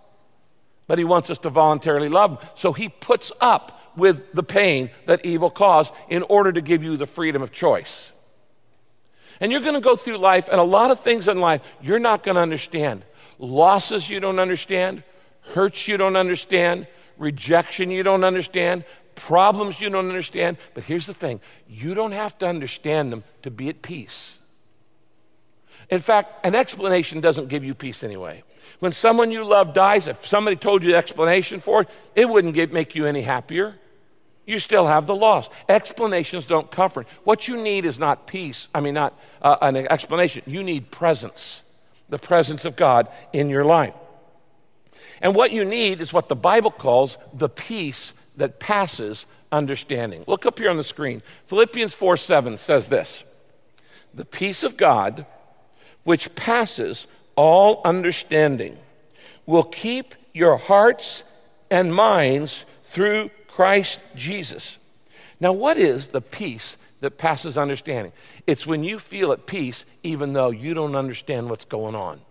But 0.88 0.98
he 0.98 1.04
wants 1.04 1.30
us 1.30 1.38
to 1.40 1.50
voluntarily 1.50 2.10
love 2.10 2.32
him. 2.32 2.50
So 2.56 2.72
he 2.72 2.90
puts 2.90 3.32
up 3.42 3.81
with 3.96 4.32
the 4.34 4.44
pain 4.44 4.90
that 5.06 5.26
evil 5.26 5.50
caused 5.50 5.94
in 6.10 6.24
order 6.24 6.52
to 6.52 6.62
give 6.62 6.84
you 6.84 6.98
the 6.98 7.06
freedom 7.06 7.42
of 7.42 7.52
choice. 7.52 8.12
And 9.40 9.52
you're 9.52 9.62
going 9.62 9.76
to 9.76 9.82
go 9.82 9.96
through 9.96 10.18
life, 10.18 10.50
and 10.50 10.60
a 10.60 10.64
lot 10.64 10.92
of 10.92 11.00
things 11.00 11.28
in 11.28 11.40
life 11.40 11.62
you're 11.82 12.00
not 12.00 12.24
going 12.24 12.36
to 12.36 12.42
understand. 12.42 13.04
Losses 13.40 14.10
you 14.10 14.20
don't 14.20 14.40
understand, 14.40 15.04
hurts 15.42 15.88
you 15.88 15.98
don't 15.98 16.16
understand, 16.16 16.88
rejection 17.18 17.90
you 17.90 18.04
don't 18.04 18.24
understand, 18.24 18.84
problems 19.16 19.82
you 19.82 19.90
don't 19.90 20.08
understand. 20.08 20.58
But 20.74 20.84
here's 20.84 21.08
the 21.08 21.14
thing 21.14 21.42
you 21.68 21.94
don't 21.94 22.12
have 22.12 22.38
to 22.40 22.48
understand 22.48 23.12
them 23.12 23.24
to 23.42 23.52
be 23.52 23.70
at 23.70 23.82
peace. 23.82 24.38
In 25.90 26.00
fact, 26.00 26.46
an 26.46 26.56
explanation 26.56 27.20
doesn't 27.20 27.50
give 27.50 27.64
you 27.64 27.74
peace 27.74 28.04
anyway. 28.04 28.44
When 28.80 28.92
someone 28.92 29.32
you 29.32 29.44
love 29.44 29.74
dies, 29.74 30.08
if 30.08 30.26
somebody 30.26 30.56
told 30.56 30.84
you 30.84 30.92
the 30.92 30.98
explanation 30.98 31.60
for 31.60 31.82
it, 31.82 31.90
it 32.16 32.30
wouldn't 32.30 32.54
get, 32.54 32.72
make 32.72 32.96
you 32.96 33.06
any 33.06 33.22
happier. 33.22 33.76
You 34.46 34.60
still 34.60 34.88
have 34.88 35.06
the 35.06 35.16
loss. 35.16 35.50
Explanations 35.70 36.46
don't 36.46 36.70
comfort. 36.72 37.08
What 37.24 37.48
you 37.48 37.62
need 37.62 37.86
is 37.86 38.00
not 38.00 38.28
peace, 38.28 38.68
I 38.74 38.82
mean, 38.82 38.96
not 38.96 39.18
uh, 39.42 39.58
an 39.62 39.76
explanation. 39.78 40.44
You 40.46 40.64
need 40.64 40.92
presence, 40.92 41.62
the 42.10 42.18
presence 42.18 42.66
of 42.66 42.76
God 42.76 43.08
in 43.34 43.50
your 43.50 43.66
life. 43.66 43.94
And 45.22 45.36
what 45.36 45.52
you 45.52 45.64
need 45.64 46.02
is 46.02 46.12
what 46.12 46.30
the 46.30 46.36
Bible 46.36 46.72
calls 46.72 47.18
the 47.34 47.50
peace 47.50 48.14
that 48.38 48.60
passes 48.60 49.26
understanding. 49.52 50.24
Look 50.28 50.46
up 50.46 50.58
here 50.58 50.70
on 50.70 50.78
the 50.78 50.84
screen. 50.84 51.22
Philippians 51.46 51.94
4 51.94 52.18
7 52.18 52.58
says 52.58 52.90
this 52.90 53.24
The 54.14 54.26
peace 54.26 54.64
of 54.64 54.78
God, 54.78 55.26
which 56.04 56.34
passes 56.34 57.06
all 57.36 57.82
understanding, 57.86 58.78
will 59.46 59.64
keep 59.64 60.16
your 60.34 60.58
hearts 60.58 61.24
and 61.70 61.94
minds 61.94 62.66
through 62.84 63.30
Christ 63.54 64.00
Jesus. 64.16 64.78
Now, 65.40 65.52
what 65.52 65.78
is 65.78 66.10
the 66.10 66.22
peace 66.22 66.78
that 67.02 67.18
passes 67.18 67.58
understanding? 67.58 68.14
It's 68.48 68.66
when 68.66 68.84
you 68.84 69.00
feel 69.00 69.32
at 69.32 69.46
peace 69.46 69.86
even 70.04 70.34
though 70.34 70.52
you 70.52 70.74
don't 70.74 70.96
understand 70.96 71.50
what's 71.50 71.66
going 71.66 71.96
on. 71.96 72.22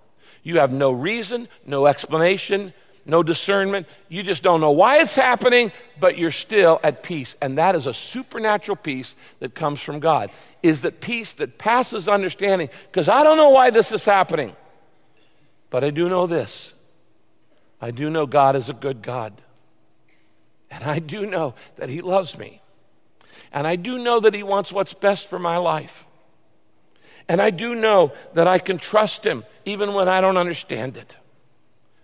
You 0.42 0.58
have 0.58 0.72
no 0.72 0.90
reason, 0.90 1.48
no 1.66 1.86
explanation, 1.86 2.72
no 3.04 3.22
discernment. 3.22 3.86
You 4.08 4.22
just 4.22 4.42
don't 4.42 4.60
know 4.60 4.70
why 4.70 4.98
it's 5.00 5.14
happening, 5.14 5.72
but 5.98 6.16
you're 6.16 6.30
still 6.30 6.80
at 6.82 7.02
peace. 7.02 7.36
And 7.42 7.58
that 7.58 7.74
is 7.74 7.86
a 7.86 7.92
supernatural 7.92 8.76
peace 8.76 9.14
that 9.40 9.54
comes 9.54 9.80
from 9.80 10.00
God. 10.00 10.30
Is 10.62 10.82
that 10.82 11.00
peace 11.00 11.34
that 11.34 11.58
passes 11.58 12.08
understanding? 12.08 12.70
Because 12.90 13.08
I 13.08 13.24
don't 13.24 13.36
know 13.36 13.50
why 13.50 13.70
this 13.70 13.92
is 13.92 14.04
happening, 14.04 14.56
but 15.68 15.84
I 15.84 15.90
do 15.90 16.08
know 16.08 16.26
this. 16.26 16.72
I 17.80 17.90
do 17.90 18.08
know 18.08 18.26
God 18.26 18.56
is 18.56 18.68
a 18.68 18.74
good 18.74 19.02
God. 19.02 19.34
And 20.70 20.84
I 20.84 20.98
do 20.98 21.26
know 21.26 21.54
that 21.76 21.88
He 21.88 22.00
loves 22.00 22.38
me. 22.38 22.62
And 23.52 23.66
I 23.66 23.76
do 23.76 23.98
know 23.98 24.20
that 24.20 24.34
He 24.34 24.42
wants 24.42 24.72
what's 24.72 24.94
best 24.94 25.28
for 25.28 25.38
my 25.38 25.56
life. 25.56 26.06
And 27.28 27.40
I 27.40 27.50
do 27.50 27.74
know 27.74 28.12
that 28.34 28.48
I 28.48 28.58
can 28.58 28.78
trust 28.78 29.24
Him 29.24 29.44
even 29.64 29.94
when 29.94 30.08
I 30.08 30.20
don't 30.20 30.36
understand 30.36 30.96
it. 30.96 31.16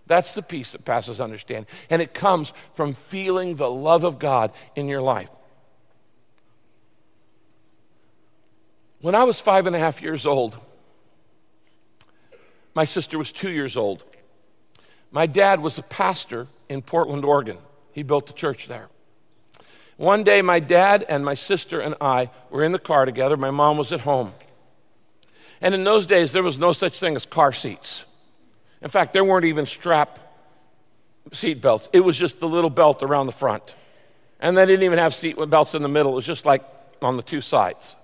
That's 0.07 0.35
the 0.35 0.43
peace 0.43 0.73
that 0.73 0.85
passes 0.85 1.21
understanding. 1.21 1.67
And 1.91 2.01
it 2.01 2.14
comes 2.14 2.53
from 2.75 2.95
feeling 2.95 3.57
the 3.57 3.71
love 3.71 4.05
of 4.05 4.19
God 4.19 4.53
in 4.77 4.89
your 4.89 5.03
life. 5.03 5.31
When 9.01 9.14
I 9.14 9.25
was 9.25 9.41
five 9.41 9.67
and 9.67 9.77
a 9.77 9.79
half 9.79 10.01
years 10.03 10.27
old, 10.27 10.57
my 12.75 12.85
sister 12.85 13.19
was 13.19 13.33
two 13.33 13.51
years 13.51 13.77
old. 13.77 14.05
My 15.11 15.27
dad 15.27 15.61
was 15.61 15.79
a 15.79 15.83
pastor 15.83 16.47
in 16.69 16.83
Portland, 16.83 17.25
Oregon. 17.25 17.59
He 17.97 18.03
built 18.03 18.26
the 18.26 18.34
church 18.34 18.68
there. 18.68 18.90
One 19.97 20.22
day, 20.22 20.42
my 20.42 20.61
dad 20.61 21.07
and 21.09 21.24
my 21.24 21.32
sister 21.32 21.80
and 21.80 21.94
I 21.99 22.28
were 22.51 22.62
in 22.62 22.72
the 22.72 22.78
car 22.78 23.07
together. 23.07 23.38
My 23.38 23.51
mom 23.51 23.78
was 23.78 23.90
at 23.90 24.01
home. 24.01 24.34
And 25.62 25.74
in 25.74 25.82
those 25.82 26.07
days, 26.07 26.30
there 26.30 26.42
was 26.42 26.59
no 26.59 26.72
such 26.72 27.01
thing 27.01 27.16
as 27.16 27.24
car 27.24 27.53
seats. 27.53 28.05
In 28.82 28.90
fact, 28.90 29.14
there 29.14 29.24
weren't 29.24 29.47
even 29.47 29.64
strap 29.64 30.18
seat 31.32 31.62
belts. 31.62 31.88
It 31.94 32.01
was 32.01 32.18
just 32.18 32.38
the 32.38 32.47
little 32.47 32.68
belt 32.68 33.03
around 33.03 33.24
the 33.24 33.32
front. 33.32 33.74
And 34.40 34.59
they 34.59 34.66
didn't 34.66 34.82
even 34.82 34.99
have 34.99 35.14
seat 35.14 35.38
belts 35.49 35.74
in 35.74 35.80
the 35.80 35.88
middle. 35.88 36.12
It 36.12 36.16
was 36.16 36.26
just 36.26 36.44
like 36.44 36.64
on 37.01 37.16
the 37.16 37.22
two 37.22 37.40
sides. 37.40 37.97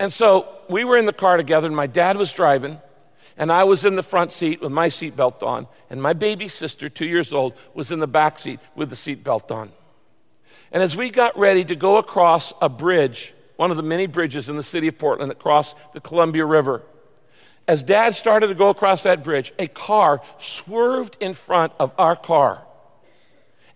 And 0.00 0.10
so 0.10 0.48
we 0.70 0.84
were 0.84 0.96
in 0.96 1.04
the 1.04 1.12
car 1.12 1.36
together, 1.36 1.66
and 1.66 1.76
my 1.76 1.88
dad 1.88 2.16
was 2.16 2.32
driving, 2.32 2.80
And 3.38 3.52
I 3.52 3.64
was 3.64 3.84
in 3.84 3.94
the 3.94 4.02
front 4.02 4.32
seat 4.32 4.60
with 4.60 4.72
my 4.72 4.88
seatbelt 4.88 5.42
on, 5.44 5.68
and 5.88 6.02
my 6.02 6.12
baby 6.12 6.48
sister, 6.48 6.88
two 6.88 7.06
years 7.06 7.32
old, 7.32 7.54
was 7.72 7.92
in 7.92 8.00
the 8.00 8.08
back 8.08 8.38
seat 8.40 8.58
with 8.74 8.90
the 8.90 8.96
seatbelt 8.96 9.50
on. 9.52 9.72
And 10.72 10.82
as 10.82 10.96
we 10.96 11.08
got 11.08 11.38
ready 11.38 11.64
to 11.64 11.76
go 11.76 11.98
across 11.98 12.52
a 12.60 12.68
bridge, 12.68 13.32
one 13.56 13.70
of 13.70 13.76
the 13.76 13.82
many 13.82 14.06
bridges 14.06 14.48
in 14.48 14.56
the 14.56 14.62
city 14.62 14.88
of 14.88 14.98
Portland 14.98 15.30
that 15.30 15.38
cross 15.38 15.74
the 15.94 16.00
Columbia 16.00 16.44
River, 16.44 16.82
as 17.68 17.82
dad 17.82 18.14
started 18.14 18.48
to 18.48 18.54
go 18.54 18.70
across 18.70 19.04
that 19.04 19.22
bridge, 19.22 19.52
a 19.58 19.68
car 19.68 20.20
swerved 20.38 21.16
in 21.20 21.32
front 21.34 21.72
of 21.78 21.92
our 21.96 22.16
car. 22.16 22.62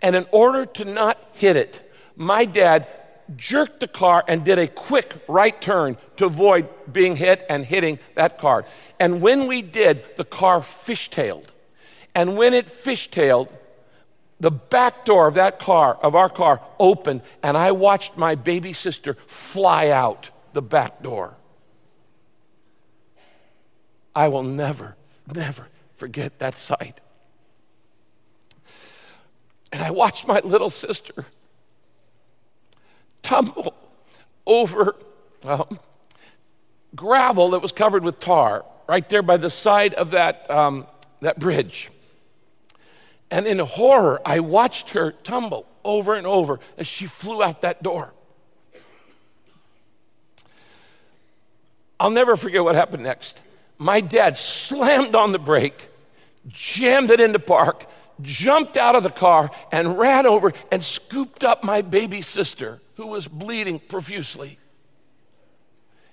And 0.01 0.17
in 0.17 0.27
order 0.33 0.67
to 0.67 0.85
not 0.85 1.19
hit 1.35 1.57
it, 1.57 1.93
my 2.17 2.47
dad 2.47 2.89
jerked 3.37 3.81
the 3.81 3.89
car 3.89 4.25
and 4.27 4.45
did 4.45 4.59
a 4.59 4.67
quick 4.67 5.23
right 5.29 5.61
turn 5.61 5.97
to 6.17 6.27
avoid 6.27 6.69
being 6.93 7.17
hit 7.17 7.45
and 7.49 7.65
hitting 7.65 7.99
that 8.15 8.39
car. 8.39 8.65
And 8.99 9.21
when 9.21 9.47
we 9.47 9.63
did, 9.63 10.05
the 10.17 10.25
car 10.25 10.61
fishtailed. 10.61 11.47
And 12.15 12.37
when 12.37 12.55
it 12.55 12.67
fishtailed, 12.67 13.49
the 14.41 14.51
back 14.51 15.05
door 15.05 15.29
of 15.29 15.35
that 15.35 15.59
car, 15.59 15.95
of 16.03 16.15
our 16.15 16.29
car, 16.29 16.61
opened, 16.79 17.23
and 17.43 17.57
I 17.57 17.73
watched 17.73 18.17
my 18.17 18.35
baby 18.35 18.73
sister 18.73 19.17
fly 19.27 19.89
out 19.89 20.31
the 20.53 20.63
back 20.63 21.03
door. 21.03 21.37
I 24.15 24.29
will 24.29 24.43
never, 24.43 24.97
never 25.33 25.69
forget 25.97 26.39
that 26.41 26.57
sight. 26.59 27.01
And 29.73 29.83
I 29.83 29.91
watched 29.91 30.27
my 30.27 30.41
little 30.41 30.71
sister 30.71 31.25
tumble 33.23 33.75
over 34.47 34.97
um, 35.45 35.79
gravel 36.95 37.51
that 37.51 37.63
was 37.63 37.73
covered 37.73 38.05
with 38.05 38.21
tar 38.21 38.65
right 38.89 39.09
there 39.09 39.23
by 39.23 39.37
the 39.37 39.51
side 39.51 39.95
of 39.95 40.11
that, 40.13 40.51
um, 40.51 40.87
that 41.21 41.39
bridge. 41.39 41.91
And 43.31 43.47
in 43.47 43.59
horror, 43.61 44.21
I 44.27 44.41
watched 44.41 44.91
her 44.91 45.13
tumble 45.13 45.67
over 45.85 46.15
and 46.15 46.27
over 46.27 46.61
as 46.77 46.87
she 46.87 47.07
flew 47.07 47.43
out 47.43 47.63
that 47.63 47.83
door. 47.83 48.13
I'll 51.99 52.11
never 52.11 52.37
forget 52.37 52.65
what 52.65 52.75
happened 52.75 53.05
next. 53.05 53.41
My 53.79 54.01
dad 54.01 54.37
slammed 54.37 55.15
on 55.15 55.33
the 55.33 55.39
brake, 55.39 55.89
jammed 56.49 57.11
it 57.11 57.21
into 57.21 57.39
park, 57.39 57.87
jumped 58.21 58.77
out 58.77 58.97
of 58.97 59.03
the 59.03 59.11
car, 59.11 59.51
and 59.71 59.99
ran 59.99 60.27
over 60.27 60.53
and 60.71 60.83
scooped 60.83 61.45
up 61.45 61.65
my 61.65 61.81
baby 61.81 62.21
sister 62.21 62.81
who 63.03 63.09
was 63.09 63.27
bleeding 63.27 63.81
profusely 63.81 64.61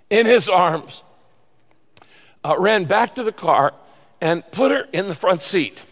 in 0.09 0.25
his 0.25 0.49
arms, 0.49 1.03
uh, 2.43 2.55
ran 2.57 2.85
back 2.85 3.13
to 3.13 3.23
the 3.23 3.31
car 3.31 3.75
and 4.21 4.43
put 4.51 4.71
her 4.71 4.87
in 4.91 5.07
the 5.07 5.13
front 5.13 5.41
seat. 5.41 5.83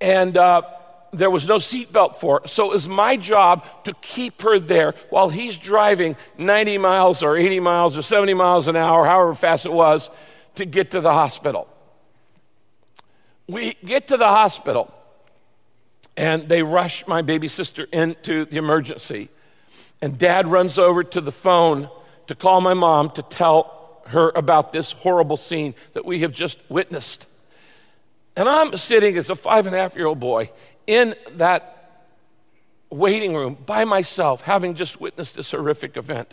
And 0.00 0.38
uh, 0.38 0.62
there 1.12 1.30
was 1.30 1.48
no 1.48 1.56
seatbelt 1.56 2.14
for 2.14 2.42
her. 2.42 2.48
So 2.48 2.66
it 2.66 2.74
was 2.74 2.86
my 2.86 3.16
job 3.16 3.66
to 3.86 3.92
keep 3.94 4.40
her 4.42 4.60
there 4.60 4.94
while 5.10 5.30
he's 5.30 5.58
driving 5.58 6.14
90 6.38 6.78
miles 6.78 7.24
or 7.24 7.36
80 7.36 7.58
miles 7.58 7.98
or 7.98 8.02
70 8.02 8.34
miles 8.34 8.68
an 8.68 8.76
hour, 8.76 9.04
however 9.04 9.34
fast 9.34 9.66
it 9.66 9.72
was, 9.72 10.10
to 10.54 10.64
get 10.64 10.92
to 10.92 11.00
the 11.00 11.12
hospital. 11.12 11.66
We 13.48 13.74
get 13.84 14.06
to 14.08 14.16
the 14.16 14.28
hospital 14.28 14.94
and 16.16 16.48
they 16.48 16.62
rush 16.62 17.06
my 17.06 17.22
baby 17.22 17.48
sister 17.48 17.84
into 17.92 18.44
the 18.44 18.56
emergency. 18.56 19.28
And 20.00 20.18
dad 20.18 20.46
runs 20.46 20.78
over 20.78 21.02
to 21.02 21.20
the 21.20 21.32
phone 21.32 21.88
to 22.26 22.34
call 22.34 22.60
my 22.60 22.74
mom 22.74 23.10
to 23.10 23.22
tell 23.22 24.02
her 24.06 24.30
about 24.34 24.72
this 24.72 24.92
horrible 24.92 25.36
scene 25.36 25.74
that 25.94 26.04
we 26.04 26.20
have 26.20 26.32
just 26.32 26.58
witnessed. 26.68 27.26
And 28.36 28.48
I'm 28.48 28.76
sitting 28.76 29.16
as 29.16 29.30
a 29.30 29.36
five 29.36 29.66
and 29.66 29.74
a 29.74 29.78
half 29.78 29.96
year 29.96 30.06
old 30.06 30.20
boy 30.20 30.50
in 30.86 31.14
that 31.32 31.70
waiting 32.90 33.34
room 33.34 33.56
by 33.66 33.84
myself, 33.84 34.42
having 34.42 34.74
just 34.74 35.00
witnessed 35.00 35.36
this 35.36 35.50
horrific 35.50 35.96
event. 35.96 36.32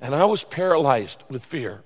And 0.00 0.14
I 0.14 0.24
was 0.24 0.44
paralyzed 0.44 1.22
with 1.28 1.44
fear. 1.44 1.82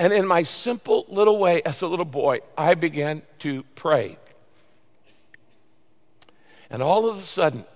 And 0.00 0.14
in 0.14 0.26
my 0.26 0.44
simple 0.44 1.04
little 1.10 1.36
way 1.36 1.60
as 1.62 1.82
a 1.82 1.86
little 1.86 2.06
boy, 2.06 2.40
I 2.56 2.72
began 2.72 3.20
to 3.40 3.64
pray. 3.74 4.16
And 6.70 6.82
all 6.82 7.06
of 7.06 7.18
a 7.18 7.20
sudden, 7.20 7.66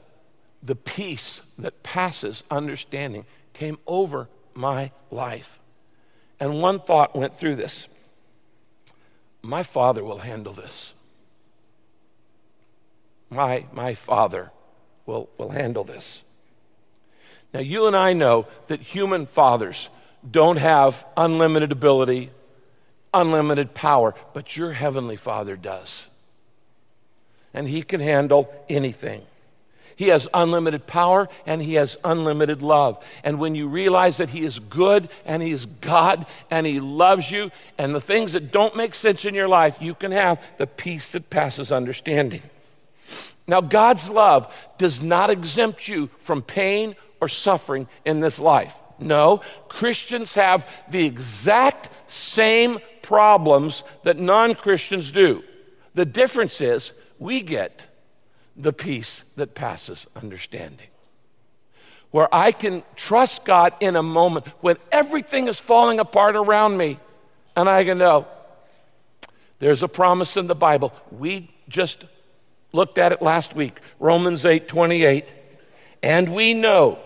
the 0.62 0.75
peace 0.75 1.43
that 1.59 1.83
passes 1.83 2.43
understanding 2.51 3.27
came 3.53 3.77
over 3.87 4.31
my 4.55 4.91
life. 5.11 5.61
And 6.41 6.62
one 6.62 6.81
thought 6.81 7.14
went 7.14 7.37
through 7.37 7.57
this 7.57 7.89
My 9.43 9.62
father 9.62 10.03
will 10.03 10.20
handle 10.20 10.55
this. 10.55 10.95
My, 13.29 13.66
my 13.70 13.93
father 13.93 14.51
will, 15.05 15.29
will 15.37 15.51
handle 15.51 15.85
this. 15.85 16.22
Now, 17.53 17.61
you 17.61 17.87
and 17.87 17.95
I 17.95 18.14
know 18.14 18.47
that 18.68 18.81
human 18.81 19.27
fathers 19.27 19.91
don't 20.29 20.57
have 20.57 21.05
unlimited 21.16 21.72
ability, 21.72 22.31
unlimited 23.12 23.75
power, 23.75 24.14
but 24.33 24.57
your 24.57 24.72
heavenly 24.72 25.16
Father 25.16 25.57
does. 25.57 26.07
And 27.53 27.68
He 27.68 27.83
can 27.83 28.01
handle 28.01 28.53
anything. 28.68 29.22
He 29.97 30.09
has 30.09 30.27
unlimited 30.35 30.87
power 30.87 31.29
and 31.47 31.62
He 31.62 31.75
has 31.75 31.97
unlimited 32.05 32.62
love. 32.62 33.05
And 33.22 33.39
when 33.39 33.55
you 33.55 33.68
realize 33.68 34.16
that 34.16 34.31
He 34.31 34.45
is 34.45 34.59
good 34.59 35.09
and 35.25 35.43
He 35.43 35.53
is 35.53 35.66
God 35.66 36.27
and 36.51 36.66
He 36.66 36.81
loves 36.81 37.31
you, 37.31 37.51
and 37.79 37.95
the 37.95 38.01
things 38.01 38.33
that 38.33 38.51
don't 38.51 38.77
make 38.77 38.95
sense 38.95 39.25
in 39.25 39.35
your 39.35 39.49
life, 39.49 39.79
you 39.81 39.95
can 39.95 40.11
have 40.11 40.45
the 40.59 40.66
peace 40.66 41.11
that 41.12 41.31
passes 41.31 41.70
understanding. 41.70 42.43
Now, 43.47 43.61
God's 43.61 44.09
love 44.09 44.53
does 44.79 45.03
not 45.03 45.31
exempt 45.31 45.87
you 45.87 46.09
from 46.20 46.43
pain 46.43 46.97
or 47.20 47.29
suffering 47.29 47.87
in 48.05 48.20
this 48.20 48.39
life. 48.39 48.75
No, 48.99 49.40
Christians 49.68 50.34
have 50.34 50.68
the 50.88 51.05
exact 51.05 51.90
same 52.07 52.78
problems 53.03 53.82
that 54.05 54.18
non 54.18 54.55
Christians 54.55 55.12
do. 55.12 55.42
The 55.95 56.05
difference 56.05 56.61
is 56.61 56.92
we 57.18 57.42
get 57.42 57.86
the 58.57 58.72
peace 58.72 59.24
that 59.36 59.55
passes 59.55 60.07
understanding. 60.16 60.88
Where 62.11 62.32
I 62.32 62.53
can 62.53 62.84
trust 62.95 63.45
God 63.45 63.74
in 63.80 63.97
a 63.97 64.03
moment 64.03 64.47
when 64.61 64.76
everything 64.92 65.49
is 65.49 65.59
falling 65.59 65.99
apart 65.99 66.36
around 66.36 66.76
me, 66.76 66.99
and 67.57 67.68
I 67.68 67.84
can 67.84 67.99
know 67.99 68.26
there's 69.59 69.82
a 69.82 69.88
promise 69.88 70.36
in 70.36 70.47
the 70.47 70.55
Bible. 70.55 70.92
We 71.11 71.51
just 71.68 72.05
looked 72.72 72.99
at 72.99 73.12
it 73.12 73.22
last 73.22 73.55
week 73.57 73.80
Romans 73.99 74.45
8 74.45 74.68
28. 74.68 75.32
And 76.03 76.34
we 76.34 76.53
know 76.53 76.99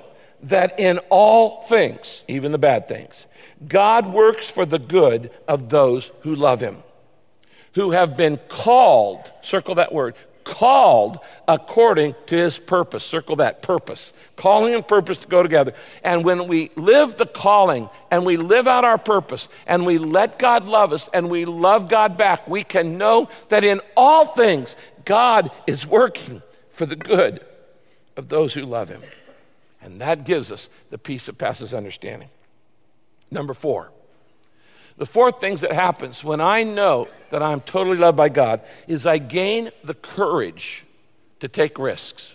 that 0.42 0.78
in 0.78 0.98
all 1.10 1.62
things, 1.62 2.22
even 2.28 2.52
the 2.52 2.58
bad 2.58 2.88
things, 2.88 3.26
God 3.66 4.12
works 4.12 4.50
for 4.50 4.64
the 4.64 4.78
good 4.78 5.30
of 5.46 5.68
those 5.68 6.10
who 6.22 6.34
love 6.34 6.60
him, 6.60 6.82
who 7.74 7.90
have 7.90 8.16
been 8.16 8.38
called, 8.48 9.30
circle 9.42 9.76
that 9.76 9.92
word, 9.92 10.14
called 10.48 11.18
according 11.46 12.14
to 12.26 12.36
his 12.36 12.58
purpose. 12.58 13.04
Circle 13.04 13.36
that 13.36 13.60
purpose. 13.60 14.12
Calling 14.36 14.74
and 14.74 14.86
purpose 14.86 15.18
to 15.18 15.28
go 15.28 15.42
together. 15.42 15.74
And 16.02 16.24
when 16.24 16.48
we 16.48 16.70
live 16.74 17.16
the 17.16 17.26
calling 17.26 17.90
and 18.10 18.24
we 18.24 18.36
live 18.36 18.66
out 18.66 18.84
our 18.84 18.96
purpose 18.96 19.48
and 19.66 19.84
we 19.84 19.98
let 19.98 20.38
God 20.38 20.64
love 20.66 20.92
us 20.92 21.08
and 21.12 21.28
we 21.28 21.44
love 21.44 21.88
God 21.88 22.16
back, 22.16 22.48
we 22.48 22.64
can 22.64 22.96
know 22.96 23.28
that 23.50 23.62
in 23.62 23.80
all 23.96 24.26
things, 24.26 24.74
God 25.04 25.50
is 25.66 25.86
working 25.86 26.42
for 26.70 26.86
the 26.86 26.96
good 26.96 27.44
of 28.16 28.28
those 28.28 28.54
who 28.54 28.62
love 28.62 28.88
him. 28.88 29.02
And 29.80 30.00
that 30.00 30.24
gives 30.24 30.50
us 30.50 30.68
the 30.90 30.98
peace 30.98 31.26
that 31.26 31.38
passes 31.38 31.72
understanding. 31.72 32.28
Number 33.30 33.54
four. 33.54 33.90
The 34.96 35.06
fourth 35.06 35.40
thing 35.40 35.56
that 35.56 35.72
happens 35.72 36.24
when 36.24 36.40
I 36.40 36.64
know 36.64 37.06
that 37.30 37.42
I'm 37.42 37.60
totally 37.60 37.96
loved 37.96 38.16
by 38.16 38.28
God 38.28 38.62
is 38.88 39.06
I 39.06 39.18
gain 39.18 39.70
the 39.84 39.94
courage 39.94 40.84
to 41.38 41.46
take 41.46 41.78
risks. 41.78 42.34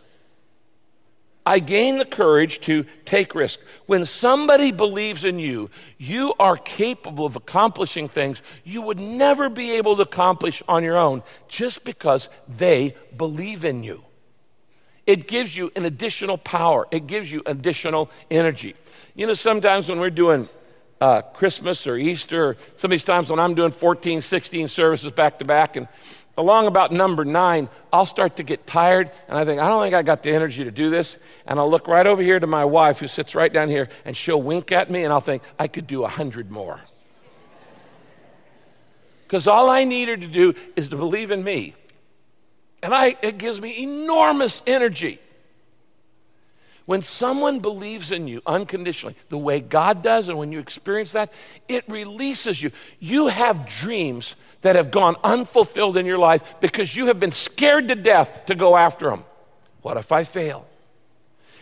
I 1.46 1.60
gain 1.60 1.98
the 1.98 2.06
courage 2.06 2.62
to 2.62 2.86
take 3.04 3.36
risks. 3.36 3.62
When 3.86 4.06
somebody 4.06 4.72
believes 4.72 5.26
in 5.26 5.40
you, 5.40 5.70
you 5.98 6.34
are 6.40 6.56
capable 6.56 7.26
of 7.26 7.36
accomplishing 7.36 8.08
things 8.08 8.42
you 8.64 8.82
would 8.82 9.00
never 9.00 9.50
be 9.50 9.74
able 9.74 9.98
to 9.98 10.04
accomplish 10.04 10.64
on 10.70 10.86
your 10.86 10.98
own 10.98 11.22
just 11.50 11.84
because 11.84 12.30
they 12.48 12.96
believe 13.18 13.66
in 13.66 13.84
you. 13.84 14.06
It 15.06 15.28
gives 15.28 15.56
you 15.56 15.72
an 15.76 15.86
additional 15.86 16.38
power, 16.38 16.88
it 16.92 17.08
gives 17.08 17.32
you 17.32 17.42
additional 17.46 18.10
energy. 18.32 18.76
You 19.16 19.28
know, 19.28 19.34
sometimes 19.34 19.90
when 19.90 20.00
we're 20.00 20.10
doing 20.10 20.48
uh, 21.02 21.22
Christmas 21.22 21.86
or 21.86 21.98
Easter, 21.98 22.50
or 22.50 22.58
some 22.78 22.90
of 22.90 22.92
these 22.92 23.04
times 23.04 23.30
when 23.30 23.40
I'm 23.40 23.56
doing 23.56 23.72
14, 23.72 24.22
16 24.22 24.68
services 24.70 25.12
back 25.12 25.40
to 25.40 25.46
back, 25.46 25.76
and 25.76 25.88
along 26.38 26.68
about 26.68 26.92
number 26.92 27.26
nine, 27.26 27.70
I'll 27.92 28.06
start 28.06 28.38
to 28.38 28.44
get 28.44 28.66
tired 28.66 29.12
and 29.28 29.38
I 29.38 29.46
think, 29.46 29.62
I 29.62 29.68
don't 29.68 29.82
think 29.82 29.94
I 29.94 30.02
got 30.02 30.24
the 30.24 30.32
energy 30.32 30.64
to 30.64 30.72
do 30.72 30.90
this. 30.90 31.18
And 31.46 31.60
I'll 31.60 31.70
look 31.70 31.88
right 31.88 32.08
over 32.08 32.22
here 32.22 32.40
to 32.40 32.48
my 32.48 32.66
wife 32.66 33.00
who 33.00 33.08
sits 33.08 33.36
right 33.36 33.52
down 33.52 33.70
here 33.70 33.90
and 34.06 34.16
she'll 34.16 34.42
wink 34.42 34.72
at 34.72 34.90
me 34.90 35.04
and 35.04 35.14
I'll 35.14 35.22
think, 35.22 35.44
I 35.60 35.68
could 35.68 35.88
do 35.88 36.04
a 36.04 36.08
hundred 36.08 36.50
more. 36.50 36.80
Because 39.24 39.48
all 39.48 39.70
I 39.70 39.84
need 39.84 40.10
her 40.10 40.18
to 40.18 40.28
do 40.28 40.54
is 40.76 40.90
to 40.90 40.96
believe 40.96 41.32
in 41.32 41.44
me. 41.44 41.76
And 42.84 42.94
I, 42.94 43.16
it 43.22 43.38
gives 43.38 43.62
me 43.62 43.82
enormous 43.82 44.62
energy. 44.68 45.20
When 46.86 47.02
someone 47.02 47.60
believes 47.60 48.12
in 48.12 48.28
you 48.28 48.42
unconditionally, 48.46 49.16
the 49.30 49.38
way 49.38 49.62
God 49.62 50.04
does, 50.04 50.28
and 50.28 50.38
when 50.38 50.52
you 50.52 50.60
experience 50.60 51.14
that, 51.14 51.32
it 51.70 51.86
releases 51.88 52.62
you. 52.62 52.72
You 53.00 53.28
have 53.28 53.70
dreams 53.70 54.36
that 54.62 54.76
have 54.76 54.92
gone 54.92 55.16
unfulfilled 55.24 55.96
in 55.96 56.06
your 56.06 56.18
life 56.18 56.56
because 56.60 56.94
you 56.94 57.08
have 57.08 57.22
been 57.22 57.32
scared 57.32 57.88
to 57.88 57.96
death 57.96 58.48
to 58.48 58.56
go 58.56 58.76
after 58.76 59.10
them. 59.10 59.24
What 59.82 59.96
if 59.96 60.12
I 60.12 60.26
fail? 60.26 60.68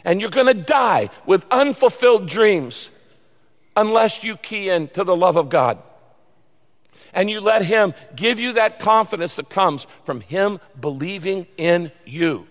And 0.03 0.19
you're 0.19 0.31
going 0.31 0.47
to 0.47 0.55
die 0.55 1.11
with 1.27 1.45
unfulfilled 1.51 2.27
dreams 2.27 2.89
unless 3.77 4.23
you 4.23 4.37
key 4.37 4.69
in 4.69 4.87
to 4.89 5.03
the 5.03 5.15
love 5.15 5.37
of 5.37 5.49
God. 5.49 5.77
And 7.13 7.29
you 7.29 7.41
let 7.41 7.63
Him 7.63 7.93
give 8.15 8.39
you 8.39 8.53
that 8.53 8.79
confidence 8.79 9.35
that 9.35 9.49
comes 9.49 9.85
from 10.03 10.21
Him 10.21 10.59
believing 10.79 11.47
in 11.57 11.91
you. 12.05 12.47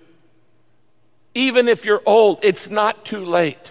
Even 1.35 1.69
if 1.69 1.85
you're 1.85 2.03
old, 2.05 2.41
it's 2.43 2.69
not 2.69 3.05
too 3.05 3.25
late. 3.25 3.71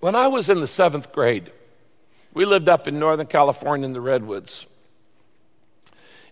When 0.00 0.14
I 0.14 0.26
was 0.26 0.50
in 0.50 0.60
the 0.60 0.66
seventh 0.66 1.12
grade, 1.12 1.50
we 2.34 2.44
lived 2.44 2.68
up 2.68 2.88
in 2.88 2.98
Northern 2.98 3.26
California 3.26 3.86
in 3.86 3.92
the 3.92 4.00
Redwoods. 4.00 4.66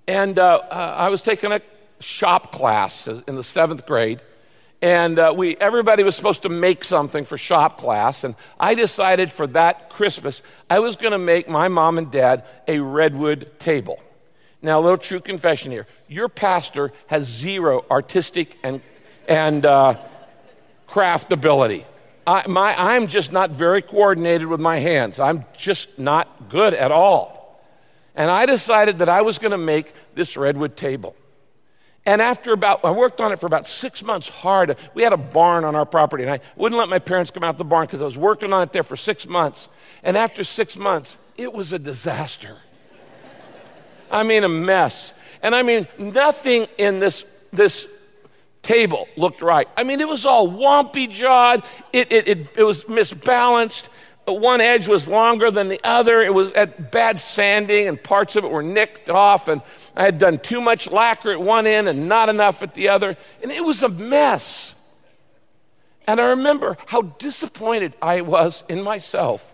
And 0.09 0.39
uh, 0.39 0.63
uh, 0.71 0.95
I 0.99 1.09
was 1.09 1.23
taking 1.23 1.53
a 1.53 1.61
shop 2.01 2.53
class 2.53 3.07
in 3.07 3.37
the 3.37 3.45
seventh 3.45 3.87
grade. 3.87 4.21
And 4.83 5.19
uh, 5.19 5.35
we, 5.37 5.57
everybody 5.57 6.03
was 6.05 6.17
supposed 6.17 6.43
to 6.43 6.49
make 6.49 6.85
something 6.85 7.25
for 7.25 7.37
shop 7.37 7.79
class. 7.79 8.25
And 8.25 8.35
I 8.59 8.75
decided 8.75 9.31
for 9.31 9.47
that 9.49 9.91
Christmas, 9.91 10.43
I 10.71 10.79
was 10.79 10.97
going 10.97 11.13
to 11.13 11.19
make 11.19 11.49
my 11.49 11.69
mom 11.69 11.99
and 11.99 12.11
dad 12.11 12.45
a 12.67 12.79
redwood 12.79 13.59
table. 13.59 14.01
Now, 14.63 14.81
a 14.81 14.83
little 14.83 14.99
true 14.99 15.21
confession 15.21 15.71
here. 15.71 15.87
Your 16.09 16.29
pastor 16.29 16.93
has 17.09 17.25
zero 17.27 17.85
artistic 17.91 18.59
and, 18.63 18.81
and 19.29 19.65
uh, 19.65 19.99
craft 20.87 21.33
ability. 21.33 21.85
I, 22.27 22.47
my, 22.47 22.75
I'm 22.79 23.07
just 23.07 23.33
not 23.33 23.51
very 23.51 23.83
coordinated 23.83 24.47
with 24.47 24.61
my 24.61 24.79
hands. 24.79 25.21
I'm 25.21 25.45
just 25.57 25.99
not 25.99 26.49
good 26.49 26.75
at 26.75 26.93
all. 26.93 27.61
And 28.15 28.31
I 28.31 28.47
decided 28.47 28.99
that 28.99 29.09
I 29.09 29.23
was 29.23 29.39
going 29.39 29.53
to 29.53 29.59
make 29.59 29.93
this 30.15 30.37
redwood 30.37 30.77
table. 30.77 31.15
And 32.07 32.23
after 32.23 32.53
about, 32.53 32.85
I 32.85 32.91
worked 32.91 33.21
on 33.21 33.31
it 33.31 33.39
for 33.39 33.47
about 33.47 33.67
six 33.67 34.03
months 34.03 34.29
hard. 34.29 34.77
We 34.95 35.03
had 35.03 35.13
a 35.13 35.19
barn 35.19 35.65
on 35.65 35.77
our 35.77 35.85
property, 35.85 36.23
and 36.23 36.33
I 36.33 36.41
wouldn't 36.57 36.79
let 36.79 36.89
my 36.89 36.99
parents 36.99 37.31
come 37.31 37.45
out 37.45 37.59
the 37.59 37.65
barn 37.65 37.87
because 37.87 38.01
I 38.01 38.07
was 38.07 38.17
working 38.17 38.53
on 38.53 38.63
it 38.63 38.73
there 38.73 38.83
for 38.83 38.97
six 38.97 39.27
months. 39.27 39.69
And 40.03 40.17
after 40.17 40.43
six 40.43 40.77
months, 40.77 41.19
it 41.37 41.53
was 41.53 41.73
a 41.73 41.79
disaster. 41.79 42.57
I 44.11 44.23
mean, 44.23 44.45
a 44.45 44.49
mess. 44.49 45.13
And 45.43 45.55
I 45.55 45.63
mean, 45.63 45.87
nothing 45.99 46.69
in 46.79 47.01
this, 47.01 47.25
this 47.53 47.87
table 48.63 49.07
looked 49.17 49.43
right. 49.43 49.69
I 49.77 49.85
mean, 49.85 50.01
it 50.01 50.09
was 50.09 50.25
all 50.25 50.49
wompy 50.49 51.11
jawed, 51.11 51.65
it, 51.93 52.11
it, 52.11 52.29
it, 52.29 52.47
it 52.57 52.65
was 52.65 52.85
misbalanced. 52.85 53.85
One 54.33 54.61
edge 54.61 54.89
was 54.89 55.09
longer 55.09 55.51
than 55.51 55.69
the 55.69 55.81
other. 55.85 56.23
It 56.23 56.33
was 56.35 56.51
at 56.53 56.91
bad 56.91 57.19
sanding, 57.19 57.89
and 57.89 58.03
parts 58.03 58.37
of 58.37 58.45
it 58.45 58.51
were 58.51 58.63
nicked 58.63 59.11
off. 59.11 59.49
And 59.49 59.63
I 59.97 60.05
had 60.05 60.19
done 60.19 60.39
too 60.39 60.61
much 60.61 60.91
lacquer 60.91 61.33
at 61.33 61.41
one 61.41 61.67
end 61.67 61.89
and 61.89 62.09
not 62.09 62.29
enough 62.29 62.63
at 62.63 62.75
the 62.75 62.89
other. 62.89 63.17
And 63.43 63.51
it 63.51 63.65
was 63.65 63.83
a 63.83 63.89
mess. 63.89 64.75
And 66.07 66.21
I 66.21 66.31
remember 66.31 66.77
how 66.87 67.03
disappointed 67.03 67.95
I 68.03 68.23
was 68.23 68.65
in 68.69 68.83
myself 68.83 69.45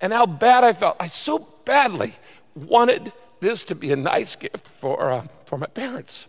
and 0.00 0.12
how 0.12 0.26
bad 0.26 0.64
I 0.64 0.72
felt. 0.72 0.96
I 1.00 1.08
so 1.08 1.46
badly 1.64 2.14
wanted 2.54 3.12
this 3.40 3.64
to 3.64 3.74
be 3.74 3.92
a 3.92 3.96
nice 3.96 4.36
gift 4.36 4.66
for, 4.66 5.10
uh, 5.10 5.26
for 5.44 5.58
my 5.58 5.66
parents. 5.66 6.26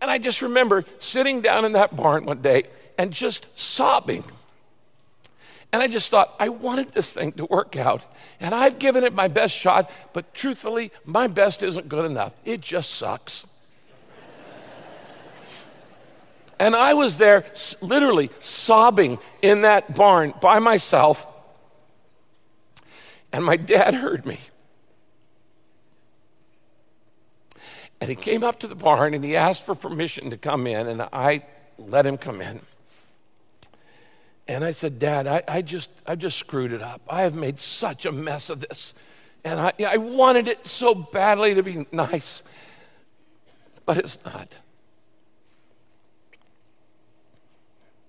And 0.00 0.10
I 0.10 0.18
just 0.18 0.42
remember 0.42 0.84
sitting 0.98 1.40
down 1.40 1.64
in 1.64 1.72
that 1.72 1.96
barn 1.96 2.26
one 2.26 2.42
day 2.42 2.64
and 2.98 3.12
just 3.12 3.46
sobbing. 3.54 4.24
And 5.74 5.82
I 5.82 5.88
just 5.88 6.08
thought, 6.08 6.32
I 6.38 6.50
wanted 6.50 6.92
this 6.92 7.10
thing 7.10 7.32
to 7.32 7.46
work 7.46 7.76
out. 7.76 8.00
And 8.38 8.54
I've 8.54 8.78
given 8.78 9.02
it 9.02 9.12
my 9.12 9.26
best 9.26 9.52
shot, 9.52 9.90
but 10.12 10.32
truthfully, 10.32 10.92
my 11.04 11.26
best 11.26 11.64
isn't 11.64 11.88
good 11.88 12.04
enough. 12.04 12.32
It 12.44 12.60
just 12.60 12.90
sucks. 12.90 13.42
and 16.60 16.76
I 16.76 16.94
was 16.94 17.18
there 17.18 17.44
literally 17.80 18.30
sobbing 18.38 19.18
in 19.42 19.62
that 19.62 19.96
barn 19.96 20.32
by 20.40 20.60
myself. 20.60 21.26
And 23.32 23.44
my 23.44 23.56
dad 23.56 23.94
heard 23.94 24.24
me. 24.24 24.38
And 28.00 28.08
he 28.08 28.14
came 28.14 28.44
up 28.44 28.60
to 28.60 28.68
the 28.68 28.76
barn 28.76 29.12
and 29.12 29.24
he 29.24 29.34
asked 29.34 29.66
for 29.66 29.74
permission 29.74 30.30
to 30.30 30.36
come 30.36 30.68
in, 30.68 30.86
and 30.86 31.02
I 31.12 31.44
let 31.78 32.06
him 32.06 32.16
come 32.16 32.40
in. 32.40 32.60
And 34.46 34.62
I 34.64 34.72
said, 34.72 34.98
Dad, 34.98 35.26
I, 35.26 35.42
I 35.48 35.62
just, 35.62 35.90
I 36.06 36.16
just 36.16 36.38
screwed 36.38 36.72
it 36.72 36.82
up. 36.82 37.00
I 37.08 37.22
have 37.22 37.34
made 37.34 37.58
such 37.58 38.04
a 38.04 38.12
mess 38.12 38.50
of 38.50 38.60
this. 38.60 38.92
And 39.42 39.58
I, 39.58 39.72
I 39.86 39.96
wanted 39.96 40.48
it 40.48 40.66
so 40.66 40.94
badly 40.94 41.54
to 41.54 41.62
be 41.62 41.86
nice, 41.92 42.42
but 43.86 43.98
it's 43.98 44.18
not. 44.24 44.54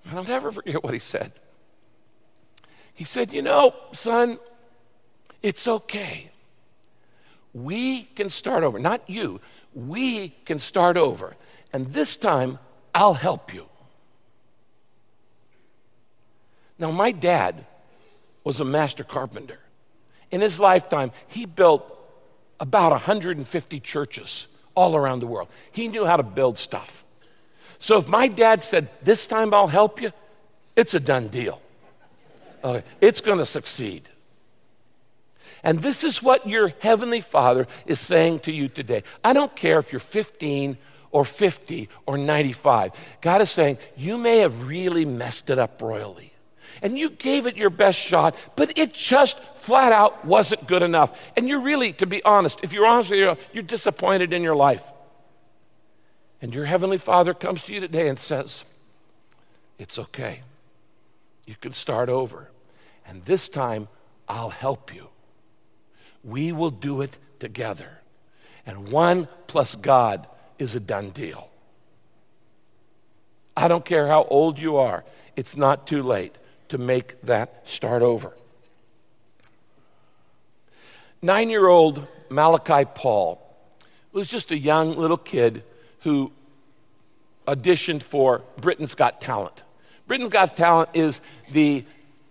And 0.06 0.18
I'll 0.18 0.24
never 0.24 0.52
forget 0.52 0.84
what 0.84 0.94
he 0.94 1.00
said. 1.00 1.32
He 2.94 3.04
said, 3.04 3.34
You 3.34 3.42
know, 3.42 3.74
son, 3.92 4.40
it's 5.42 5.68
okay. 5.68 6.32
We 7.54 8.04
can 8.04 8.30
start 8.30 8.64
over. 8.64 8.80
Not 8.80 9.10
you, 9.10 9.40
we 9.74 10.30
can 10.46 10.60
start 10.60 10.98
over. 10.98 11.36
And 11.74 11.88
this 11.88 12.16
time, 12.16 12.60
I'll 12.94 13.14
help 13.14 13.54
you. 13.54 13.68
Now, 16.78 16.92
my 16.92 17.12
dad 17.12 17.66
was 18.44 18.60
a 18.60 18.66
master 18.66 19.04
carpenter. 19.04 19.60
In 20.32 20.42
his 20.42 20.60
lifetime, 20.60 21.12
he 21.28 21.46
built 21.46 21.92
about 22.60 22.92
150 22.92 23.80
churches 23.80 24.48
all 24.76 24.96
around 24.96 25.20
the 25.20 25.28
world. 25.28 25.50
He 25.72 25.88
knew 25.88 26.06
how 26.06 26.18
to 26.18 26.24
build 26.24 26.58
stuff. 26.58 27.04
So 27.80 27.98
if 27.98 28.08
my 28.08 28.28
dad 28.28 28.64
said, 28.64 28.90
This 29.02 29.28
time 29.28 29.54
I'll 29.54 29.68
help 29.68 30.02
you, 30.02 30.12
it's 30.76 30.94
a 30.94 31.00
done 31.00 31.28
deal. 31.30 31.62
It's 33.00 33.22
going 33.22 33.38
to 33.38 33.46
succeed. 33.46 34.10
And 35.64 35.80
this 35.80 36.04
is 36.04 36.22
what 36.22 36.48
your 36.48 36.74
Heavenly 36.80 37.22
Father 37.22 37.68
is 37.86 38.00
saying 38.00 38.42
to 38.42 38.52
you 38.52 38.68
today. 38.68 39.04
I 39.24 39.34
don't 39.34 39.56
care 39.56 39.80
if 39.80 39.92
you're 39.92 40.00
15 40.00 40.78
or 41.12 41.26
50 41.26 41.90
or 42.06 42.18
95. 42.18 42.92
God 43.22 43.42
is 43.42 43.50
saying, 43.50 43.78
you 43.96 44.18
may 44.18 44.40
have 44.40 44.68
really 44.68 45.06
messed 45.06 45.50
it 45.50 45.58
up 45.58 45.82
royally. 45.82 46.34
And 46.82 46.98
you 46.98 47.10
gave 47.10 47.48
it 47.48 47.58
your 47.58 47.70
best 47.70 48.00
shot, 48.00 48.36
but 48.56 48.78
it 48.78 48.94
just 48.94 49.40
flat 49.56 49.92
out 49.92 50.26
wasn't 50.26 50.68
good 50.68 50.84
enough. 50.84 51.20
And 51.36 51.48
you're 51.48 51.62
really, 51.62 51.94
to 51.94 52.06
be 52.06 52.24
honest, 52.24 52.60
if 52.64 52.74
you're 52.74 52.86
honest 52.86 53.10
with 53.10 53.20
you, 53.20 53.38
you're 53.54 53.64
disappointed 53.64 54.34
in 54.34 54.44
your 54.44 54.56
life. 54.56 54.84
And 56.42 56.54
your 56.54 56.66
Heavenly 56.66 56.98
Father 56.98 57.34
comes 57.34 57.62
to 57.64 57.74
you 57.74 57.80
today 57.80 58.08
and 58.08 58.20
says, 58.20 58.64
It's 59.80 59.98
okay. 59.98 60.42
You 61.48 61.56
can 61.60 61.72
start 61.72 62.10
over. 62.10 62.52
And 63.08 63.24
this 63.26 63.50
time, 63.50 63.88
I'll 64.28 64.50
help 64.50 64.94
you. 64.94 65.08
We 66.24 66.52
will 66.52 66.72
do 66.72 67.02
it 67.02 67.18
together. 67.40 68.00
And 68.66 68.90
one 68.92 69.28
plus 69.48 69.76
God 69.76 70.28
is 70.58 70.76
a 70.76 70.80
done 70.80 71.12
deal. 71.12 71.50
I 73.56 73.68
don't 73.68 73.86
care 73.86 74.08
how 74.08 74.24
old 74.26 74.60
you 74.60 74.78
are, 74.78 75.06
it's 75.36 75.56
not 75.56 75.88
too 75.88 76.04
late 76.04 76.36
to 76.70 76.78
make 76.78 77.22
that 77.22 77.68
start 77.70 78.02
over. 78.02 78.34
Nine 81.22 81.50
year 81.50 81.68
old 81.68 82.08
Malakai 82.30 82.94
Paul 82.94 83.42
was 84.12 84.28
just 84.28 84.52
a 84.52 84.58
young 84.58 84.96
little 84.96 85.18
kid 85.18 85.64
who 86.02 86.32
auditioned 87.48 88.04
for 88.04 88.44
Britain's 88.58 88.96
Got 88.96 89.22
Talent. 89.22 89.64
Britain's 90.08 90.30
Got 90.30 90.56
Talent 90.56 90.90
is 90.94 91.22
the 91.52 91.84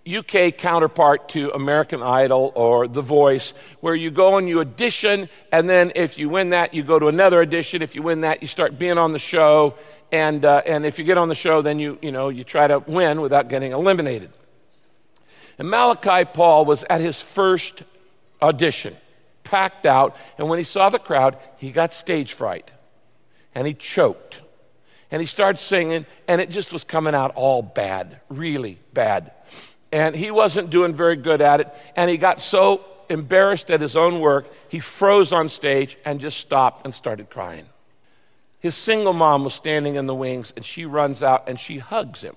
UK 0.07 0.57
counterpart 0.57 1.31
to 1.31 1.51
American 1.51 2.03
Idol 2.03 2.53
or 2.55 2.87
The 2.89 3.01
Voice, 3.01 3.55
where 3.81 3.95
you 3.95 4.11
go 4.11 4.37
and 4.37 4.49
you 4.49 4.61
audition, 4.61 5.29
and 5.51 5.69
then 5.69 5.93
if 5.95 6.19
you 6.19 6.29
win 6.29 6.51
that, 6.51 6.75
you 6.75 6.83
go 6.83 6.99
to 6.99 7.09
another 7.09 7.41
audition. 7.41 7.81
If 7.81 7.95
you 7.95 8.03
win 8.03 8.21
that, 8.21 8.43
you 8.43 8.49
start 8.49 8.79
being 8.79 8.99
on 8.99 9.13
the 9.13 9.19
show, 9.19 9.75
and, 10.13 10.45
uh, 10.45 10.63
and 10.67 10.85
if 10.85 10.99
you 10.99 11.05
get 11.05 11.17
on 11.17 11.29
the 11.29 11.35
show, 11.35 11.63
then 11.63 11.79
you, 11.79 11.99
you, 12.03 12.13
know, 12.13 12.29
you 12.29 12.45
try 12.45 12.67
to 12.67 12.81
win 12.81 13.21
without 13.21 13.49
getting 13.49 13.73
eliminated. 13.73 14.31
And 15.59 15.69
Malakai 15.69 16.33
Paul 16.35 16.65
was 16.65 16.85
at 16.91 17.01
his 17.01 17.21
first 17.23 17.83
audition. 18.43 18.97
packed 19.45 19.87
out. 19.87 20.17
And 20.39 20.49
when 20.49 20.59
he 20.59 20.65
saw 20.65 20.91
the 20.91 20.99
crowd, 20.99 21.39
he 21.59 21.71
got 21.71 21.93
stage 21.93 22.33
fright 22.33 22.71
and 23.55 23.67
he 23.67 23.75
choked. 23.75 24.39
And 25.11 25.21
he 25.21 25.27
started 25.27 25.59
singing, 25.59 26.07
and 26.27 26.41
it 26.41 26.51
just 26.51 26.73
was 26.73 26.83
coming 26.83 27.15
out 27.15 27.33
all 27.37 27.63
bad, 27.63 28.21
really 28.29 28.79
bad. 28.93 29.31
And 29.95 30.17
he 30.17 30.33
wasn't 30.33 30.71
doing 30.71 30.93
very 30.93 31.15
good 31.15 31.41
at 31.41 31.61
it. 31.61 31.73
And 31.95 32.11
he 32.11 32.17
got 32.17 32.41
so 32.41 32.85
embarrassed 33.09 33.71
at 33.71 33.81
his 33.81 33.95
own 33.95 34.19
work, 34.19 34.53
he 34.69 34.81
froze 34.81 35.33
on 35.33 35.49
stage 35.49 35.97
and 36.05 36.19
just 36.19 36.39
stopped 36.39 36.85
and 36.85 36.93
started 36.93 37.31
crying. 37.31 37.67
His 38.59 38.75
single 38.75 39.13
mom 39.13 39.45
was 39.45 39.55
standing 39.55 39.95
in 39.95 40.07
the 40.07 40.15
wings, 40.15 40.53
and 40.57 40.65
she 40.65 40.85
runs 40.85 41.23
out 41.23 41.49
and 41.49 41.61
she 41.61 41.79
hugs 41.79 42.23
him. 42.23 42.35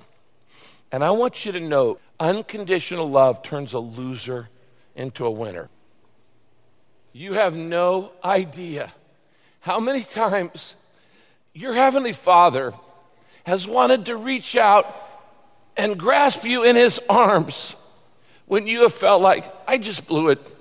And 0.91 1.03
I 1.03 1.09
want 1.09 1.45
you 1.45 1.51
to 1.53 1.59
know 1.59 1.97
unconditional 2.19 3.09
love 3.09 3.41
turns 3.41 3.73
a 3.73 3.79
loser 3.79 4.49
into 4.95 5.25
a 5.25 5.31
winner. 5.31 5.67
You 7.11 7.33
have 7.33 7.55
no 7.55 8.11
idea 8.23 8.93
how 9.61 9.79
many 9.79 10.03
times 10.03 10.75
your 11.55 11.73
Heavenly 11.73 12.13
Father 12.13 12.75
has 13.45 13.65
wanted 13.65 14.05
to 14.05 14.15
reach 14.15 14.55
out 14.55 15.06
and 15.77 15.97
grasp 15.97 16.43
you 16.43 16.63
in 16.63 16.75
His 16.75 16.99
arms 17.09 17.75
when 18.47 18.65
you 18.67 18.83
have 18.83 18.93
felt 18.93 19.21
like, 19.21 19.53
I 19.67 19.77
just 19.77 20.07
blew 20.07 20.29
it. 20.29 20.55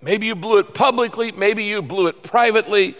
Maybe 0.00 0.26
you 0.26 0.34
blew 0.34 0.58
it 0.58 0.74
publicly, 0.74 1.32
maybe 1.32 1.64
you 1.64 1.80
blew 1.80 2.08
it 2.08 2.22
privately, 2.22 2.94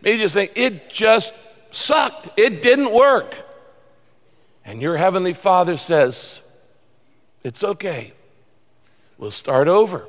maybe 0.00 0.16
you 0.16 0.24
just 0.24 0.34
think, 0.34 0.52
it 0.54 0.88
just 0.88 1.32
sucked, 1.70 2.30
it 2.38 2.62
didn't 2.62 2.92
work. 2.92 3.34
And 4.64 4.80
your 4.80 4.96
Heavenly 4.96 5.34
Father 5.34 5.76
says, 5.76 6.40
It's 7.44 7.62
okay. 7.62 8.14
We'll 9.18 9.30
start 9.30 9.68
over. 9.68 10.06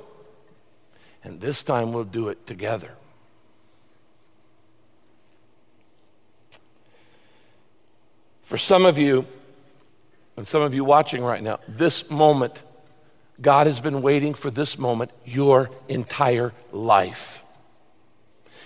And 1.23 1.41
this 1.41 1.61
time 1.61 1.91
we'll 1.91 2.05
do 2.05 2.30
it 2.30 2.47
together. 2.47 2.91
For 8.43 8.57
some 8.57 8.86
of 8.86 8.97
you, 8.97 9.25
and 10.38 10.47
some 10.47 10.61
of 10.61 10.73
you 10.73 10.85
watching 10.85 11.23
right 11.23 11.41
now, 11.41 11.59
this 11.67 12.09
moment, 12.11 12.61
God 13.41 13.67
has 13.67 13.81
been 13.81 14.03
waiting 14.03 14.35
for 14.35 14.51
this 14.51 14.77
moment 14.77 15.11
your 15.25 15.71
entire 15.89 16.53
life. 16.71 17.43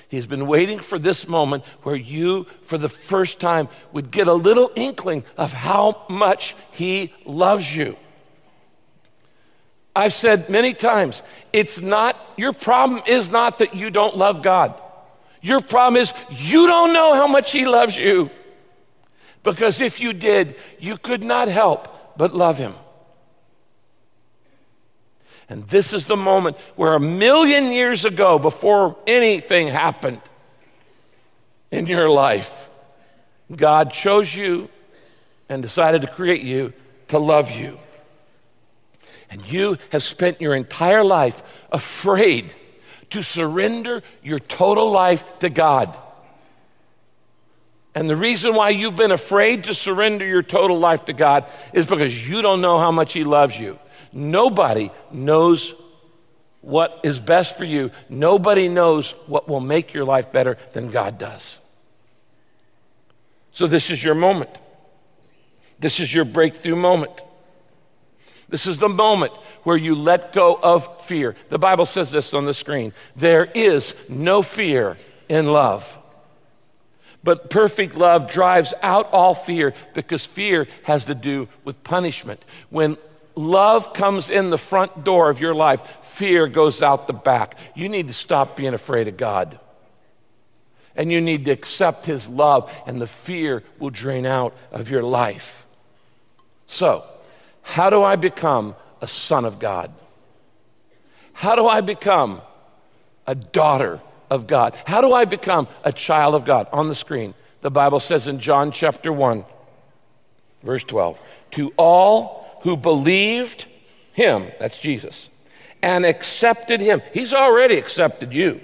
He's 0.10 0.26
been 0.26 0.46
waiting 0.46 0.80
for 0.80 1.00
this 1.00 1.26
moment 1.26 1.64
where 1.84 1.96
you, 1.96 2.46
for 2.64 2.78
the 2.78 2.90
first 2.90 3.40
time, 3.40 3.70
would 3.94 4.12
get 4.12 4.28
a 4.28 4.34
little 4.34 4.70
inkling 4.76 5.24
of 5.38 5.54
how 5.54 6.06
much 6.10 6.54
He 6.72 7.14
loves 7.26 7.74
you. 7.74 7.96
I've 9.96 10.14
said 10.14 10.50
many 10.50 10.74
times, 10.74 11.22
it's 11.54 11.80
not, 11.80 12.18
your 12.36 12.52
problem 12.52 13.02
is 13.08 13.30
not 13.30 13.60
that 13.60 13.74
you 13.74 13.90
don't 13.90 14.18
love 14.18 14.42
God. 14.42 14.82
Your 15.42 15.62
problem 15.62 16.02
is 16.02 16.14
you 16.30 16.68
don't 16.68 16.92
know 16.92 17.14
how 17.14 17.28
much 17.28 17.54
He 17.54 17.66
loves 17.66 17.98
you. 17.98 18.30
Because 19.44 19.82
if 19.82 20.00
you 20.00 20.14
did, 20.14 20.56
you 20.80 20.98
could 20.98 21.24
not 21.24 21.48
help 21.48 22.18
but 22.18 22.36
love 22.36 22.58
Him. 22.58 22.74
And 25.50 25.68
this 25.68 25.92
is 25.92 26.06
the 26.06 26.16
moment 26.16 26.58
where 26.76 26.94
a 26.94 27.00
million 27.00 27.72
years 27.72 28.06
ago, 28.06 28.40
before 28.40 28.98
anything 29.06 29.68
happened 29.68 30.22
in 31.72 31.88
your 31.88 32.10
life, 32.10 32.70
God 33.54 33.92
chose 33.92 34.34
you 34.34 34.70
and 35.50 35.62
decided 35.62 36.02
to 36.02 36.08
create 36.08 36.44
you 36.44 36.72
to 37.10 37.20
love 37.20 37.52
you. 37.52 37.78
And 39.30 39.46
you 39.46 39.78
have 39.92 40.04
spent 40.04 40.40
your 40.40 40.56
entire 40.56 41.04
life 41.04 41.44
afraid 41.72 42.54
to 43.10 43.22
surrender 43.22 44.04
your 44.24 44.40
total 44.40 44.90
life 44.90 45.24
to 45.40 45.50
God. 45.50 45.98
And 47.94 48.10
the 48.10 48.16
reason 48.16 48.56
why 48.56 48.70
you've 48.70 48.96
been 48.96 49.12
afraid 49.12 49.66
to 49.66 49.74
surrender 49.76 50.26
your 50.26 50.42
total 50.42 50.80
life 50.80 51.06
to 51.06 51.14
God 51.14 51.46
is 51.74 51.86
because 51.86 52.28
you 52.28 52.42
don't 52.42 52.62
know 52.62 52.80
how 52.80 52.92
much 52.92 53.14
He 53.14 53.24
loves 53.24 53.60
you. 53.60 53.78
Nobody 54.14 54.92
knows 55.12 55.74
what 56.62 57.00
is 57.04 57.20
best 57.20 57.58
for 57.58 57.66
you. 57.66 57.92
Nobody 58.08 58.70
knows 58.70 59.12
what 59.28 59.48
will 59.50 59.60
make 59.60 59.94
your 59.94 60.06
life 60.06 60.32
better 60.32 60.58
than 60.74 60.90
God 60.92 61.18
does. 61.18 61.60
So, 63.52 63.68
this 63.68 63.90
is 63.90 64.02
your 64.02 64.16
moment. 64.16 64.50
This 65.80 66.00
is 66.00 66.14
your 66.14 66.26
breakthrough 66.26 66.76
moment. 66.76 67.12
This 68.48 68.68
is 68.68 68.78
the 68.78 68.90
moment 68.90 69.34
where 69.64 69.78
you 69.78 69.96
let 69.96 70.32
go 70.32 70.58
of 70.62 71.04
fear. 71.04 71.36
The 71.50 71.58
Bible 71.58 71.86
says 71.86 72.12
this 72.12 72.34
on 72.34 72.46
the 72.46 72.54
screen 72.54 72.94
there 73.16 73.46
is 73.46 73.96
no 74.08 74.42
fear 74.42 74.98
in 75.28 75.48
love. 75.48 75.98
But 77.24 77.50
perfect 77.50 77.96
love 77.96 78.30
drives 78.30 78.74
out 78.82 79.12
all 79.12 79.36
fear 79.36 79.74
because 79.94 80.26
fear 80.26 80.68
has 80.84 81.06
to 81.06 81.16
do 81.16 81.48
with 81.64 81.84
punishment. 81.84 82.44
When 82.70 82.98
love 83.36 83.94
comes 83.94 84.30
in 84.30 84.50
the 84.50 84.58
front 84.58 85.04
door 85.04 85.30
of 85.30 85.40
your 85.40 85.54
life, 85.54 85.82
fear 86.02 86.48
goes 86.48 86.82
out 86.82 87.08
the 87.08 87.14
back. 87.14 87.58
You 87.76 87.90
need 87.90 88.08
to 88.08 88.14
stop 88.14 88.56
being 88.56 88.74
afraid 88.74 89.08
of 89.08 89.18
God. 89.18 89.60
And 90.96 91.12
you 91.12 91.22
need 91.22 91.46
to 91.46 91.52
accept 91.52 92.06
His 92.06 92.28
love, 92.28 92.72
and 92.86 93.00
the 93.00 93.08
fear 93.08 93.64
will 93.80 93.92
drain 93.92 94.26
out 94.26 94.56
of 94.72 94.90
your 94.90 95.04
life. 95.04 95.66
So, 96.68 97.06
how 97.62 97.90
do 97.90 98.04
I 98.04 98.16
become 98.16 98.76
a 99.00 99.08
son 99.08 99.46
of 99.46 99.60
God? 99.60 99.94
How 101.34 101.56
do 101.56 101.68
I 101.68 101.82
become 101.82 102.42
a 103.26 103.36
daughter 103.36 104.02
of 104.32 104.48
God? 104.48 104.76
How 104.88 105.02
do 105.02 105.14
I 105.14 105.26
become 105.26 105.68
a 105.84 105.92
child 105.92 106.34
of 106.34 106.46
God? 106.46 106.68
On 106.72 106.88
the 106.88 106.96
screen, 106.96 107.36
the 107.62 107.70
Bible 107.70 108.00
says 108.00 108.28
in 108.28 108.40
John 108.40 108.72
chapter 108.72 109.14
1, 109.14 109.46
verse 110.64 110.84
12, 110.86 111.22
to 111.52 111.74
all 111.78 112.60
who 112.64 112.76
believed 112.78 113.66
him, 114.14 114.52
that's 114.60 114.80
Jesus, 114.80 115.30
and 115.84 116.06
accepted 116.06 116.80
him. 116.82 117.02
He's 117.14 117.34
already 117.34 117.78
accepted 117.78 118.34
you. 118.34 118.62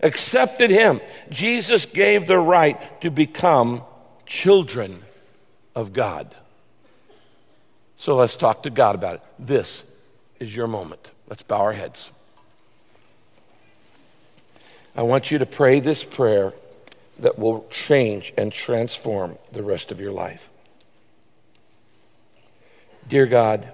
Accepted 0.00 0.68
him. 0.68 1.00
Jesus 1.30 1.86
gave 1.86 2.26
the 2.26 2.38
right 2.38 3.00
to 3.00 3.10
become 3.10 3.82
children 4.26 5.02
of 5.74 5.92
God. 5.92 6.34
So 7.96 8.16
let's 8.16 8.34
talk 8.34 8.64
to 8.64 8.70
God 8.70 8.96
about 8.96 9.14
it. 9.16 9.22
This 9.38 9.84
is 10.40 10.54
your 10.54 10.66
moment. 10.66 11.12
Let's 11.28 11.44
bow 11.44 11.60
our 11.60 11.72
heads. 11.72 12.10
I 14.94 15.02
want 15.02 15.30
you 15.30 15.38
to 15.38 15.46
pray 15.46 15.80
this 15.80 16.04
prayer 16.04 16.52
that 17.18 17.38
will 17.38 17.66
change 17.70 18.32
and 18.36 18.52
transform 18.52 19.38
the 19.52 19.62
rest 19.62 19.90
of 19.90 20.00
your 20.00 20.12
life. 20.12 20.50
Dear 23.08 23.26
God, 23.26 23.70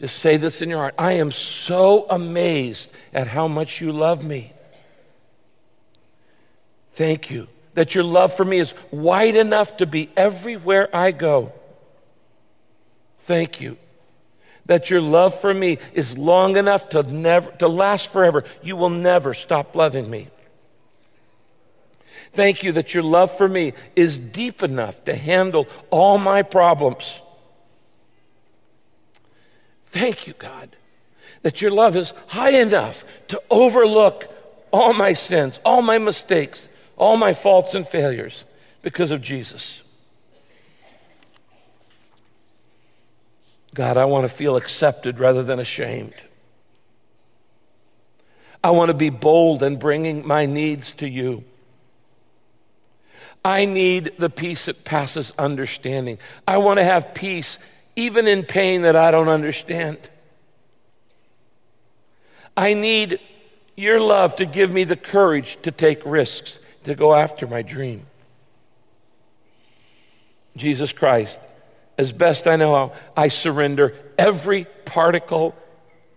just 0.00 0.18
say 0.18 0.36
this 0.36 0.62
in 0.62 0.70
your 0.70 0.78
heart 0.78 0.94
I 0.98 1.12
am 1.12 1.30
so 1.30 2.06
amazed 2.08 2.88
at 3.12 3.28
how 3.28 3.48
much 3.48 3.80
you 3.80 3.92
love 3.92 4.24
me. 4.24 4.52
Thank 6.92 7.30
you 7.30 7.48
that 7.74 7.94
your 7.94 8.04
love 8.04 8.34
for 8.34 8.44
me 8.44 8.58
is 8.58 8.74
wide 8.90 9.36
enough 9.36 9.76
to 9.76 9.86
be 9.86 10.10
everywhere 10.16 10.94
I 10.94 11.12
go. 11.12 11.52
Thank 13.20 13.60
you 13.60 13.76
that 14.70 14.88
your 14.88 15.00
love 15.00 15.34
for 15.40 15.52
me 15.52 15.78
is 15.94 16.16
long 16.16 16.56
enough 16.56 16.90
to 16.90 17.02
never 17.02 17.50
to 17.50 17.66
last 17.66 18.12
forever. 18.12 18.44
You 18.62 18.76
will 18.76 18.88
never 18.88 19.34
stop 19.34 19.74
loving 19.74 20.08
me. 20.08 20.28
Thank 22.32 22.62
you 22.62 22.70
that 22.72 22.94
your 22.94 23.02
love 23.02 23.36
for 23.36 23.48
me 23.48 23.72
is 23.96 24.16
deep 24.16 24.62
enough 24.62 25.04
to 25.06 25.16
handle 25.16 25.66
all 25.90 26.18
my 26.18 26.42
problems. 26.42 27.20
Thank 29.86 30.28
you, 30.28 30.34
God, 30.38 30.76
that 31.42 31.60
your 31.60 31.72
love 31.72 31.96
is 31.96 32.12
high 32.28 32.50
enough 32.60 33.04
to 33.26 33.42
overlook 33.50 34.32
all 34.72 34.92
my 34.92 35.14
sins, 35.14 35.58
all 35.64 35.82
my 35.82 35.98
mistakes, 35.98 36.68
all 36.96 37.16
my 37.16 37.32
faults 37.32 37.74
and 37.74 37.84
failures 37.84 38.44
because 38.82 39.10
of 39.10 39.20
Jesus. 39.20 39.82
God, 43.74 43.96
I 43.96 44.04
want 44.04 44.24
to 44.24 44.28
feel 44.28 44.56
accepted 44.56 45.18
rather 45.18 45.42
than 45.42 45.60
ashamed. 45.60 46.14
I 48.62 48.70
want 48.70 48.90
to 48.90 48.96
be 48.96 49.10
bold 49.10 49.62
in 49.62 49.76
bringing 49.76 50.26
my 50.26 50.46
needs 50.46 50.92
to 50.94 51.08
you. 51.08 51.44
I 53.44 53.64
need 53.64 54.12
the 54.18 54.28
peace 54.28 54.66
that 54.66 54.84
passes 54.84 55.32
understanding. 55.38 56.18
I 56.46 56.58
want 56.58 56.78
to 56.78 56.84
have 56.84 57.14
peace 57.14 57.58
even 57.96 58.26
in 58.26 58.44
pain 58.44 58.82
that 58.82 58.96
I 58.96 59.10
don't 59.10 59.28
understand. 59.28 59.98
I 62.56 62.74
need 62.74 63.20
your 63.76 64.00
love 64.00 64.36
to 64.36 64.46
give 64.46 64.70
me 64.70 64.84
the 64.84 64.96
courage 64.96 65.58
to 65.62 65.70
take 65.70 66.04
risks, 66.04 66.58
to 66.84 66.94
go 66.94 67.14
after 67.14 67.46
my 67.46 67.62
dream. 67.62 68.06
Jesus 70.56 70.92
Christ, 70.92 71.40
as 71.98 72.12
best 72.12 72.46
I 72.46 72.56
know 72.56 72.74
how, 72.74 72.92
I 73.16 73.28
surrender 73.28 73.94
every 74.18 74.64
particle 74.84 75.54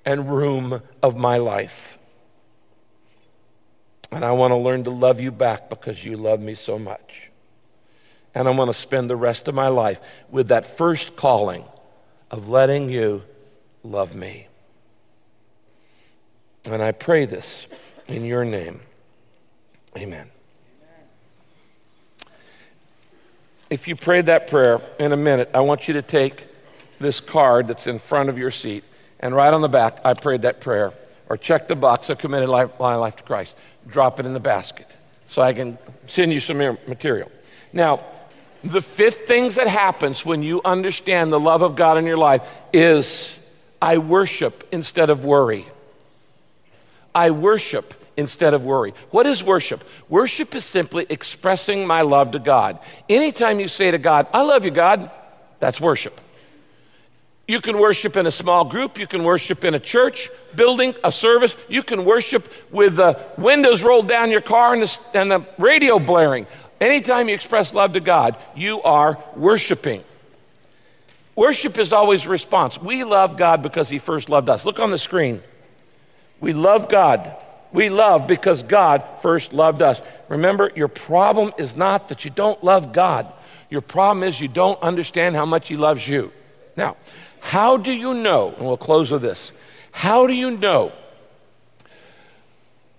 and 0.05 0.29
room 0.29 0.81
of 1.01 1.15
my 1.15 1.37
life. 1.37 1.97
And 4.11 4.23
I 4.23 4.31
want 4.31 4.51
to 4.51 4.57
learn 4.57 4.83
to 4.83 4.91
love 4.91 5.19
you 5.19 5.31
back 5.31 5.69
because 5.69 6.03
you 6.03 6.17
love 6.17 6.39
me 6.39 6.55
so 6.55 6.77
much. 6.77 7.31
And 8.35 8.47
I 8.47 8.51
want 8.51 8.69
to 8.69 8.79
spend 8.79 9.09
the 9.09 9.15
rest 9.15 9.47
of 9.47 9.55
my 9.55 9.67
life 9.67 9.99
with 10.29 10.49
that 10.49 10.77
first 10.77 11.15
calling 11.15 11.65
of 12.31 12.49
letting 12.49 12.89
you 12.89 13.23
love 13.83 14.15
me. 14.15 14.47
And 16.65 16.81
I 16.81 16.91
pray 16.91 17.25
this 17.25 17.67
in 18.07 18.23
your 18.23 18.45
name. 18.45 18.81
Amen. 19.97 20.32
If 23.73 23.87
you 23.87 23.95
prayed 23.95 24.27
that 24.27 24.51
prayer 24.51 24.79
in 24.99 25.13
a 25.13 25.17
minute, 25.17 25.49
I 25.51 25.61
want 25.61 25.87
you 25.87 25.95
to 25.95 26.03
take 26.03 26.45
this 26.99 27.19
card 27.19 27.67
that's 27.67 27.87
in 27.87 27.97
front 27.97 28.29
of 28.29 28.37
your 28.37 28.51
seat 28.51 28.83
and 29.19 29.35
write 29.35 29.51
on 29.51 29.61
the 29.61 29.67
back, 29.67 29.99
I 30.05 30.13
prayed 30.13 30.43
that 30.43 30.61
prayer. 30.61 30.93
Or 31.27 31.37
check 31.37 31.67
the 31.67 31.75
box, 31.75 32.11
I 32.11 32.13
committed 32.13 32.49
life, 32.49 32.79
life 32.79 33.15
to 33.15 33.23
Christ. 33.23 33.55
Drop 33.87 34.19
it 34.19 34.27
in 34.27 34.33
the 34.35 34.39
basket 34.39 34.85
so 35.25 35.41
I 35.41 35.53
can 35.53 35.79
send 36.05 36.31
you 36.31 36.39
some 36.39 36.59
material. 36.59 37.31
Now, 37.73 38.01
the 38.63 38.79
fifth 38.79 39.25
things 39.25 39.55
that 39.55 39.67
happens 39.67 40.23
when 40.23 40.43
you 40.43 40.61
understand 40.63 41.33
the 41.33 41.39
love 41.39 41.63
of 41.63 41.75
God 41.75 41.97
in 41.97 42.05
your 42.05 42.15
life 42.15 42.47
is 42.73 43.39
I 43.81 43.97
worship 43.97 44.67
instead 44.71 45.09
of 45.09 45.25
worry. 45.25 45.65
I 47.15 47.31
worship 47.31 47.95
instead 48.17 48.53
of 48.53 48.63
worry. 48.63 48.93
What 49.11 49.25
is 49.25 49.43
worship? 49.43 49.83
Worship 50.09 50.55
is 50.55 50.65
simply 50.65 51.05
expressing 51.09 51.87
my 51.87 52.01
love 52.01 52.31
to 52.31 52.39
God. 52.39 52.79
Anytime 53.09 53.59
you 53.59 53.67
say 53.67 53.91
to 53.91 53.97
God, 53.97 54.27
I 54.33 54.43
love 54.43 54.65
you, 54.65 54.71
God, 54.71 55.09
that's 55.59 55.79
worship. 55.79 56.19
You 57.47 57.59
can 57.59 57.77
worship 57.77 58.15
in 58.15 58.25
a 58.25 58.31
small 58.31 58.63
group. 58.63 58.97
You 58.97 59.07
can 59.07 59.23
worship 59.23 59.65
in 59.65 59.73
a 59.73 59.79
church 59.79 60.29
building, 60.55 60.95
a 61.03 61.11
service. 61.11 61.55
You 61.67 61.83
can 61.83 62.05
worship 62.05 62.51
with 62.71 62.95
the 62.95 63.19
windows 63.37 63.83
rolled 63.83 64.07
down 64.07 64.31
your 64.31 64.41
car 64.41 64.73
and 64.73 64.83
the, 64.83 64.99
and 65.13 65.29
the 65.29 65.45
radio 65.57 65.99
blaring. 65.99 66.47
Anytime 66.79 67.27
you 67.27 67.35
express 67.35 67.73
love 67.73 67.93
to 67.93 67.99
God, 67.99 68.37
you 68.55 68.81
are 68.83 69.21
worshiping. 69.35 70.03
Worship 71.35 71.77
is 71.77 71.91
always 71.91 72.27
response. 72.27 72.79
We 72.79 73.03
love 73.03 73.37
God 73.37 73.61
because 73.61 73.89
He 73.89 73.99
first 73.99 74.29
loved 74.29 74.49
us. 74.49 74.63
Look 74.65 74.79
on 74.79 74.91
the 74.91 74.97
screen. 74.97 75.41
We 76.39 76.53
love 76.53 76.89
God. 76.89 77.35
We 77.73 77.89
love 77.89 78.27
because 78.27 78.61
God 78.63 79.03
first 79.21 79.51
loved 79.51 79.81
us. 79.81 80.01
Remember, 80.29 80.71
your 80.75 80.87
problem 80.87 81.51
is 81.57 81.75
not 81.75 82.09
that 82.09 82.23
you 82.23 82.31
don't 82.31 82.63
love 82.63 82.93
God, 82.93 83.31
your 83.69 83.81
problem 83.81 84.23
is 84.23 84.39
you 84.39 84.47
don't 84.47 84.81
understand 84.81 85.35
how 85.35 85.45
much 85.45 85.67
He 85.67 85.75
loves 85.75 86.07
you. 86.07 86.31
Now, 86.77 86.95
how 87.39 87.77
do 87.77 87.91
you 87.91 88.13
know, 88.13 88.53
and 88.55 88.65
we'll 88.65 88.77
close 88.77 89.11
with 89.11 89.23
this, 89.23 89.51
how 89.91 90.27
do 90.27 90.33
you 90.33 90.51
know 90.51 90.91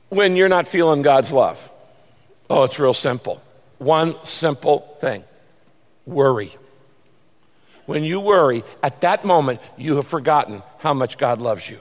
when 0.08 0.36
you're 0.36 0.48
not 0.48 0.68
feeling 0.68 1.02
God's 1.02 1.30
love? 1.32 1.70
Oh, 2.50 2.64
it's 2.64 2.78
real 2.78 2.94
simple. 2.94 3.40
One 3.78 4.16
simple 4.24 4.96
thing 5.00 5.24
worry. 6.06 6.54
When 7.86 8.02
you 8.02 8.20
worry, 8.20 8.64
at 8.82 9.02
that 9.02 9.24
moment, 9.24 9.60
you 9.76 9.96
have 9.96 10.06
forgotten 10.06 10.62
how 10.78 10.94
much 10.94 11.18
God 11.18 11.40
loves 11.40 11.68
you. 11.68 11.78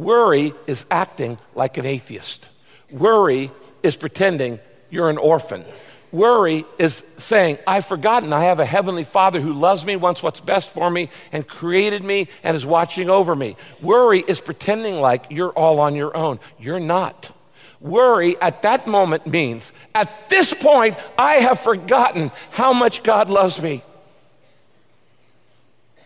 Worry 0.00 0.54
is 0.66 0.86
acting 0.90 1.38
like 1.54 1.76
an 1.76 1.84
atheist. 1.84 2.48
Worry 2.90 3.50
is 3.82 3.96
pretending 3.96 4.58
you're 4.88 5.10
an 5.10 5.18
orphan. 5.18 5.62
Worry 6.10 6.64
is 6.78 7.02
saying, 7.18 7.58
I've 7.66 7.84
forgotten 7.84 8.32
I 8.32 8.44
have 8.44 8.60
a 8.60 8.64
heavenly 8.64 9.04
Father 9.04 9.42
who 9.42 9.52
loves 9.52 9.84
me, 9.84 9.96
wants 9.96 10.22
what's 10.22 10.40
best 10.40 10.70
for 10.70 10.90
me, 10.90 11.10
and 11.32 11.46
created 11.46 12.02
me 12.02 12.28
and 12.42 12.56
is 12.56 12.64
watching 12.64 13.10
over 13.10 13.36
me. 13.36 13.56
Worry 13.82 14.24
is 14.26 14.40
pretending 14.40 15.02
like 15.02 15.26
you're 15.28 15.52
all 15.52 15.78
on 15.80 15.94
your 15.94 16.16
own. 16.16 16.40
You're 16.58 16.80
not. 16.80 17.30
Worry 17.78 18.40
at 18.40 18.62
that 18.62 18.86
moment 18.86 19.26
means, 19.26 19.70
at 19.94 20.30
this 20.30 20.54
point, 20.54 20.96
I 21.18 21.34
have 21.34 21.60
forgotten 21.60 22.32
how 22.52 22.72
much 22.72 23.02
God 23.02 23.28
loves 23.28 23.60
me. 23.60 23.84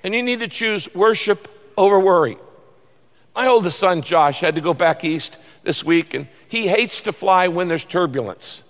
And 0.03 0.13
you 0.13 0.23
need 0.25 0.41
to 0.41 0.49
choose 0.49 0.93
worship 0.97 1.47
over 1.77 2.01
worry. 2.01 2.39
My 3.35 3.49
oldest 3.49 3.79
son, 3.79 4.03
Josh, 4.03 4.41
had 4.41 4.55
to 4.55 4.61
go 4.61 4.75
back 4.75 5.05
east 5.05 5.39
this 5.65 5.83
week, 5.83 6.15
and 6.15 6.29
he 6.49 6.69
hates 6.69 7.01
to 7.03 7.13
fly 7.13 7.49
when 7.49 7.69
there's 7.69 7.85
turbulence. 7.85 8.63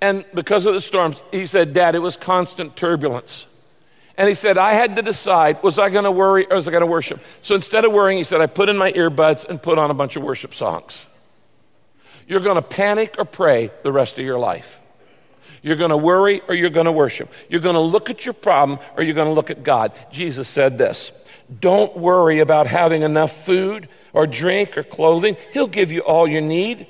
And 0.00 0.24
because 0.34 0.66
of 0.66 0.74
the 0.74 0.80
storms, 0.80 1.22
he 1.32 1.46
said, 1.46 1.74
Dad, 1.74 1.94
it 1.94 2.00
was 2.00 2.16
constant 2.16 2.76
turbulence. 2.76 3.46
And 4.18 4.28
he 4.28 4.34
said, 4.34 4.56
I 4.56 4.72
had 4.72 4.96
to 4.96 5.02
decide, 5.02 5.62
was 5.62 5.78
I 5.78 5.90
going 5.90 6.04
to 6.04 6.10
worry 6.10 6.46
or 6.50 6.56
was 6.56 6.68
I 6.68 6.70
going 6.70 6.82
to 6.82 6.86
worship? 6.86 7.20
So 7.42 7.54
instead 7.54 7.84
of 7.84 7.92
worrying, 7.92 8.18
he 8.18 8.24
said, 8.24 8.40
I 8.40 8.46
put 8.46 8.68
in 8.68 8.78
my 8.78 8.92
earbuds 8.92 9.44
and 9.44 9.60
put 9.60 9.78
on 9.78 9.90
a 9.90 9.94
bunch 9.94 10.16
of 10.16 10.22
worship 10.22 10.54
songs. 10.54 11.06
You're 12.26 12.40
going 12.40 12.56
to 12.56 12.62
panic 12.62 13.16
or 13.18 13.24
pray 13.24 13.70
the 13.82 13.92
rest 13.92 14.18
of 14.18 14.24
your 14.24 14.38
life. 14.38 14.80
You're 15.62 15.76
going 15.76 15.90
to 15.90 15.96
worry 15.96 16.40
or 16.48 16.54
you're 16.54 16.70
going 16.70 16.86
to 16.86 16.92
worship. 16.92 17.30
You're 17.48 17.60
going 17.60 17.74
to 17.74 17.80
look 17.80 18.08
at 18.08 18.24
your 18.24 18.32
problem 18.32 18.78
or 18.96 19.02
you're 19.02 19.14
going 19.14 19.28
to 19.28 19.34
look 19.34 19.50
at 19.50 19.62
God. 19.62 19.92
Jesus 20.10 20.48
said 20.48 20.78
this 20.78 21.12
Don't 21.60 21.96
worry 21.96 22.40
about 22.40 22.66
having 22.66 23.02
enough 23.02 23.44
food 23.44 23.88
or 24.12 24.26
drink 24.26 24.76
or 24.76 24.82
clothing. 24.82 25.36
He'll 25.52 25.68
give 25.68 25.92
you 25.92 26.00
all 26.00 26.26
you 26.26 26.40
need. 26.40 26.86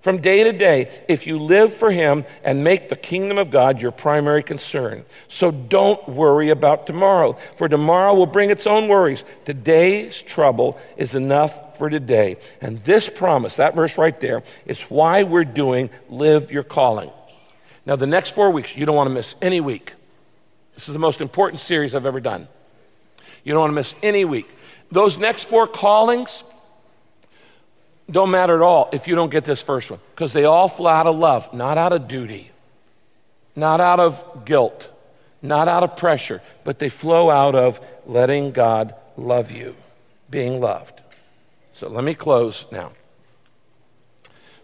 From 0.00 0.22
day 0.22 0.44
to 0.44 0.52
day, 0.52 0.90
if 1.08 1.26
you 1.26 1.38
live 1.38 1.74
for 1.74 1.90
Him 1.90 2.24
and 2.42 2.64
make 2.64 2.88
the 2.88 2.96
kingdom 2.96 3.36
of 3.36 3.50
God 3.50 3.82
your 3.82 3.92
primary 3.92 4.42
concern. 4.42 5.04
So 5.28 5.50
don't 5.50 6.08
worry 6.08 6.48
about 6.48 6.86
tomorrow, 6.86 7.36
for 7.56 7.68
tomorrow 7.68 8.14
will 8.14 8.26
bring 8.26 8.50
its 8.50 8.66
own 8.66 8.88
worries. 8.88 9.24
Today's 9.44 10.22
trouble 10.22 10.78
is 10.96 11.14
enough 11.14 11.76
for 11.76 11.90
today. 11.90 12.38
And 12.62 12.82
this 12.84 13.10
promise, 13.10 13.56
that 13.56 13.74
verse 13.74 13.98
right 13.98 14.18
there, 14.20 14.42
is 14.64 14.80
why 14.84 15.22
we're 15.24 15.44
doing 15.44 15.90
Live 16.08 16.50
Your 16.50 16.64
Calling. 16.64 17.10
Now, 17.84 17.96
the 17.96 18.06
next 18.06 18.30
four 18.30 18.50
weeks, 18.50 18.74
you 18.76 18.86
don't 18.86 18.96
want 18.96 19.08
to 19.08 19.14
miss 19.14 19.34
any 19.42 19.60
week. 19.60 19.92
This 20.74 20.88
is 20.88 20.94
the 20.94 20.98
most 20.98 21.20
important 21.20 21.60
series 21.60 21.94
I've 21.94 22.06
ever 22.06 22.20
done. 22.20 22.48
You 23.44 23.52
don't 23.52 23.60
want 23.60 23.70
to 23.70 23.74
miss 23.74 23.94
any 24.02 24.24
week. 24.24 24.48
Those 24.90 25.18
next 25.18 25.44
four 25.44 25.66
callings, 25.66 26.42
don't 28.10 28.30
matter 28.30 28.56
at 28.56 28.62
all 28.62 28.88
if 28.92 29.06
you 29.06 29.14
don't 29.14 29.30
get 29.30 29.44
this 29.44 29.62
first 29.62 29.90
one, 29.90 30.00
because 30.14 30.32
they 30.32 30.44
all 30.44 30.68
flow 30.68 30.90
out 30.90 31.06
of 31.06 31.16
love, 31.16 31.52
not 31.54 31.78
out 31.78 31.92
of 31.92 32.08
duty, 32.08 32.50
not 33.54 33.80
out 33.80 34.00
of 34.00 34.44
guilt, 34.44 34.90
not 35.42 35.68
out 35.68 35.82
of 35.82 35.96
pressure, 35.96 36.42
but 36.64 36.78
they 36.78 36.88
flow 36.88 37.30
out 37.30 37.54
of 37.54 37.80
letting 38.06 38.50
God 38.50 38.94
love 39.16 39.50
you, 39.50 39.76
being 40.28 40.60
loved. 40.60 41.00
So 41.74 41.88
let 41.88 42.04
me 42.04 42.14
close 42.14 42.66
now. 42.70 42.92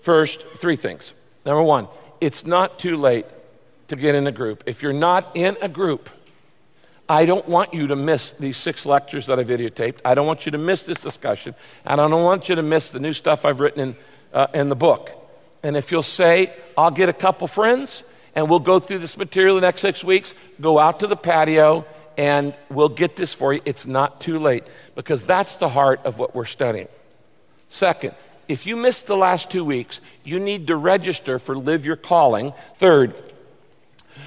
First, 0.03 0.45
three 0.57 0.77
things. 0.77 1.15
Number 1.45 1.63
one, 1.63 1.89
it's 2.21 2.45
not 2.45 2.79
too 2.79 2.97
late 2.97 3.27
to 3.89 3.97
get 3.97 4.15
in 4.15 4.27
a 4.27 4.33
group. 4.33 4.65
If 4.67 4.83
you're 4.83 4.93
not 4.93 5.35
in 5.35 5.57
a 5.61 5.69
group, 5.69 6.11
I 7.09 7.25
don't 7.25 7.49
want 7.49 7.73
you 7.73 7.87
to 7.89 7.97
miss 7.97 8.33
these 8.33 8.57
six 8.57 8.85
lectures 8.85 9.27
that 9.27 9.39
I 9.39 9.45
videotaped. 9.45 9.99
I 10.05 10.15
don't 10.15 10.27
want 10.27 10.45
you 10.45 10.53
to 10.53 10.59
miss 10.59 10.83
this 10.83 11.01
discussion. 11.01 11.55
And 11.85 12.01
I 12.01 12.09
don't 12.09 12.25
want 12.25 12.49
you 12.49 12.57
to 12.57 12.63
miss 12.63 12.89
the 12.89 12.99
new 12.99 13.13
stuff 13.13 13.45
I've 13.45 13.61
written 13.61 13.81
in, 13.81 13.97
uh, 14.33 14.49
in 14.53 14.69
the 14.69 14.77
book. 14.77 15.13
And 15.63 15.77
if 15.77 15.93
you'll 15.93 16.03
say, 16.03 16.53
I'll 16.77 16.91
get 16.91 17.09
a 17.09 17.13
couple 17.13 17.47
friends 17.47 18.03
and 18.35 18.51
we'll 18.51 18.61
go 18.61 18.79
through 18.79 18.99
this 18.99 19.17
material 19.17 19.55
the 19.55 19.61
next 19.61 19.81
six 19.81 20.03
weeks, 20.03 20.35
go 20.61 20.79
out 20.79 21.01
to 21.01 21.07
the 21.07 21.17
patio 21.17 21.85
and 22.17 22.55
we'll 22.71 22.89
get 22.89 23.15
this 23.15 23.33
for 23.35 23.53
you. 23.53 23.61
It's 23.65 23.87
not 23.87 24.21
too 24.21 24.39
late 24.39 24.65
because 24.95 25.25
that's 25.25 25.57
the 25.57 25.69
heart 25.69 26.01
of 26.05 26.19
what 26.19 26.35
we're 26.35 26.45
studying. 26.45 26.89
Second, 27.69 28.15
if 28.49 28.67
you 28.67 28.77
missed 28.77 29.07
the 29.07 29.17
last 29.17 29.51
two 29.51 29.65
weeks, 29.65 30.01
you 30.25 30.39
need 30.39 30.69
to 30.69 30.77
register 30.77 31.39
for 31.39 31.57
Live 31.57 31.85
Your 31.85 31.97
Calling. 31.97 32.53
Third, 32.77 33.15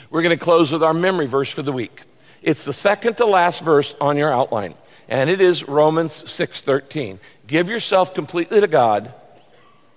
we're 0.09 0.21
going 0.21 0.37
to 0.37 0.43
close 0.43 0.71
with 0.71 0.83
our 0.83 0.93
memory 0.93 1.25
verse 1.25 1.51
for 1.51 1.61
the 1.61 1.71
week. 1.71 2.03
It's 2.41 2.63
the 2.63 2.73
second 2.73 3.17
to 3.17 3.25
last 3.25 3.61
verse 3.61 3.95
on 3.99 4.17
your 4.17 4.31
outline, 4.31 4.75
and 5.07 5.29
it 5.29 5.41
is 5.41 5.67
Romans 5.67 6.23
6:13. 6.29 7.19
Give 7.47 7.69
yourself 7.69 8.13
completely 8.13 8.61
to 8.61 8.67
God 8.67 9.13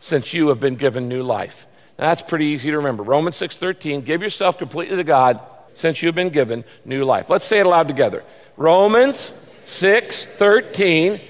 since 0.00 0.32
you 0.34 0.48
have 0.48 0.58
been 0.58 0.74
given 0.74 1.08
new 1.08 1.22
life. 1.22 1.66
Now, 1.98 2.08
that's 2.08 2.22
pretty 2.22 2.46
easy 2.46 2.70
to 2.70 2.78
remember. 2.78 3.02
Romans 3.04 3.36
6:13, 3.36 4.00
give 4.00 4.22
yourself 4.22 4.58
completely 4.58 4.96
to 4.96 5.04
God 5.04 5.38
since 5.74 6.02
you've 6.02 6.14
been 6.14 6.30
given 6.30 6.64
new 6.84 7.04
life. 7.04 7.30
Let's 7.30 7.44
say 7.44 7.60
it 7.60 7.66
aloud 7.66 7.86
together. 7.88 8.24
Romans 8.56 9.32
6:13, 9.66 11.20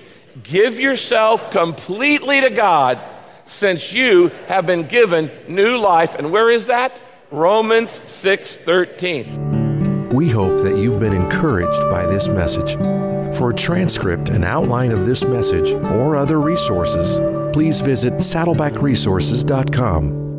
give 0.42 0.80
yourself 0.80 1.50
completely 1.50 2.40
to 2.40 2.50
God 2.50 2.98
since 3.46 3.92
you 3.92 4.30
have 4.48 4.64
been 4.64 4.84
given 4.84 5.30
new 5.46 5.76
life. 5.76 6.14
And 6.14 6.32
where 6.32 6.50
is 6.50 6.66
that? 6.66 6.92
Romans 7.30 8.00
6:13. 8.06 9.61
We 10.12 10.28
hope 10.28 10.62
that 10.62 10.76
you've 10.76 11.00
been 11.00 11.14
encouraged 11.14 11.80
by 11.88 12.04
this 12.04 12.28
message. 12.28 12.76
For 13.38 13.50
a 13.50 13.54
transcript 13.54 14.28
and 14.28 14.44
outline 14.44 14.92
of 14.92 15.06
this 15.06 15.24
message 15.24 15.72
or 15.72 16.16
other 16.16 16.38
resources, 16.38 17.18
please 17.54 17.80
visit 17.80 18.12
saddlebackresources.com. 18.14 20.31